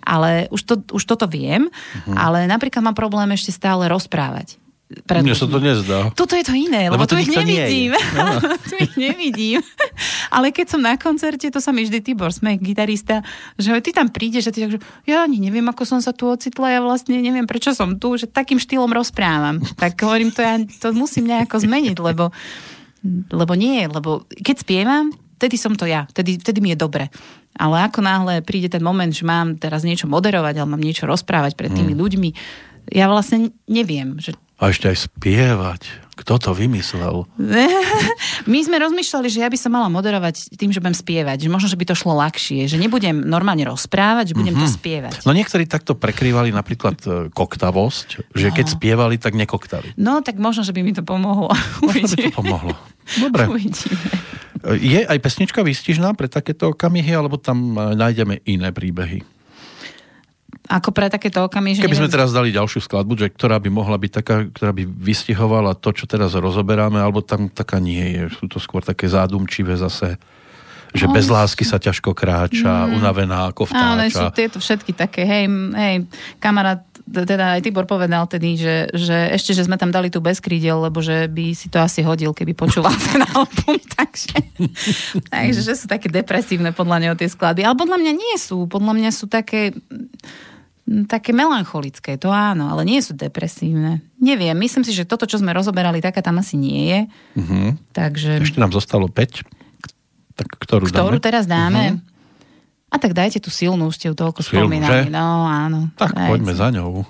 Ale 0.00 0.48
už, 0.48 0.60
to, 0.64 0.74
už 0.96 1.04
toto 1.04 1.28
viem, 1.28 1.68
Mhm. 2.06 2.16
ale 2.16 2.38
napríklad 2.48 2.80
mám 2.80 2.96
problém 2.96 3.28
ešte 3.36 3.52
stále 3.52 3.84
rozprávať. 3.92 4.56
Pred 4.86 5.26
Mne 5.26 5.34
sa 5.34 5.50
to 5.50 5.58
nezdá. 5.58 6.14
Toto 6.14 6.38
je 6.38 6.46
to 6.46 6.54
iné, 6.54 6.86
Lebo 6.86 7.02
lebo, 7.02 7.10
tu 7.10 7.18
ich 7.18 7.26
nevidím. 7.26 7.98
Áno. 8.14 8.38
tu 8.70 8.78
ich 8.78 8.94
nevidím. 8.94 9.58
Ale 10.36 10.54
keď 10.54 10.78
som 10.78 10.80
na 10.80 10.94
koncerte, 10.94 11.50
to 11.50 11.58
sa 11.58 11.74
mi 11.74 11.82
vždy 11.82 12.06
Tibor 12.06 12.30
Smek, 12.30 12.62
gitarista, 12.62 13.26
že 13.58 13.74
ty 13.82 13.90
tam 13.90 14.14
prídeš 14.14 14.46
a 14.46 14.54
ty 14.54 14.62
tak, 14.62 14.78
že 14.78 14.80
ja 15.10 15.26
ani 15.26 15.42
neviem, 15.42 15.66
ako 15.66 15.82
som 15.82 15.98
sa 15.98 16.14
tu 16.14 16.30
ocitla, 16.30 16.70
ja 16.70 16.80
vlastne 16.86 17.18
neviem, 17.18 17.50
prečo 17.50 17.74
som 17.74 17.98
tu, 17.98 18.14
že 18.14 18.30
takým 18.30 18.62
štýlom 18.62 18.94
rozprávam. 18.94 19.58
Tak 19.82 19.98
hovorím, 20.06 20.30
to 20.30 20.46
ja 20.46 20.54
to 20.62 20.94
musím 20.94 21.26
nejako 21.34 21.66
zmeniť, 21.66 21.98
lebo, 21.98 22.30
lebo 23.34 23.52
nie, 23.58 23.90
lebo 23.90 24.22
keď 24.30 24.62
spievam, 24.62 25.10
vtedy 25.42 25.58
som 25.58 25.74
to 25.74 25.84
ja, 25.90 26.06
vtedy, 26.14 26.38
vtedy 26.38 26.62
mi 26.62 26.72
je 26.72 26.78
dobre. 26.78 27.10
Ale 27.58 27.82
ako 27.90 28.06
náhle 28.06 28.38
príde 28.46 28.70
ten 28.70 28.84
moment, 28.86 29.10
že 29.10 29.26
mám 29.26 29.58
teraz 29.58 29.82
niečo 29.82 30.06
moderovať, 30.06 30.62
alebo 30.62 30.78
mám 30.78 30.84
niečo 30.84 31.10
rozprávať 31.10 31.58
pred 31.58 31.74
tými 31.74 31.96
Mm. 31.96 32.00
ľuďmi, 32.00 32.30
ja 32.94 33.10
vlastne 33.10 33.50
neviem, 33.66 34.22
že 34.22 34.38
A 34.56 34.72
ešte 34.72 34.88
aj 34.88 35.12
spievať. 35.12 35.82
Kto 36.16 36.40
to 36.40 36.50
vymyslel? 36.56 37.28
My 38.50 38.58
sme 38.64 38.80
rozmýšľali, 38.80 39.28
že 39.28 39.44
ja 39.44 39.52
by 39.52 39.58
som 39.60 39.68
mala 39.68 39.92
moderovať 39.92 40.56
tým, 40.56 40.72
že 40.72 40.80
budem 40.80 40.96
spievať. 40.96 41.44
Že 41.44 41.52
možno, 41.52 41.68
že 41.68 41.76
by 41.76 41.84
to 41.84 41.92
šlo 41.92 42.16
ľahšie. 42.16 42.64
Že 42.64 42.80
nebudem 42.80 43.20
normálne 43.20 43.68
rozprávať, 43.68 44.32
že 44.32 44.34
budem 44.40 44.56
to 44.56 44.64
spievať. 44.64 45.28
No 45.28 45.36
niektorí 45.36 45.68
takto 45.68 45.92
prekrývali 45.92 46.56
napríklad 46.56 46.96
e, 47.04 47.08
koktavosť, 47.36 48.32
že 48.32 48.48
keď 48.48 48.80
spievali, 48.80 49.20
tak 49.20 49.36
nekoktali. 49.36 49.92
No, 50.00 50.24
tak 50.24 50.40
možno, 50.40 50.64
že 50.64 50.72
by 50.72 50.80
mi 50.80 50.96
to 50.96 51.04
pomohlo. 51.04 51.52
Možno 51.84 52.08
by 52.08 52.16
to 52.16 52.32
pomohlo. 52.32 52.72
Dobre. 53.20 53.44
Uvidíme. 53.52 54.00
E, 54.64 54.80
Je 54.80 55.00
aj 55.04 55.20
pesnička 55.20 55.60
výstižná 55.60 56.16
pre 56.16 56.32
takéto 56.32 56.72
okamihy, 56.72 57.12
alebo 57.12 57.36
tam 57.36 57.76
e, 57.76 57.92
nájdeme 57.92 58.40
iné 58.48 58.72
príbehy? 58.72 59.35
Ako 60.66 60.90
pre 60.90 61.06
takéto 61.06 61.46
okamy, 61.46 61.78
že 61.78 61.86
Keby 61.86 61.94
sme 61.94 62.10
neviem, 62.10 62.16
teraz 62.18 62.30
dali 62.34 62.50
ďalšiu 62.50 62.82
skladbu, 62.82 63.12
že 63.14 63.30
ktorá 63.30 63.62
by 63.62 63.70
mohla 63.70 63.94
byť 63.94 64.12
taká, 64.12 64.36
ktorá 64.50 64.74
by 64.74 64.82
vystihovala 64.82 65.78
to, 65.78 65.94
čo 65.94 66.10
teraz 66.10 66.34
rozoberáme, 66.34 66.98
alebo 66.98 67.22
tam 67.22 67.46
taká 67.46 67.78
nie 67.78 68.02
je. 68.18 68.22
Sú 68.34 68.50
to 68.50 68.58
skôr 68.58 68.82
také 68.82 69.06
zádumčivé 69.06 69.78
zase. 69.78 70.18
Že 70.96 71.12
bez 71.12 71.26
lásky 71.28 71.62
sa 71.66 71.76
ťažko 71.76 72.16
kráča, 72.16 72.88
mm. 72.88 72.98
unavená 72.98 73.52
ako 73.52 73.68
vtáča. 73.68 73.94
Áno, 73.94 74.02
sú 74.08 74.26
tieto 74.32 74.58
všetky 74.58 74.96
také, 74.96 75.22
hej, 75.28 75.44
hej, 75.76 75.96
kamarát 76.40 76.82
teda 77.06 77.54
aj 77.58 77.62
Tibor 77.62 77.86
povedal 77.86 78.26
tedy, 78.26 78.58
že, 78.58 78.90
že 78.90 79.30
ešte, 79.30 79.54
že 79.54 79.62
sme 79.62 79.78
tam 79.78 79.94
dali 79.94 80.10
tu 80.10 80.18
bez 80.18 80.42
krídel, 80.42 80.82
lebo 80.82 80.98
že 80.98 81.30
by 81.30 81.54
si 81.54 81.70
to 81.70 81.78
asi 81.78 82.02
hodil, 82.02 82.34
keby 82.34 82.58
počúval 82.58 82.90
ten 83.14 83.22
album, 83.22 83.78
takže, 83.94 84.34
takže 85.30 85.60
že 85.62 85.74
sú 85.78 85.86
také 85.86 86.10
depresívne 86.10 86.74
podľa 86.74 87.06
neho 87.06 87.14
tie 87.14 87.30
skladby. 87.30 87.62
Ale 87.62 87.78
podľa 87.78 88.02
mňa 88.02 88.12
nie 88.12 88.36
sú, 88.42 88.66
podľa 88.66 88.92
mňa 88.98 89.10
sú 89.14 89.30
také 89.30 89.70
také 91.10 91.34
melancholické, 91.34 92.14
to 92.14 92.30
áno, 92.30 92.70
ale 92.70 92.86
nie 92.86 93.02
sú 93.02 93.18
depresívne. 93.18 94.06
Neviem, 94.22 94.54
myslím 94.62 94.86
si, 94.86 94.94
že 94.94 95.02
toto, 95.02 95.26
čo 95.26 95.42
sme 95.42 95.50
rozoberali, 95.50 95.98
taká 95.98 96.22
tam 96.22 96.38
asi 96.38 96.54
nie 96.54 96.80
je. 96.86 97.00
Uh-huh. 97.42 97.68
Takže... 97.90 98.38
Ešte 98.38 98.62
nám 98.62 98.70
zostalo 98.70 99.10
5. 99.10 99.42
Tak 100.36 100.48
ktorú, 100.62 100.86
ktorú 100.86 101.18
dáme? 101.18 101.26
teraz 101.26 101.44
dáme? 101.50 101.98
Uh-huh. 101.98 102.94
A 102.94 102.96
tak 103.02 103.18
dajte 103.18 103.42
tú 103.42 103.50
silnú, 103.50 103.90
ste 103.90 104.08
ju 104.08 104.14
toľko 104.14 104.46
spomínali. 104.46 105.10
No, 105.10 105.50
áno. 105.50 105.90
Tak 105.98 106.14
dajte. 106.14 106.30
poďme 106.30 106.52
za 106.54 106.68
ňou. 106.70 107.02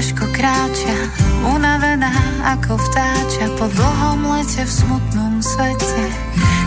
Ťažko 0.00 0.32
kráča, 0.32 0.96
unavená 1.44 2.08
ako 2.56 2.80
vtáča 2.80 3.52
po 3.60 3.68
dlhom 3.68 4.32
lete 4.32 4.64
v 4.64 4.72
smutnom 4.72 5.44
svete. 5.44 6.04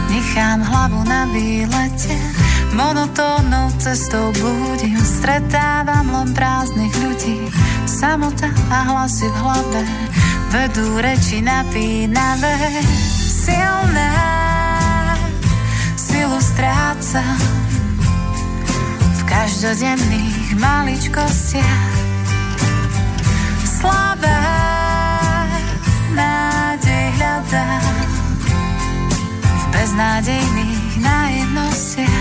Nechám 0.05 0.61
hlavu 0.61 1.01
na 1.01 1.25
výlete, 1.33 2.13
monotónnou 2.77 3.73
cestou 3.81 4.29
blúdim, 4.37 5.01
stretávam 5.01 6.13
len 6.13 6.29
prázdnych 6.37 6.93
ľudí. 6.93 7.49
Samota 7.89 8.53
a 8.69 8.79
hlasy 8.93 9.25
v 9.25 9.37
hlave 9.41 9.81
vedú 10.53 11.01
reči 11.01 11.41
napínavé. 11.41 12.85
Silná 13.17 14.13
silu 15.97 16.37
strácam 16.37 17.41
v 19.01 19.21
každodenných 19.25 20.53
maličkostiach 20.61 22.12
slabé 23.83 24.39
nádej 26.15 27.05
hľadám 27.19 28.07
v 29.43 29.63
beznádejných 29.75 31.03
naivnostiach. 31.03 32.12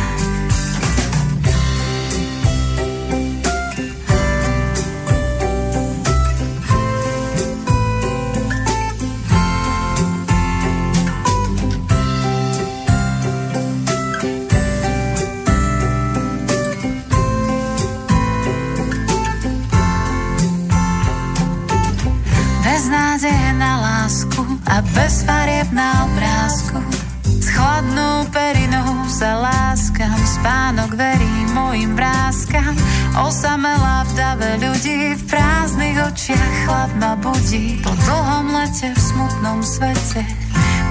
Ľudí, 34.59 35.16
v 35.16 35.22
prázdnych 35.30 35.96
očiach 36.12 36.53
chlad 36.66 36.90
ma 37.00 37.12
budí. 37.16 37.80
Po 37.80 37.92
dlhom 37.94 38.53
lete 38.53 38.92
v 38.92 39.00
smutnom 39.00 39.64
svete 39.64 40.26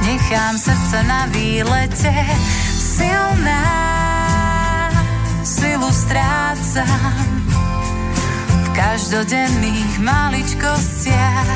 nechám 0.02 0.56
srdce 0.58 0.98
na 1.06 1.30
výlete. 1.30 2.14
Silná 2.74 3.66
silu 5.44 5.90
strácam 5.92 7.28
v 8.50 8.68
každodenných 8.72 9.94
maličkostiach 10.00 11.50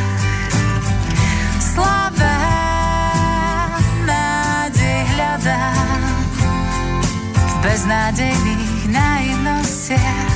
slabé 1.58 2.40
nádej 4.04 5.00
hľadám 5.16 6.02
v 7.34 7.54
beznádejných 7.64 8.84
naivnostiach. 8.94 10.35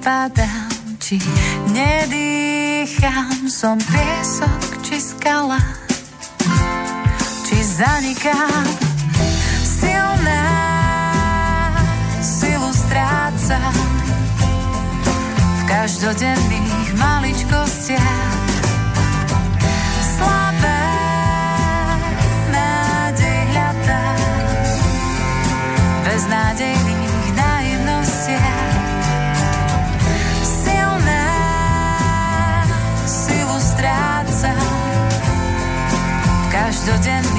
Stojím, 0.00 0.08
či 0.08 0.08
padám, 0.08 0.68
či 0.98 1.16
nedýcham, 1.72 3.48
som 3.52 3.76
piesok, 3.76 4.80
či 4.80 4.96
skala, 4.96 5.60
či 7.44 7.56
zanikám. 7.60 8.64
Silná 9.60 10.46
silu 12.24 12.72
strácam 12.72 13.76
v 15.36 15.60
každodenných 15.68 16.88
maličkostiach. 16.96 18.39
V 36.80 37.29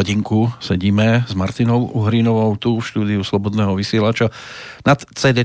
hodinku 0.00 0.48
sedíme 0.64 1.28
s 1.28 1.36
Martinou 1.36 1.92
Uhrinovou 1.92 2.56
tu 2.56 2.80
v 2.80 2.86
štúdiu 2.88 3.20
Slobodného 3.20 3.76
vysielača 3.76 4.32
nad 4.88 4.96
cd 5.12 5.44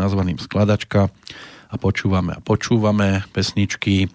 nazvaným 0.00 0.40
Skladačka 0.40 1.12
a 1.68 1.74
počúvame 1.76 2.32
a 2.32 2.40
počúvame 2.40 3.28
pesničky 3.36 4.08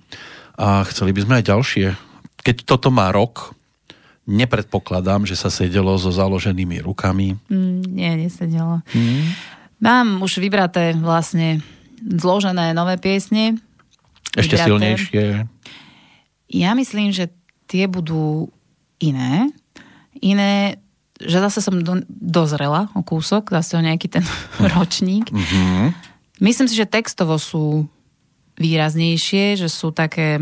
a 0.57 0.81
chceli 0.89 1.13
by 1.13 1.19
sme 1.21 1.33
aj 1.37 1.45
ďalšie. 1.45 1.87
Keď 2.41 2.65
toto 2.65 2.89
má 2.89 3.13
rok, 3.13 3.53
nepredpokladám, 4.25 5.29
že 5.29 5.37
sa 5.37 5.53
sedelo 5.53 5.93
so 6.01 6.09
založenými 6.09 6.81
rukami. 6.81 7.37
Mm, 7.45 7.85
nie, 7.85 8.11
nesedelo. 8.25 8.81
Mm. 8.89 9.37
Mám 9.85 10.07
už 10.25 10.41
vybraté 10.41 10.97
vlastne 10.97 11.61
zložené 12.01 12.73
nové 12.73 12.97
piesne. 12.97 13.61
Ešte 14.33 14.57
vybraté. 14.57 14.65
silnejšie. 14.65 15.25
Ja 16.49 16.73
myslím, 16.73 17.13
že 17.13 17.29
tie 17.69 17.85
budú 17.85 18.49
iné. 18.97 19.53
Iné, 20.23 20.79
že 21.19 21.39
zase 21.39 21.63
som 21.63 21.79
do, 21.79 22.03
dozrela 22.07 22.91
o 22.95 23.01
kúsok, 23.03 23.51
zase 23.55 23.79
o 23.79 23.81
nejaký 23.83 24.07
ten 24.11 24.25
ročník. 24.75 25.31
Mm-hmm. 25.31 25.85
Myslím 26.43 26.67
si, 26.67 26.75
že 26.75 26.87
textovo 26.87 27.39
sú 27.39 27.87
výraznejšie, 28.59 29.59
že 29.59 29.67
sú 29.71 29.91
také... 29.91 30.39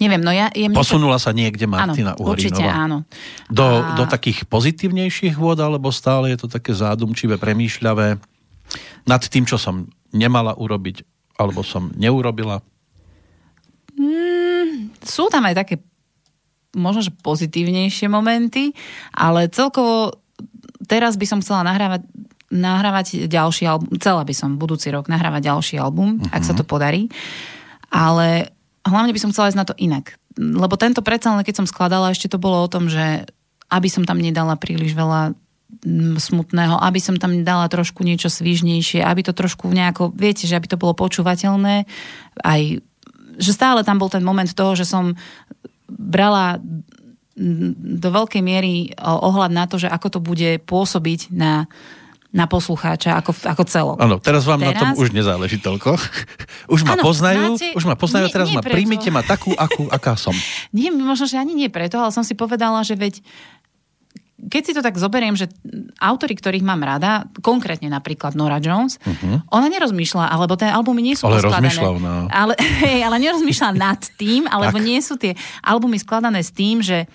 Neviem, 0.00 0.24
no 0.24 0.32
ja... 0.32 0.48
Je 0.56 0.64
Posunula 0.72 1.20
sa 1.20 1.36
niekde 1.36 1.68
Martina 1.68 2.16
áno, 2.16 2.32
Určite 2.32 2.64
áno. 2.64 3.04
Do, 3.52 3.84
a... 3.84 3.96
do 4.00 4.04
takých 4.08 4.48
pozitívnejších 4.48 5.36
vôd, 5.36 5.60
alebo 5.60 5.92
stále 5.92 6.32
je 6.32 6.40
to 6.40 6.48
také 6.48 6.72
zádumčivé, 6.72 7.36
premýšľavé 7.36 8.16
nad 9.04 9.22
tým, 9.24 9.44
čo 9.44 9.60
som 9.60 9.88
nemala 10.12 10.56
urobiť, 10.56 11.04
alebo 11.36 11.60
som 11.60 11.92
neurobila? 11.96 12.64
Mm, 13.96 14.96
sú 15.04 15.28
tam 15.28 15.44
aj 15.44 15.54
také 15.64 15.76
možno, 16.78 17.04
že 17.04 17.12
pozitívnejšie 17.12 18.06
momenty, 18.08 18.72
ale 19.12 19.50
celkovo 19.50 20.16
teraz 20.86 21.18
by 21.18 21.26
som 21.28 21.42
chcela 21.42 21.66
nahrávať 21.66 22.06
nahrávať 22.48 23.28
ďalší 23.28 23.68
album, 23.68 23.92
chcela 24.00 24.24
by 24.24 24.32
som 24.32 24.56
budúci 24.56 24.88
rok 24.88 25.12
nahrávať 25.12 25.52
ďalší 25.52 25.76
album, 25.76 26.16
uh-huh. 26.16 26.32
ak 26.32 26.48
sa 26.48 26.56
to 26.56 26.64
podarí. 26.64 27.12
Ale 27.92 28.48
hlavne 28.88 29.12
by 29.12 29.20
som 29.20 29.36
chcela 29.36 29.52
ísť 29.52 29.60
na 29.60 29.68
to 29.68 29.76
inak. 29.76 30.16
Lebo 30.40 30.80
tento 30.80 31.04
predsa, 31.04 31.36
len 31.36 31.44
keď 31.44 31.60
som 31.60 31.68
skladala, 31.68 32.08
ešte 32.08 32.32
to 32.32 32.40
bolo 32.40 32.64
o 32.64 32.72
tom, 32.72 32.88
že 32.88 33.28
aby 33.68 33.88
som 33.92 34.08
tam 34.08 34.16
nedala 34.16 34.56
príliš 34.56 34.96
veľa 34.96 35.36
smutného, 36.16 36.80
aby 36.80 36.96
som 36.96 37.20
tam 37.20 37.44
dala 37.44 37.68
trošku 37.68 38.00
niečo 38.00 38.32
svižnejšie, 38.32 39.04
aby 39.04 39.20
to 39.20 39.36
trošku 39.36 39.68
nejako, 39.68 40.16
viete, 40.16 40.48
že 40.48 40.56
aby 40.56 40.64
to 40.64 40.80
bolo 40.80 40.96
počúvateľné, 40.96 41.84
aj 42.40 42.60
že 43.38 43.54
stále 43.54 43.86
tam 43.86 44.02
bol 44.02 44.10
ten 44.10 44.24
moment 44.24 44.50
toho, 44.50 44.74
že 44.74 44.82
som 44.82 45.14
brala 45.88 46.60
do 47.78 48.08
veľkej 48.10 48.42
miery 48.42 48.92
ohľad 48.98 49.52
na 49.54 49.64
to, 49.70 49.78
že 49.78 49.86
ako 49.86 50.18
to 50.18 50.20
bude 50.20 50.58
pôsobiť 50.66 51.30
na, 51.30 51.70
na 52.28 52.44
poslucháča 52.50 53.14
ako, 53.14 53.32
ako 53.46 53.62
celo. 53.64 53.92
Áno, 53.96 54.20
teraz 54.20 54.44
vám 54.44 54.60
teraz... 54.60 54.74
na 54.74 54.80
tom 54.82 54.90
už 55.00 55.14
nezáleží 55.14 55.62
toľko. 55.62 55.96
Už 56.74 56.84
ma 56.84 57.00
ano, 57.00 57.02
poznajú, 57.06 57.56
máte... 57.56 57.72
už 57.72 57.84
ma 57.88 57.96
poznajú, 57.96 58.28
nie, 58.28 58.34
teraz 58.36 58.48
nie 58.52 58.60
ma 58.60 58.60
preto. 58.60 58.76
príjmite 58.76 59.08
ma 59.08 59.24
takú, 59.24 59.56
akú, 59.56 59.88
aká 59.88 60.20
som. 60.20 60.36
Nie, 60.76 60.92
možno, 60.92 61.24
že 61.24 61.40
ani 61.40 61.56
nie 61.56 61.72
preto, 61.72 61.96
ale 61.96 62.12
som 62.12 62.20
si 62.20 62.36
povedala, 62.36 62.84
že 62.84 62.92
veď 62.92 63.24
keď 64.38 64.62
si 64.62 64.72
to 64.72 64.86
tak 64.86 64.94
zoberiem, 64.94 65.34
že 65.34 65.50
autory, 65.98 66.38
ktorých 66.38 66.62
mám 66.62 66.78
rada, 66.86 67.26
konkrétne 67.42 67.90
napríklad 67.90 68.38
Nora 68.38 68.62
Jones, 68.62 69.02
uh-huh. 69.02 69.42
ona 69.50 69.66
nerozmýšľa, 69.66 70.30
alebo 70.30 70.54
tie 70.54 70.70
albumy 70.70 71.02
nie 71.02 71.18
sú 71.18 71.26
ale 71.26 71.42
poskladané. 71.42 71.74
No. 71.98 72.30
Ale, 72.30 72.54
hej, 72.86 73.02
ale 73.02 73.18
nerozmýšľa 73.18 73.74
nad 73.74 73.98
tým, 74.14 74.46
alebo 74.46 74.78
tak. 74.78 74.86
nie 74.86 74.98
sú 75.02 75.18
tie 75.18 75.34
albumy 75.66 75.98
skladané 75.98 76.46
s 76.46 76.54
tým, 76.54 76.78
že 76.78 77.10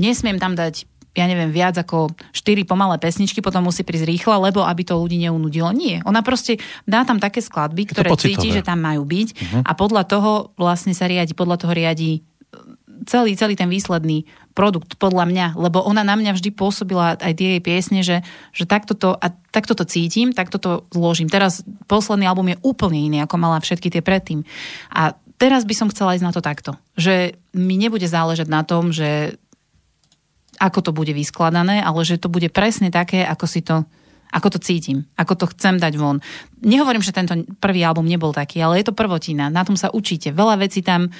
nesmiem 0.00 0.40
tam 0.40 0.56
dať 0.56 0.88
ja 1.12 1.28
neviem, 1.28 1.52
viac 1.52 1.76
ako 1.76 2.08
4 2.32 2.64
pomalé 2.64 2.96
pesničky, 2.96 3.44
potom 3.44 3.68
musí 3.68 3.84
prísť 3.84 4.08
rýchlo, 4.08 4.48
lebo 4.48 4.64
aby 4.64 4.80
to 4.80 4.96
ľudí 4.96 5.20
neunudilo. 5.20 5.68
Nie. 5.76 6.00
Ona 6.08 6.24
proste 6.24 6.56
dá 6.88 7.04
tam 7.04 7.20
také 7.20 7.44
skladby, 7.44 7.92
ktoré 7.92 8.08
cíti, 8.16 8.48
že 8.48 8.64
tam 8.64 8.80
majú 8.80 9.04
byť 9.04 9.28
uh-huh. 9.36 9.60
a 9.60 9.76
podľa 9.76 10.08
toho 10.08 10.56
vlastne 10.56 10.96
sa 10.96 11.04
riadi, 11.04 11.36
podľa 11.36 11.60
toho 11.60 11.76
riadi 11.76 12.24
celý, 13.06 13.34
celý 13.34 13.54
ten 13.58 13.68
výsledný 13.68 14.24
produkt, 14.52 15.00
podľa 15.00 15.24
mňa, 15.28 15.46
lebo 15.56 15.80
ona 15.80 16.04
na 16.04 16.14
mňa 16.14 16.36
vždy 16.36 16.50
pôsobila 16.52 17.16
aj 17.16 17.32
tie 17.36 17.56
jej 17.56 17.62
piesne, 17.64 18.00
že, 18.04 18.20
že 18.52 18.64
takto, 18.68 18.92
to, 18.92 19.16
a 19.16 19.32
takto 19.50 19.72
to 19.72 19.88
cítim, 19.88 20.36
takto 20.36 20.60
to 20.60 20.70
zložím. 20.92 21.32
Teraz 21.32 21.64
posledný 21.88 22.28
album 22.28 22.52
je 22.52 22.60
úplne 22.60 23.00
iný, 23.00 23.18
ako 23.24 23.36
mala 23.40 23.58
všetky 23.58 23.88
tie 23.88 24.04
predtým. 24.04 24.44
A 24.92 25.16
teraz 25.40 25.64
by 25.64 25.74
som 25.74 25.90
chcela 25.90 26.14
ísť 26.14 26.26
na 26.28 26.34
to 26.36 26.44
takto, 26.44 26.76
že 26.94 27.40
mi 27.56 27.80
nebude 27.80 28.04
záležať 28.04 28.48
na 28.48 28.62
tom, 28.62 28.92
že 28.92 29.40
ako 30.60 30.78
to 30.84 30.90
bude 30.94 31.10
vyskladané, 31.10 31.82
ale 31.82 32.06
že 32.06 32.20
to 32.20 32.30
bude 32.30 32.46
presne 32.54 32.92
také, 32.92 33.26
ako 33.26 33.46
si 33.48 33.64
to 33.64 33.82
ako 34.32 34.56
to 34.56 34.58
cítim, 34.64 35.04
ako 35.20 35.36
to 35.36 35.46
chcem 35.52 35.76
dať 35.76 35.92
von. 36.00 36.24
Nehovorím, 36.64 37.04
že 37.04 37.12
tento 37.12 37.36
prvý 37.60 37.84
album 37.84 38.08
nebol 38.08 38.32
taký, 38.32 38.64
ale 38.64 38.80
je 38.80 38.88
to 38.88 38.96
prvotina, 38.96 39.52
na 39.52 39.60
tom 39.60 39.76
sa 39.76 39.92
učíte. 39.92 40.32
Veľa 40.32 40.56
vecí 40.56 40.80
tam 40.80 41.12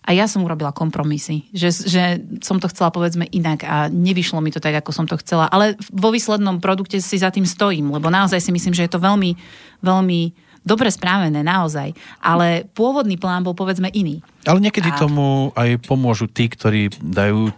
a 0.00 0.16
ja 0.16 0.24
som 0.24 0.40
urobila 0.42 0.72
kompromisy, 0.72 1.52
že, 1.52 1.70
že 1.70 2.24
som 2.40 2.56
to 2.56 2.72
chcela 2.72 2.88
povedzme 2.88 3.28
inak 3.28 3.68
a 3.68 3.92
nevyšlo 3.92 4.40
mi 4.40 4.48
to 4.48 4.58
tak, 4.58 4.80
ako 4.80 4.90
som 4.96 5.04
to 5.04 5.20
chcela. 5.20 5.46
Ale 5.52 5.76
vo 5.92 6.08
výslednom 6.08 6.56
produkte 6.58 6.98
si 7.04 7.20
za 7.20 7.28
tým 7.28 7.44
stojím, 7.44 7.92
lebo 7.92 8.08
naozaj 8.08 8.40
si 8.40 8.50
myslím, 8.50 8.72
že 8.72 8.88
je 8.88 8.92
to 8.96 9.00
veľmi, 9.00 9.36
veľmi 9.84 10.20
dobre 10.64 10.88
správené, 10.88 11.44
naozaj. 11.44 11.92
Ale 12.20 12.64
pôvodný 12.72 13.20
plán 13.20 13.44
bol 13.44 13.52
povedzme 13.52 13.92
iný. 13.92 14.24
Ale 14.48 14.60
niekedy 14.64 14.88
a... 14.88 14.96
tomu 14.96 15.52
aj 15.52 15.84
pomôžu 15.84 16.28
tí, 16.32 16.48
ktorí 16.48 16.96
dajú 17.00 17.52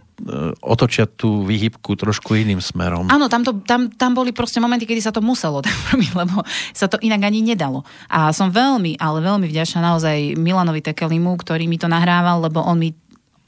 otočia 0.63 1.11
tú 1.11 1.43
výhybku 1.43 1.99
trošku 1.99 2.39
iným 2.39 2.63
smerom. 2.63 3.11
Áno, 3.11 3.27
tam, 3.27 3.43
to, 3.43 3.59
tam, 3.67 3.91
tam 3.91 4.15
boli 4.15 4.31
proste 4.31 4.63
momenty, 4.63 4.87
kedy 4.87 5.03
sa 5.03 5.11
to 5.11 5.19
muselo 5.19 5.59
robiť, 5.91 6.13
lebo 6.15 6.47
sa 6.71 6.87
to 6.87 7.01
inak 7.03 7.27
ani 7.27 7.43
nedalo. 7.43 7.83
A 8.07 8.31
som 8.31 8.55
veľmi, 8.55 8.99
ale 9.03 9.19
veľmi 9.19 9.47
vďačná 9.51 9.83
naozaj 9.83 10.39
Milanovi 10.39 10.79
Tekelimu, 10.79 11.35
ktorý 11.35 11.67
mi 11.67 11.77
to 11.77 11.91
nahrával, 11.91 12.47
lebo 12.47 12.63
on 12.63 12.79
mi 12.79 12.95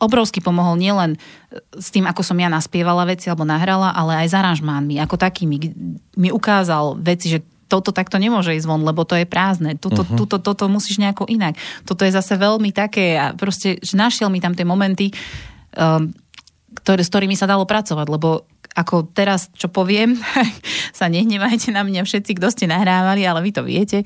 obrovsky 0.02 0.42
pomohol 0.42 0.76
nielen 0.76 1.16
s 1.78 1.88
tým, 1.94 2.04
ako 2.04 2.20
som 2.26 2.36
ja 2.36 2.50
naspievala 2.50 3.06
veci 3.06 3.30
alebo 3.30 3.46
nahrala, 3.46 3.94
ale 3.94 4.26
aj 4.26 4.28
s 4.28 4.34
aranžmánmi, 4.34 4.98
ako 5.00 5.14
takými. 5.16 5.56
Mi 6.18 6.28
ukázal 6.34 6.98
veci, 6.98 7.30
že 7.30 7.40
toto 7.70 7.94
takto 7.94 8.20
nemôže 8.20 8.52
ísť 8.52 8.68
von, 8.68 8.84
lebo 8.84 9.06
to 9.08 9.16
je 9.16 9.24
prázdne. 9.24 9.78
Tuto, 9.80 10.04
uh-huh. 10.04 10.18
tuto, 10.18 10.36
toto 10.42 10.68
musíš 10.68 11.00
nejako 11.00 11.24
inak. 11.30 11.56
Toto 11.88 12.04
je 12.04 12.12
zase 12.12 12.36
veľmi 12.36 12.70
také 12.74 13.16
a 13.16 13.32
proste, 13.32 13.80
že 13.80 13.96
našiel 13.96 14.28
mi 14.28 14.42
tam 14.42 14.52
tie 14.52 14.68
momenty, 14.68 15.14
um, 15.78 16.12
ktoré, 16.82 17.06
s 17.06 17.10
ktorými 17.10 17.38
sa 17.38 17.46
dalo 17.46 17.64
pracovať, 17.64 18.06
lebo 18.10 18.44
ako 18.74 19.06
teraz, 19.14 19.48
čo 19.54 19.70
poviem, 19.70 20.18
sa 20.98 21.06
nehnevajte 21.06 21.70
na 21.70 21.86
mňa 21.86 22.02
všetci, 22.02 22.36
kto 22.36 22.50
ste 22.50 22.66
nahrávali, 22.66 23.22
ale 23.22 23.40
vy 23.40 23.50
to 23.54 23.62
viete. 23.62 24.02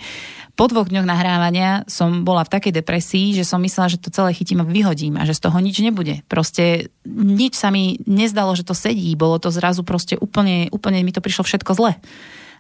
Po 0.59 0.67
dvoch 0.67 0.91
dňoch 0.91 1.07
nahrávania 1.07 1.87
som 1.89 2.27
bola 2.27 2.45
v 2.45 2.53
takej 2.53 2.83
depresii, 2.83 3.33
že 3.33 3.47
som 3.47 3.63
myslela, 3.63 3.95
že 3.95 4.03
to 4.03 4.13
celé 4.13 4.35
chytím 4.35 4.61
a 4.61 4.69
vyhodím 4.69 5.17
a 5.17 5.25
že 5.25 5.39
z 5.39 5.49
toho 5.49 5.57
nič 5.63 5.81
nebude. 5.81 6.21
Proste 6.27 6.93
nič 7.07 7.55
sa 7.55 7.71
mi 7.71 8.03
nezdalo, 8.05 8.53
že 8.59 8.67
to 8.67 8.75
sedí. 8.75 9.15
Bolo 9.15 9.39
to 9.39 9.55
zrazu 9.55 9.87
proste 9.87 10.19
úplne, 10.19 10.67
úplne 10.75 11.01
mi 11.07 11.15
to 11.15 11.23
prišlo 11.23 11.47
všetko 11.47 11.73
zle. 11.79 11.95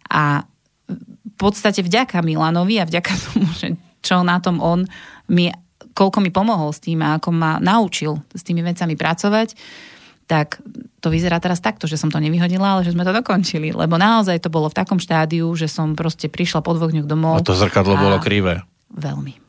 A 0.08 0.46
v 0.88 1.34
podstate 1.36 1.82
vďaka 1.84 2.24
Milanovi 2.24 2.80
a 2.80 2.88
vďaka 2.88 3.12
tomu, 3.28 3.50
že 3.58 3.74
čo 4.00 4.22
na 4.22 4.38
tom 4.38 4.62
on 4.62 4.86
mi, 5.28 5.50
koľko 5.92 6.22
mi 6.22 6.30
pomohol 6.30 6.70
s 6.70 6.80
tým 6.80 7.02
a 7.02 7.18
ako 7.18 7.34
ma 7.34 7.58
naučil 7.58 8.22
s 8.30 8.46
tými 8.46 8.62
vecami 8.62 8.94
pracovať, 8.94 9.58
tak 10.28 10.60
to 11.00 11.08
vyzerá 11.08 11.40
teraz 11.40 11.58
takto, 11.64 11.88
že 11.88 11.96
som 11.96 12.12
to 12.12 12.20
nevyhodila, 12.20 12.76
ale 12.76 12.84
že 12.84 12.92
sme 12.92 13.02
to 13.02 13.16
dokončili. 13.16 13.72
Lebo 13.72 13.96
naozaj 13.96 14.44
to 14.44 14.52
bolo 14.52 14.68
v 14.68 14.76
takom 14.76 15.00
štádiu, 15.00 15.48
že 15.56 15.66
som 15.66 15.96
proste 15.96 16.28
prišla 16.28 16.60
po 16.60 16.76
dvoch 16.76 16.92
dňoch 16.92 17.08
domov. 17.08 17.40
A 17.40 17.42
to 17.42 17.56
zrkadlo 17.56 17.96
a... 17.96 18.00
bolo 18.04 18.16
krivé. 18.20 18.60
Veľmi. 18.92 19.48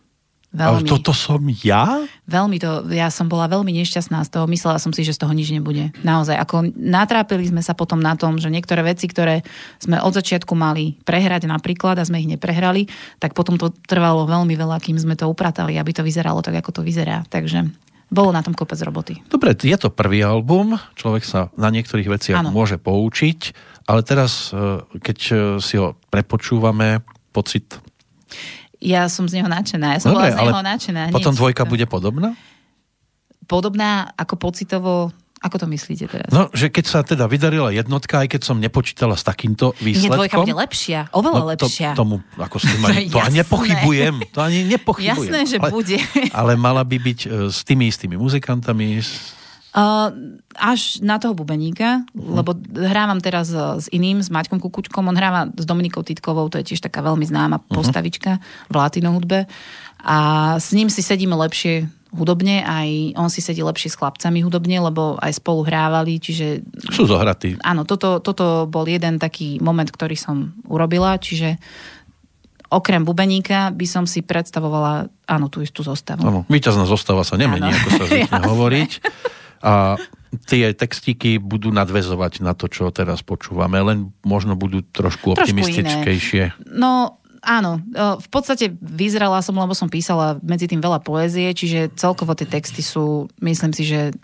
Veľmi. 0.50 0.82
Ale 0.82 0.90
toto 0.90 1.14
som 1.14 1.38
ja? 1.62 2.10
Veľmi 2.26 2.58
to, 2.58 2.82
ja 2.90 3.14
som 3.14 3.30
bola 3.30 3.46
veľmi 3.46 3.70
nešťastná 3.70 4.26
z 4.26 4.34
toho, 4.34 4.50
myslela 4.50 4.82
som 4.82 4.90
si, 4.90 5.06
že 5.06 5.14
z 5.14 5.22
toho 5.22 5.30
nič 5.30 5.54
nebude. 5.54 5.94
Naozaj, 6.02 6.42
ako 6.42 6.74
natrápili 6.74 7.46
sme 7.46 7.62
sa 7.62 7.78
potom 7.78 8.02
na 8.02 8.18
tom, 8.18 8.42
že 8.42 8.50
niektoré 8.50 8.82
veci, 8.82 9.06
ktoré 9.06 9.46
sme 9.78 10.02
od 10.02 10.10
začiatku 10.10 10.58
mali 10.58 10.98
prehrať 11.06 11.46
napríklad 11.46 12.02
a 12.02 12.08
sme 12.08 12.26
ich 12.26 12.30
neprehrali, 12.34 12.90
tak 13.22 13.38
potom 13.38 13.62
to 13.62 13.70
trvalo 13.86 14.26
veľmi 14.26 14.58
veľa, 14.58 14.82
kým 14.82 14.98
sme 14.98 15.14
to 15.14 15.30
upratali, 15.30 15.78
aby 15.78 15.94
to 15.94 16.02
vyzeralo 16.02 16.42
tak, 16.42 16.58
ako 16.58 16.82
to 16.82 16.82
vyzerá. 16.82 17.22
Takže 17.30 17.70
bolo 18.10 18.34
na 18.34 18.42
tom 18.42 18.58
kopec 18.58 18.82
roboty. 18.82 19.22
Dobre, 19.30 19.54
je 19.54 19.78
to 19.78 19.94
prvý 19.94 20.26
album, 20.26 20.76
človek 20.98 21.24
sa 21.24 21.54
na 21.54 21.70
niektorých 21.70 22.10
veciach 22.10 22.42
ano. 22.42 22.50
môže 22.50 22.82
poučiť, 22.82 23.54
ale 23.86 24.02
teraz, 24.02 24.50
e, 24.50 24.82
keď 24.98 25.18
e, 25.30 25.34
si 25.62 25.78
ho 25.78 25.94
prepočúvame, 26.10 27.06
pocit... 27.30 27.78
Ja 28.82 29.06
som 29.12 29.30
z 29.30 29.40
neho 29.42 29.50
nadšená, 29.50 29.88
ja 29.96 30.00
som 30.02 30.18
Dobre, 30.18 30.34
bola 30.34 30.36
z 30.36 30.38
neho 30.42 30.66
nadšená. 30.66 31.02
Potom 31.14 31.38
dvojka 31.38 31.70
bude 31.70 31.86
podobná? 31.86 32.34
Podobná 33.46 34.10
ako 34.18 34.36
pocitovo 34.38 34.94
ako 35.40 35.56
to 35.56 35.66
myslíte 35.72 36.06
teraz? 36.12 36.30
No, 36.36 36.52
že 36.52 36.68
keď 36.68 36.86
sa 36.86 37.00
teda 37.00 37.24
vydarila 37.32 37.72
jednotka, 37.72 38.20
aj 38.20 38.36
keď 38.36 38.42
som 38.44 38.60
nepočítala 38.60 39.16
s 39.16 39.24
takýmto 39.24 39.72
výsledkom... 39.80 40.04
Nie, 40.04 40.20
dvojka 40.28 40.38
bude 40.44 40.56
lepšia, 40.60 41.00
oveľa 41.16 41.40
no, 41.40 41.48
lepšia. 41.56 41.90
To, 41.96 42.04
tomu, 42.04 42.16
ako 42.36 42.58
ste 42.60 42.76
mali, 42.84 43.08
to 43.14 43.24
ani 43.24 43.40
nepochybujem. 43.40 44.16
To 44.36 44.40
ani 44.44 44.60
nepochybujem. 44.68 45.32
Jasné, 45.32 45.40
že 45.48 45.58
ale, 45.64 45.72
bude. 45.72 45.98
ale 46.40 46.60
mala 46.60 46.84
by 46.84 46.98
byť 47.00 47.20
e, 47.24 47.28
s 47.48 47.64
tými 47.64 47.88
istými 47.88 48.20
muzikantami, 48.20 49.00
Uh, 49.70 50.10
až 50.58 50.98
na 51.06 51.22
toho 51.22 51.38
bubeníka, 51.38 52.02
uh-huh. 52.02 52.42
lebo 52.42 52.58
hrávam 52.74 53.22
teraz 53.22 53.54
s 53.54 53.86
iným, 53.94 54.18
s 54.18 54.34
Maťkom 54.34 54.58
Kukučkom, 54.58 55.06
on 55.06 55.14
hráva 55.14 55.46
s 55.54 55.62
Dominikou 55.62 56.02
Titkovou, 56.02 56.50
to 56.50 56.58
je 56.58 56.74
tiež 56.74 56.82
taká 56.82 57.06
veľmi 57.06 57.22
známa 57.22 57.62
uh-huh. 57.62 57.78
postavička 57.78 58.42
v 58.66 58.74
latino 58.74 59.14
hudbe 59.14 59.46
a 60.02 60.18
s 60.58 60.74
ním 60.74 60.90
si 60.90 61.06
sedíme 61.06 61.38
lepšie 61.38 61.86
hudobne, 62.10 62.66
aj 62.66 63.14
on 63.22 63.30
si 63.30 63.40
sedí 63.40 63.62
lepšie 63.62 63.94
s 63.94 64.00
chlapcami 64.00 64.42
hudobne, 64.42 64.82
lebo 64.82 65.16
aj 65.22 65.38
spolu 65.38 65.62
hrávali, 65.62 66.18
čiže... 66.18 66.66
Sú 66.90 67.06
zohratí. 67.06 67.62
Áno, 67.62 67.86
toto, 67.86 68.18
toto 68.18 68.66
bol 68.66 68.90
jeden 68.90 69.22
taký 69.22 69.62
moment, 69.62 69.90
ktorý 69.90 70.18
som 70.18 70.58
urobila, 70.66 71.22
čiže 71.22 71.62
okrem 72.70 73.02
bubeníka 73.02 73.74
by 73.74 73.86
som 73.90 74.06
si 74.06 74.22
predstavovala, 74.22 75.10
áno, 75.26 75.50
tú 75.50 75.62
istú 75.62 75.82
zostavu. 75.82 76.22
Áno, 76.22 76.46
víťazná 76.50 76.86
zostava 76.86 77.26
sa 77.26 77.38
nemení, 77.38 77.70
ano. 77.70 77.78
ako 77.78 77.90
sa 77.94 78.04
zvykne 78.10 78.42
hovoriť. 78.46 78.92
A 79.60 79.74
tie 80.46 80.72
textíky 80.78 81.42
budú 81.42 81.74
nadvezovať 81.74 82.46
na 82.46 82.54
to, 82.54 82.70
čo 82.70 82.94
teraz 82.94 83.26
počúvame, 83.26 83.82
len 83.82 84.14
možno 84.22 84.54
budú 84.54 84.86
trošku, 84.86 85.34
trošku 85.34 85.46
optimistickejšie. 85.46 86.44
Iné. 86.54 86.70
No, 86.70 87.20
áno. 87.44 87.84
V 87.96 88.28
podstate 88.32 88.74
vyzerala 88.80 89.44
som, 89.44 89.56
lebo 89.58 89.76
som 89.76 89.92
písala 89.92 90.40
medzi 90.44 90.68
tým 90.68 90.80
veľa 90.84 91.04
poézie, 91.04 91.52
čiže 91.56 91.94
celkovo 91.96 92.36
tie 92.36 92.48
texty 92.48 92.84
sú, 92.84 93.28
myslím 93.44 93.72
si, 93.74 93.84
že 93.88 94.16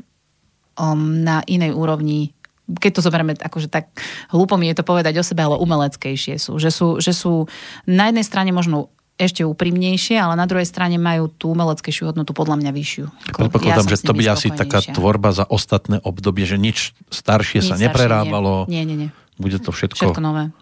um, 0.79 1.23
na 1.23 1.43
inej 1.47 1.75
úrovni 1.75 2.35
keď 2.65 2.97
to 2.97 3.05
zoberieme 3.05 3.37
akože 3.37 3.69
tak 3.69 3.93
hlúpo 4.33 4.57
mi 4.57 4.65
je 4.73 4.81
to 4.81 4.87
povedať 4.89 5.13
o 5.21 5.23
sebe, 5.25 5.45
ale 5.45 5.61
umeleckejšie 5.61 6.41
sú. 6.41 6.57
Že 6.57 6.71
sú, 6.73 6.87
že 6.97 7.13
sú 7.13 7.45
na 7.85 8.09
jednej 8.09 8.25
strane 8.25 8.49
možno 8.49 8.89
ešte 9.15 9.47
úprimnejšie, 9.47 10.19
ale 10.19 10.35
na 10.35 10.43
druhej 10.43 10.67
strane 10.67 10.99
majú 10.99 11.31
tú 11.31 11.55
umeleckejšiu 11.55 12.11
hodnotu 12.11 12.35
podľa 12.35 12.59
mňa 12.59 12.71
vyššiu. 12.75 13.05
Predpokladám, 13.31 13.87
ja 13.87 13.91
že 13.95 14.03
to 14.03 14.11
by 14.17 14.25
asi 14.27 14.49
taká 14.51 14.83
tvorba 14.83 15.31
za 15.31 15.47
ostatné 15.47 16.03
obdobie, 16.03 16.43
že 16.43 16.59
nič 16.59 16.91
staršie 17.13 17.63
nič 17.63 17.69
sa 17.69 17.75
neprerábalo. 17.79 18.67
Nie, 18.67 18.83
nie, 18.83 19.07
nie. 19.07 19.09
Bude 19.35 19.59
to 19.59 19.75
všetko... 19.75 20.15
Všetko 20.15 20.23
nové. 20.23 20.55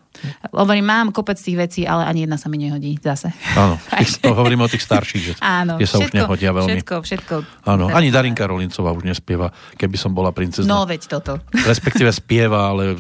Hovorím, 0.54 0.86
mám 0.86 1.08
kopec 1.10 1.38
tých 1.42 1.58
vecí, 1.58 1.82
ale 1.90 2.06
ani 2.06 2.26
jedna 2.26 2.38
sa 2.38 2.46
mi 2.50 2.62
nehodí 2.62 2.98
zase. 3.02 3.34
Áno, 3.58 3.82
to 4.24 4.34
hovoríme 4.34 4.62
o 4.62 4.70
tých 4.70 4.86
starších, 4.86 5.22
že 5.22 5.34
Áno, 5.42 5.82
tie 5.82 5.90
sa 5.90 5.98
všetko, 5.98 6.10
už 6.10 6.12
nehodia 6.14 6.52
veľmi. 6.54 6.70
Všetko, 6.70 6.96
všetko. 7.02 7.36
Áno, 7.66 7.90
ani 7.90 8.14
Darinka 8.14 8.46
Rolincová 8.46 8.94
už 8.94 9.04
nespieva, 9.10 9.50
keby 9.78 9.98
som 9.98 10.14
bola 10.14 10.30
princezna. 10.30 10.70
No, 10.70 10.86
veď 10.86 11.10
toto. 11.10 11.42
Respektíve 11.70 12.14
spieva, 12.14 12.74
ale 12.74 12.98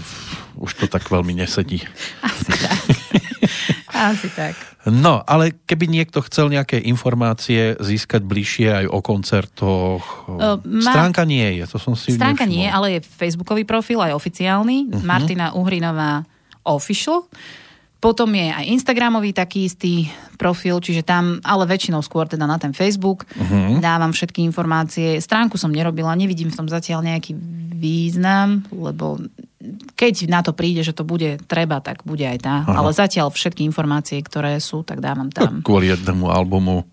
už 0.57 0.71
to 0.77 0.85
tak 0.89 1.05
veľmi 1.05 1.37
nesedí. 1.37 1.81
Asi 2.25 2.49
tak. 2.49 2.77
Asi 3.93 4.27
tak. 4.33 4.57
No, 4.89 5.21
ale 5.23 5.55
keby 5.63 5.87
niekto 5.87 6.19
chcel 6.25 6.49
nejaké 6.51 6.81
informácie 6.81 7.77
získať 7.79 8.25
bližšie 8.25 8.83
aj 8.83 8.85
o 8.89 8.99
koncertoch, 8.99 10.03
uh, 10.27 10.59
má... 10.65 10.91
stránka 10.91 11.23
nie 11.23 11.61
je, 11.61 11.69
to 11.69 11.77
som 11.79 11.93
si 11.95 12.11
Stránka 12.11 12.43
nevšimol. 12.43 12.57
nie, 12.57 12.67
ale 12.67 12.87
je 12.97 12.99
facebookový 13.05 13.63
profil, 13.63 14.03
aj 14.03 14.17
oficiálny, 14.17 14.91
uh-huh. 14.91 15.05
Martina 15.07 15.55
Uhrinová 15.55 16.25
official. 16.67 17.29
Potom 18.03 18.27
je 18.35 18.51
aj 18.51 18.67
Instagramový 18.67 19.31
taký 19.31 19.71
istý 19.71 20.11
profil, 20.35 20.83
čiže 20.83 21.07
tam, 21.07 21.39
ale 21.39 21.63
väčšinou 21.63 22.03
skôr 22.03 22.27
teda 22.27 22.43
na 22.43 22.59
ten 22.59 22.75
Facebook 22.75 23.23
uh-huh. 23.31 23.79
dávam 23.79 24.11
všetky 24.11 24.43
informácie. 24.43 25.23
Stránku 25.23 25.55
som 25.55 25.71
nerobila, 25.71 26.11
nevidím 26.11 26.51
v 26.51 26.59
tom 26.59 26.67
zatiaľ 26.67 26.99
nejaký 26.99 27.31
význam, 27.79 28.67
lebo 28.75 29.23
keď 29.95 30.27
na 30.27 30.43
to 30.43 30.51
príde, 30.51 30.83
že 30.83 30.91
to 30.91 31.07
bude 31.07 31.47
treba, 31.47 31.79
tak 31.79 32.03
bude 32.03 32.27
aj 32.27 32.43
tá. 32.43 32.55
Aha. 32.67 32.83
Ale 32.83 32.91
zatiaľ 32.91 33.31
všetky 33.31 33.63
informácie, 33.63 34.19
ktoré 34.19 34.59
sú, 34.59 34.83
tak 34.83 34.99
dávam 34.99 35.31
tam. 35.31 35.63
Kvôli 35.63 35.87
jednému 35.87 36.27
albumu 36.27 36.83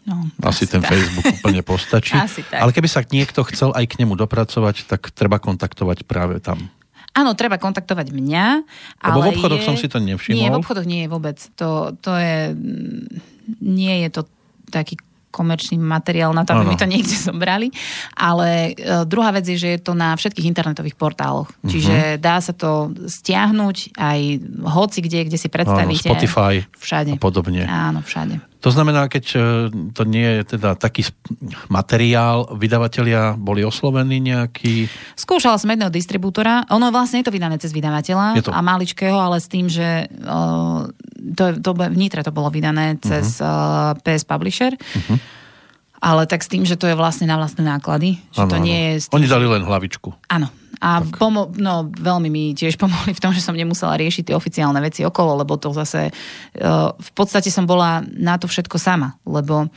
No, 0.00 0.26
asi, 0.40 0.64
asi 0.64 0.72
ten 0.72 0.80
tak. 0.80 0.96
Facebook 0.96 1.26
úplne 1.38 1.60
postačí. 1.60 2.16
Asi 2.24 2.40
tak. 2.40 2.64
Ale 2.64 2.72
keby 2.72 2.88
sa 2.88 3.04
niekto 3.04 3.44
chcel 3.52 3.70
aj 3.76 3.84
k 3.84 4.00
nemu 4.00 4.16
dopracovať, 4.16 4.88
tak 4.88 5.12
treba 5.12 5.36
kontaktovať 5.36 6.08
práve 6.08 6.40
tam. 6.40 6.72
Áno, 7.10 7.34
treba 7.34 7.58
kontaktovať 7.58 8.14
mňa. 8.14 8.46
Lebo 9.02 9.18
ale 9.18 9.24
v 9.26 9.30
obchodoch 9.34 9.60
je... 9.62 9.66
som 9.66 9.76
si 9.76 9.90
to 9.90 9.98
nevšimol. 9.98 10.36
Nie, 10.38 10.48
v 10.54 10.58
obchodoch 10.62 10.86
nie 10.86 11.04
je 11.04 11.08
vôbec. 11.10 11.38
To, 11.58 11.94
to 11.98 12.14
je... 12.14 12.54
Nie 13.58 14.06
je 14.06 14.08
to 14.14 14.22
taký 14.70 14.94
komerčný 15.30 15.78
materiál 15.78 16.34
na 16.34 16.42
to, 16.42 16.58
aby 16.58 16.74
mi 16.74 16.78
to 16.78 16.90
niekde 16.90 17.14
zobrali. 17.30 17.70
Ale 18.18 18.74
uh, 18.74 19.06
druhá 19.06 19.30
vec 19.30 19.46
je, 19.46 19.56
že 19.56 19.68
je 19.78 19.80
to 19.80 19.94
na 19.94 20.14
všetkých 20.18 20.46
internetových 20.50 20.98
portáloch. 20.98 21.50
Uh-huh. 21.50 21.70
Čiže 21.70 22.18
dá 22.18 22.42
sa 22.42 22.50
to 22.50 22.90
stiahnuť 22.94 23.94
aj 23.94 24.20
hoci 24.66 24.98
kde, 25.00 25.30
kde 25.30 25.38
si 25.38 25.48
predstavíte. 25.48 26.10
Áno, 26.10 26.14
Spotify 26.18 26.54
všade. 26.78 27.14
a 27.14 27.22
podobne. 27.22 27.62
Áno, 27.64 28.02
všade. 28.02 28.49
To 28.60 28.68
znamená, 28.68 29.08
keď 29.08 29.24
e, 29.32 29.38
to 29.96 30.02
nie 30.04 30.40
je 30.40 30.56
teda 30.56 30.76
taký 30.76 31.08
materiál, 31.72 32.44
vydavatelia 32.52 33.32
boli 33.34 33.64
oslovení 33.64 34.20
nejaký? 34.20 34.84
Skúšala 35.16 35.56
som 35.56 35.72
jedného 35.72 35.88
distribútora. 35.88 36.68
Ono 36.68 36.92
vlastne 36.92 37.24
je 37.24 37.26
to 37.28 37.34
vydané 37.34 37.56
cez 37.56 37.72
vydavateľa 37.72 38.36
to... 38.44 38.52
a 38.52 38.60
maličkého, 38.60 39.16
ale 39.16 39.40
s 39.40 39.48
tým, 39.48 39.72
že 39.72 40.12
uh, 40.12 40.84
to, 41.36 41.56
to, 41.56 41.70
v 41.72 41.96
Nitre 41.96 42.20
to 42.20 42.32
bolo 42.32 42.52
vydané 42.52 43.00
cez 43.00 43.40
uh-huh. 43.40 43.96
uh, 43.96 44.02
PS 44.04 44.28
Publisher. 44.28 44.76
Uh-huh. 44.76 45.16
Ale 46.00 46.24
tak 46.24 46.40
s 46.40 46.48
tým, 46.48 46.64
že 46.64 46.80
to 46.80 46.88
je 46.88 46.96
vlastne 46.96 47.28
na 47.28 47.36
vlastné 47.36 47.60
náklady. 47.60 48.20
Že 48.32 48.40
ano, 48.44 48.52
to 48.52 48.56
nie 48.60 48.80
je 48.96 49.08
tým, 49.08 49.20
Oni 49.20 49.28
dali 49.28 49.44
len 49.44 49.64
hlavičku. 49.64 50.08
Áno, 50.32 50.48
a 50.80 51.04
pomo- 51.04 51.52
no, 51.60 51.92
veľmi 51.92 52.32
mi 52.32 52.56
tiež 52.56 52.80
pomohli 52.80 53.12
v 53.12 53.20
tom, 53.20 53.36
že 53.36 53.44
som 53.44 53.52
nemusela 53.52 54.00
riešiť 54.00 54.32
tie 54.32 54.34
oficiálne 54.36 54.80
veci 54.80 55.04
okolo, 55.04 55.36
lebo 55.44 55.60
to 55.60 55.76
zase 55.76 56.08
uh, 56.08 56.90
v 56.96 57.10
podstate 57.12 57.52
som 57.52 57.68
bola 57.68 58.00
na 58.16 58.40
to 58.40 58.48
všetko 58.48 58.80
sama, 58.80 59.20
lebo 59.28 59.68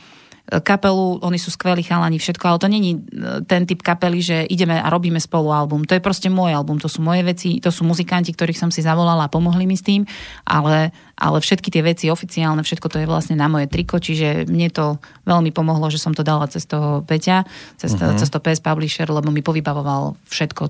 kapelu, 0.44 1.24
oni 1.24 1.40
sú 1.40 1.48
skvelí 1.48 1.80
chalani, 1.80 2.20
všetko, 2.20 2.44
ale 2.44 2.58
to 2.60 2.68
není 2.68 3.00
e, 3.00 3.40
ten 3.48 3.64
typ 3.64 3.80
kapely, 3.80 4.20
že 4.20 4.36
ideme 4.44 4.76
a 4.76 4.92
robíme 4.92 5.16
spolu 5.16 5.48
album. 5.48 5.88
To 5.88 5.96
je 5.96 6.04
proste 6.04 6.28
môj 6.28 6.52
album, 6.52 6.76
to 6.76 6.84
sú 6.84 7.00
moje 7.00 7.24
veci, 7.24 7.64
to 7.64 7.72
sú 7.72 7.88
muzikanti, 7.88 8.36
ktorých 8.36 8.60
som 8.60 8.68
si 8.68 8.84
zavolala 8.84 9.24
a 9.24 9.32
pomohli 9.32 9.64
mi 9.64 9.72
s 9.72 9.80
tým, 9.80 10.04
ale, 10.44 10.92
ale 11.16 11.40
všetky 11.40 11.72
tie 11.72 11.80
veci 11.80 12.12
oficiálne, 12.12 12.60
všetko 12.60 12.92
to 12.92 13.00
je 13.00 13.08
vlastne 13.08 13.40
na 13.40 13.48
moje 13.48 13.72
triko, 13.72 13.96
čiže 13.96 14.44
mne 14.44 14.68
to 14.68 15.00
veľmi 15.24 15.48
pomohlo, 15.48 15.88
že 15.88 15.96
som 15.96 16.12
to 16.12 16.20
dala 16.20 16.44
cez 16.52 16.68
toho 16.68 17.00
Peťa, 17.08 17.48
cez, 17.80 17.96
uh-huh. 17.96 18.20
cez 18.20 18.28
to 18.28 18.36
PS 18.36 18.60
Publisher, 18.60 19.08
lebo 19.08 19.32
mi 19.32 19.40
povybavoval 19.40 20.20
všetko, 20.28 20.62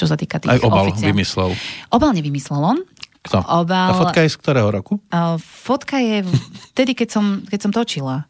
čo 0.00 0.04
sa 0.08 0.16
týka 0.16 0.40
tých 0.40 0.48
Aj 0.48 0.64
obal 0.64 0.88
oficiál. 0.88 1.12
vymyslel. 1.12 1.52
Obal 1.92 2.16
nevymyslel 2.16 2.62
on, 2.64 2.80
kto? 3.20 3.36
Obal... 3.44 3.92
A 3.92 4.00
fotka 4.00 4.24
je 4.24 4.32
z 4.32 4.36
ktorého 4.40 4.72
roku? 4.72 4.96
Uh, 5.12 5.36
fotka 5.36 6.00
je 6.00 6.24
vtedy, 6.72 6.96
keď 6.96 7.08
som, 7.12 7.44
keď 7.44 7.58
som 7.60 7.72
točila. 7.72 8.24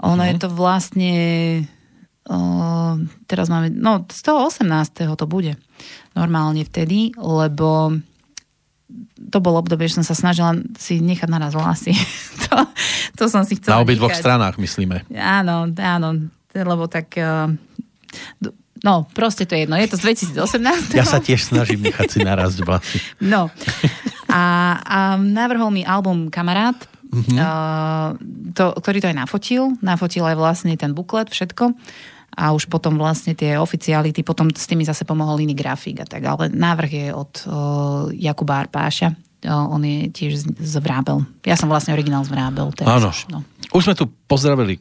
Ono 0.00 0.22
uh-huh. 0.22 0.30
je 0.32 0.34
to 0.40 0.48
vlastne... 0.52 1.12
Uh, 2.30 3.00
teraz 3.26 3.50
máme... 3.50 3.72
No, 3.72 4.06
z 4.06 4.20
toho 4.22 4.48
18. 4.48 5.16
to 5.16 5.26
bude. 5.26 5.56
Normálne 6.14 6.62
vtedy, 6.64 7.12
lebo 7.16 7.96
to 9.30 9.38
bolo 9.38 9.62
obdobie, 9.62 9.86
že 9.86 10.02
som 10.02 10.06
sa 10.06 10.18
snažila 10.18 10.58
si 10.74 10.98
nechať 10.98 11.28
naraz 11.30 11.54
vlasy. 11.54 11.94
to, 12.48 12.54
to 13.16 13.24
som 13.30 13.46
si 13.46 13.58
chcela 13.60 13.80
Na 13.80 13.84
obi 13.84 13.94
dvoch 13.94 14.14
stranách, 14.14 14.58
myslíme. 14.58 15.06
Áno, 15.14 15.70
áno, 15.74 16.08
lebo 16.54 16.84
tak... 16.90 17.14
Uh, 17.16 17.54
No, 18.80 19.04
proste 19.12 19.44
to 19.44 19.52
je 19.52 19.68
jedno. 19.68 19.76
Je 19.76 19.92
to 19.92 20.00
z 20.00 20.32
2018. 20.32 20.96
Ja 20.96 21.04
sa 21.04 21.20
tiež 21.20 21.44
snažím 21.44 21.84
nechať 21.84 22.16
si 22.16 22.20
naraz 22.24 22.56
vlasy. 22.56 22.96
No. 23.20 23.52
A, 24.24 24.42
a 24.80 24.98
navrhol 25.20 25.68
mi 25.68 25.84
album 25.84 26.32
Kamarát, 26.32 26.80
mm-hmm. 27.10 27.36
uh, 27.36 28.16
to, 28.54 28.72
ktorý 28.78 28.98
to 29.02 29.10
aj 29.10 29.18
nafotil. 29.18 29.74
Nafotil 29.82 30.24
aj 30.24 30.36
vlastne 30.38 30.74
ten 30.78 30.94
buklet, 30.94 31.28
všetko. 31.30 31.74
A 32.30 32.54
už 32.54 32.70
potom 32.70 32.94
vlastne 32.94 33.34
tie 33.34 33.58
oficiality, 33.58 34.22
potom 34.22 34.48
s 34.54 34.70
tými 34.70 34.86
zase 34.86 35.02
pomohol 35.02 35.42
iný 35.42 35.52
grafik 35.52 36.00
a 36.02 36.06
tak. 36.06 36.22
Ale 36.22 36.46
návrh 36.50 36.90
je 36.90 37.06
od 37.10 37.32
uh, 37.46 37.52
Jakuba 38.14 38.62
Arpáša. 38.62 39.12
Uh, 39.42 39.66
on 39.72 39.82
je 39.82 40.08
tiež 40.14 40.32
z, 40.38 40.44
z 40.54 40.74
Vrábel. 40.78 41.26
Ja 41.42 41.58
som 41.58 41.66
vlastne 41.66 41.92
originál 41.92 42.22
z 42.22 42.30
Vrábel. 42.30 42.70
Áno. 42.86 43.10
Už, 43.10 43.26
no. 43.32 43.42
už 43.74 43.82
sme 43.90 43.94
tu 43.98 44.06
pozdravili 44.30 44.78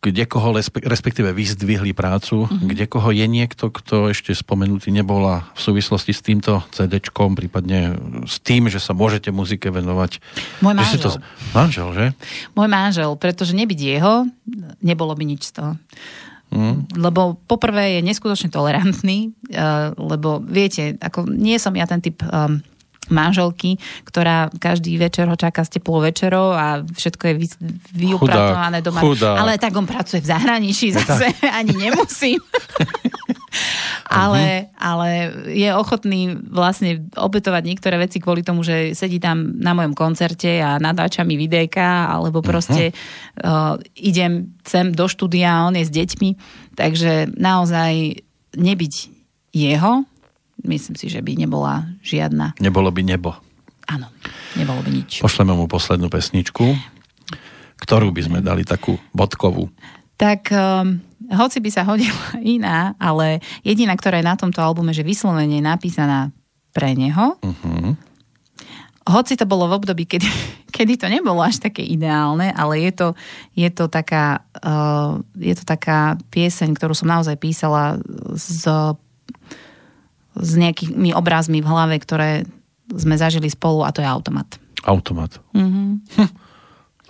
kde 0.00 0.24
koho 0.24 0.56
respektíve 0.80 1.28
vyzdvihli 1.36 1.92
prácu, 1.92 2.48
mm-hmm. 2.48 2.72
kde 2.72 2.84
koho 2.88 3.12
je 3.12 3.26
niekto, 3.28 3.68
kto 3.68 4.08
ešte 4.08 4.32
spomenutý 4.32 4.88
nebola 4.88 5.52
v 5.52 5.60
súvislosti 5.60 6.16
s 6.16 6.24
týmto 6.24 6.64
cd 6.72 7.04
prípadne 7.36 8.00
s 8.24 8.40
tým, 8.40 8.72
že 8.72 8.80
sa 8.80 8.96
môžete 8.96 9.28
muzike 9.28 9.68
venovať. 9.68 10.24
Môj 10.64 10.72
manžel. 10.72 11.04
To... 11.04 11.20
Manžel, 11.52 11.88
že? 11.92 12.06
Môj 12.56 12.68
manžel, 12.72 13.12
pretože 13.20 13.52
nebyť 13.52 13.80
jeho, 13.80 14.24
nebolo 14.80 15.12
by 15.12 15.24
nič 15.28 15.52
z 15.52 15.60
toho. 15.60 15.72
Mm. 16.50 16.88
Lebo 16.96 17.36
poprvé 17.46 18.00
je 18.00 18.06
neskutočne 18.08 18.48
tolerantný, 18.50 19.36
uh, 19.52 19.92
lebo 20.00 20.40
viete, 20.40 20.96
ako 20.98 21.28
nie 21.28 21.60
som 21.60 21.76
ja 21.76 21.84
ten 21.84 22.00
typ 22.00 22.24
um, 22.24 22.58
manželky, 23.10 23.76
ktorá 24.06 24.48
každý 24.58 24.96
večer 24.96 25.26
ho 25.26 25.36
čaká 25.36 25.66
s 25.66 25.70
teplou 25.70 26.00
večerou 26.00 26.54
a 26.54 26.80
všetko 26.82 27.22
je 27.26 27.34
vyupratované 27.94 28.80
doma. 28.80 29.02
Chudák. 29.02 29.36
Ale 29.42 29.58
tak 29.58 29.74
on 29.74 29.86
pracuje 29.86 30.22
v 30.22 30.30
zahraničí, 30.30 30.94
zase 30.94 31.30
ani 31.58 31.74
nemusím. 31.76 32.38
ale, 34.10 34.70
ale 34.78 35.08
je 35.50 35.70
ochotný 35.74 36.38
vlastne 36.50 37.06
obetovať 37.14 37.62
niektoré 37.66 37.98
veci 37.98 38.22
kvôli 38.22 38.42
tomu, 38.46 38.62
že 38.62 38.94
sedí 38.94 39.18
tam 39.18 39.58
na 39.58 39.74
mojom 39.74 39.94
koncerte 39.94 40.62
a 40.62 40.78
natáča 40.78 41.26
mi 41.26 41.34
videjka, 41.34 42.10
alebo 42.10 42.42
proste 42.42 42.90
uh-huh. 42.90 43.76
uh, 43.76 43.98
idem 43.98 44.54
sem 44.62 44.94
do 44.94 45.06
štúdia 45.10 45.66
on 45.66 45.74
je 45.78 45.84
s 45.86 45.92
deťmi. 45.92 46.30
Takže 46.78 47.34
naozaj 47.36 48.22
nebyť 48.54 48.94
jeho, 49.50 50.06
myslím 50.64 50.96
si, 50.96 51.06
že 51.08 51.20
by 51.24 51.36
nebola 51.36 51.88
žiadna. 52.04 52.58
Nebolo 52.60 52.90
by 52.92 53.02
nebo. 53.04 53.36
Áno, 53.90 54.06
nebolo 54.54 54.80
by 54.86 54.90
nič. 55.02 55.18
Pošleme 55.18 55.50
mu 55.56 55.66
poslednú 55.66 56.06
pesničku, 56.06 56.78
ktorú 57.82 58.14
by 58.14 58.22
sme 58.22 58.38
dali 58.38 58.62
takú 58.62 59.00
bodkovú. 59.10 59.72
Tak 60.20 60.52
um, 60.52 61.00
hoci 61.32 61.58
by 61.64 61.70
sa 61.72 61.82
hodila 61.88 62.36
iná, 62.44 62.94
ale 63.00 63.40
jediná, 63.64 63.96
ktorá 63.96 64.20
je 64.20 64.28
na 64.28 64.36
tomto 64.36 64.60
albume, 64.60 64.92
že 64.92 65.06
vyslovene 65.06 65.58
je 65.58 65.64
napísaná 65.64 66.30
pre 66.70 66.94
neho. 66.94 67.40
Uh-huh. 67.40 67.98
Hoci 69.10 69.34
to 69.34 69.48
bolo 69.48 69.66
v 69.66 69.80
období, 69.80 70.04
kedy, 70.06 70.28
kedy 70.76 71.00
to 71.00 71.06
nebolo 71.10 71.42
až 71.42 71.58
také 71.58 71.82
ideálne, 71.82 72.52
ale 72.54 72.84
je 72.84 72.92
to, 72.94 73.08
je 73.56 73.68
to, 73.72 73.90
taká, 73.90 74.46
uh, 74.60 75.18
je 75.34 75.54
to 75.56 75.64
taká 75.66 76.20
pieseň, 76.30 76.76
ktorú 76.76 76.94
som 76.94 77.10
naozaj 77.10 77.34
písala 77.40 77.98
s, 78.36 78.68
s 80.40 80.52
nejakými 80.56 81.12
obrazmi 81.14 81.60
v 81.60 81.70
hlave, 81.70 81.96
ktoré 82.00 82.48
sme 82.90 83.14
zažili 83.14 83.46
spolu 83.46 83.86
a 83.86 83.94
to 83.94 84.02
je 84.02 84.08
automat. 84.08 84.48
Automat. 84.82 85.38
Uh-huh. 85.54 86.00
Hm. 86.00 86.30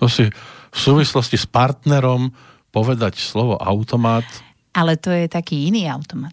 To 0.00 0.08
si 0.08 0.24
v 0.72 0.78
súvislosti 0.80 1.36
s 1.36 1.44
partnerom 1.44 2.32
povedať 2.72 3.20
slovo 3.20 3.60
automat. 3.60 4.24
Ale 4.72 4.96
to 4.96 5.12
je 5.12 5.28
taký 5.28 5.68
iný 5.68 5.92
automat. 5.92 6.32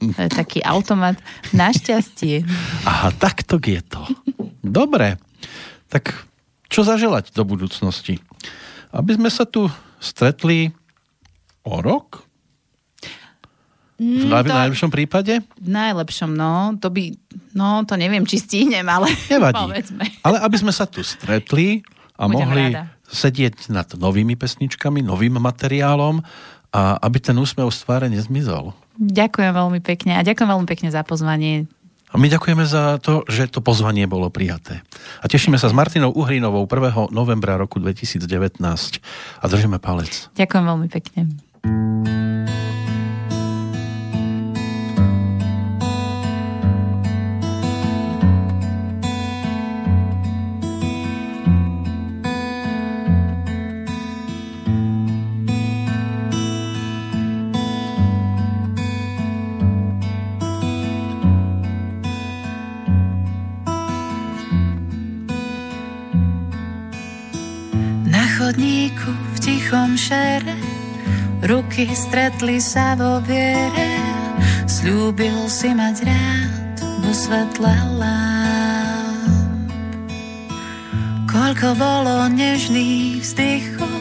To 0.00 0.16
je 0.16 0.32
taký 0.32 0.64
automat 0.64 1.20
našťastie. 1.52 2.44
Aha, 2.88 3.12
takto 3.16 3.60
je 3.60 3.84
to. 3.84 4.00
Dobre. 4.64 5.20
Tak 5.92 6.24
čo 6.72 6.88
zaželať 6.88 7.36
do 7.36 7.44
budúcnosti? 7.44 8.16
Aby 8.96 9.20
sme 9.20 9.28
sa 9.28 9.44
tu 9.44 9.68
stretli 10.00 10.72
o 11.68 11.80
rok? 11.84 12.25
V 13.96 14.28
mm, 14.28 14.28
najlepšom 14.28 14.92
prípade? 14.92 15.40
V 15.56 15.68
najlepšom, 15.72 16.36
no. 16.36 16.76
To 16.84 16.92
by, 16.92 17.16
no, 17.56 17.80
to 17.88 17.96
neviem, 17.96 18.28
či 18.28 18.36
stihnem, 18.36 18.84
ale 18.84 19.08
Nevadí. 19.32 19.56
povedzme. 19.56 20.04
Ale 20.20 20.36
aby 20.44 20.56
sme 20.60 20.72
sa 20.72 20.84
tu 20.84 21.00
stretli 21.00 21.80
a 22.20 22.28
Budem 22.28 22.44
mohli 22.44 22.64
rada 22.72 22.96
sedieť 23.10 23.70
nad 23.70 23.86
novými 23.94 24.34
pesničkami, 24.34 25.02
novým 25.02 25.38
materiálom 25.38 26.22
a 26.74 26.98
aby 27.00 27.22
ten 27.22 27.38
úsmev 27.38 27.70
z 27.70 27.78
tváre 27.86 28.06
nezmizol. 28.10 28.74
Ďakujem 28.98 29.52
veľmi 29.54 29.80
pekne 29.84 30.18
a 30.18 30.26
ďakujem 30.26 30.48
veľmi 30.50 30.68
pekne 30.68 30.88
za 30.90 31.06
pozvanie. 31.06 31.70
A 32.14 32.16
my 32.16 32.30
ďakujeme 32.30 32.64
za 32.64 32.96
to, 33.02 33.26
že 33.26 33.50
to 33.50 33.60
pozvanie 33.60 34.06
bolo 34.06 34.30
prijaté. 34.30 34.80
A 35.20 35.26
tešíme 35.26 35.58
sa 35.58 35.68
s 35.68 35.74
Martinou 35.76 36.14
Uhrinovou 36.14 36.64
1. 36.64 37.12
novembra 37.12 37.58
roku 37.58 37.82
2019 37.82 38.62
a 38.62 39.44
držíme 39.44 39.82
palec. 39.82 40.30
Ďakujem 40.38 40.64
veľmi 40.64 40.88
pekne. 40.88 41.20
Tichom 69.96 70.12
šere 70.12 70.56
Ruky 71.46 71.92
stretli 71.92 72.60
sa 72.60 72.96
vo 72.96 73.20
viere. 73.20 73.96
Sľúbil 74.68 75.48
si 75.48 75.72
mať 75.72 75.96
rád 76.04 76.76
vo 77.00 77.12
svetle 77.12 77.76
lámp 77.96 79.72
Koľko 81.28 81.68
bolo 81.76 82.28
nežných 82.28 83.24
vzdychov 83.24 84.00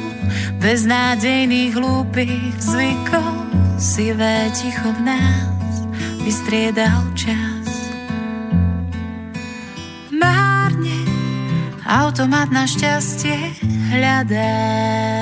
Beznádejných 0.59 1.75
hlúpých 1.75 2.55
zvykov 2.59 3.35
Sivé 3.79 4.51
ticho 4.55 4.87
v 4.87 4.99
nás 5.03 5.83
vystriedal 6.23 7.05
čas. 7.13 7.69
Márne 10.09 11.05
automat 11.85 12.49
na 12.49 12.65
šťastie 12.65 13.61
hľadám. 13.93 15.14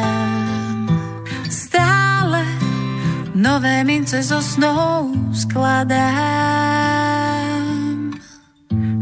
Nové 3.44 3.84
mince 3.84 4.24
zo 4.24 4.40
snou 4.40 5.12
skladám. 5.36 6.00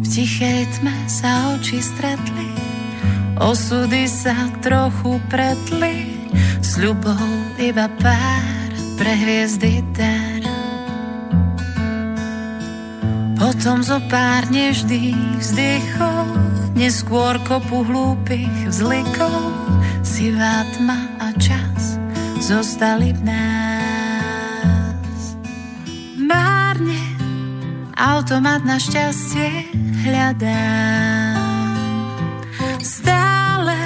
V 0.02 0.06
tichej 0.10 0.66
tme 0.82 0.98
sa 1.06 1.54
oči 1.54 1.78
stretli, 1.78 2.50
osudy 3.38 4.10
sa 4.10 4.34
trochu 4.66 5.22
pretli, 5.30 6.26
s 6.58 6.82
ľubou 6.82 7.30
iba 7.62 7.86
pár 8.02 8.70
pre 8.98 9.14
hviezdy 9.14 9.86
dar. 9.94 10.42
Potom 13.38 13.86
zo 13.86 14.02
pár 14.10 14.50
nežných 14.50 15.38
vzdychov, 15.38 16.26
neskôr 16.74 17.38
kopu 17.46 17.86
hlúpych 17.86 18.70
vzlikov, 18.70 19.54
Sivá 20.02 20.66
tma 20.78 20.98
a 21.18 21.34
čas 21.38 21.98
zostali 22.42 23.14
v 23.18 23.22
nás. 23.26 23.71
Automat 28.02 28.66
na 28.66 28.82
šťastie 28.82 29.70
hľadám. 30.02 31.38
Stále 32.82 33.78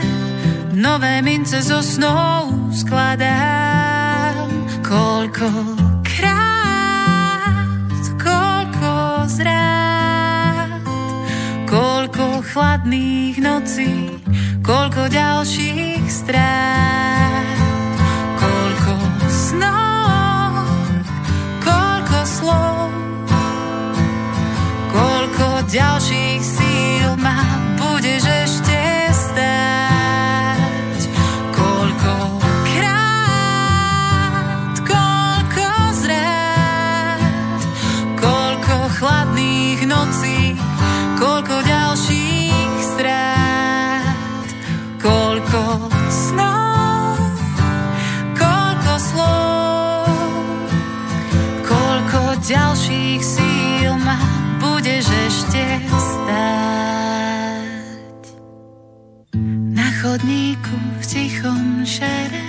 nové 0.72 1.20
mince 1.20 1.60
zo 1.60 1.84
snou 1.84 2.72
skladám. 2.72 4.48
Koľko 4.80 5.76
krát, 6.08 8.04
koľko 8.16 8.94
zrát, 9.28 10.80
koľko 11.68 12.40
chladných 12.48 13.36
nocí 13.44 14.16
koľko 14.66 15.14
ďalších 15.14 16.10
strát, 16.10 17.58
koľko 18.42 18.94
snov, 19.30 20.66
koľko 21.62 22.18
slov, 22.26 22.85
koľko 25.76 25.84
ďalších 25.84 26.35
chodníku 60.16 60.80
v 61.00 61.06
tichom 61.06 61.86
šere 61.86 62.45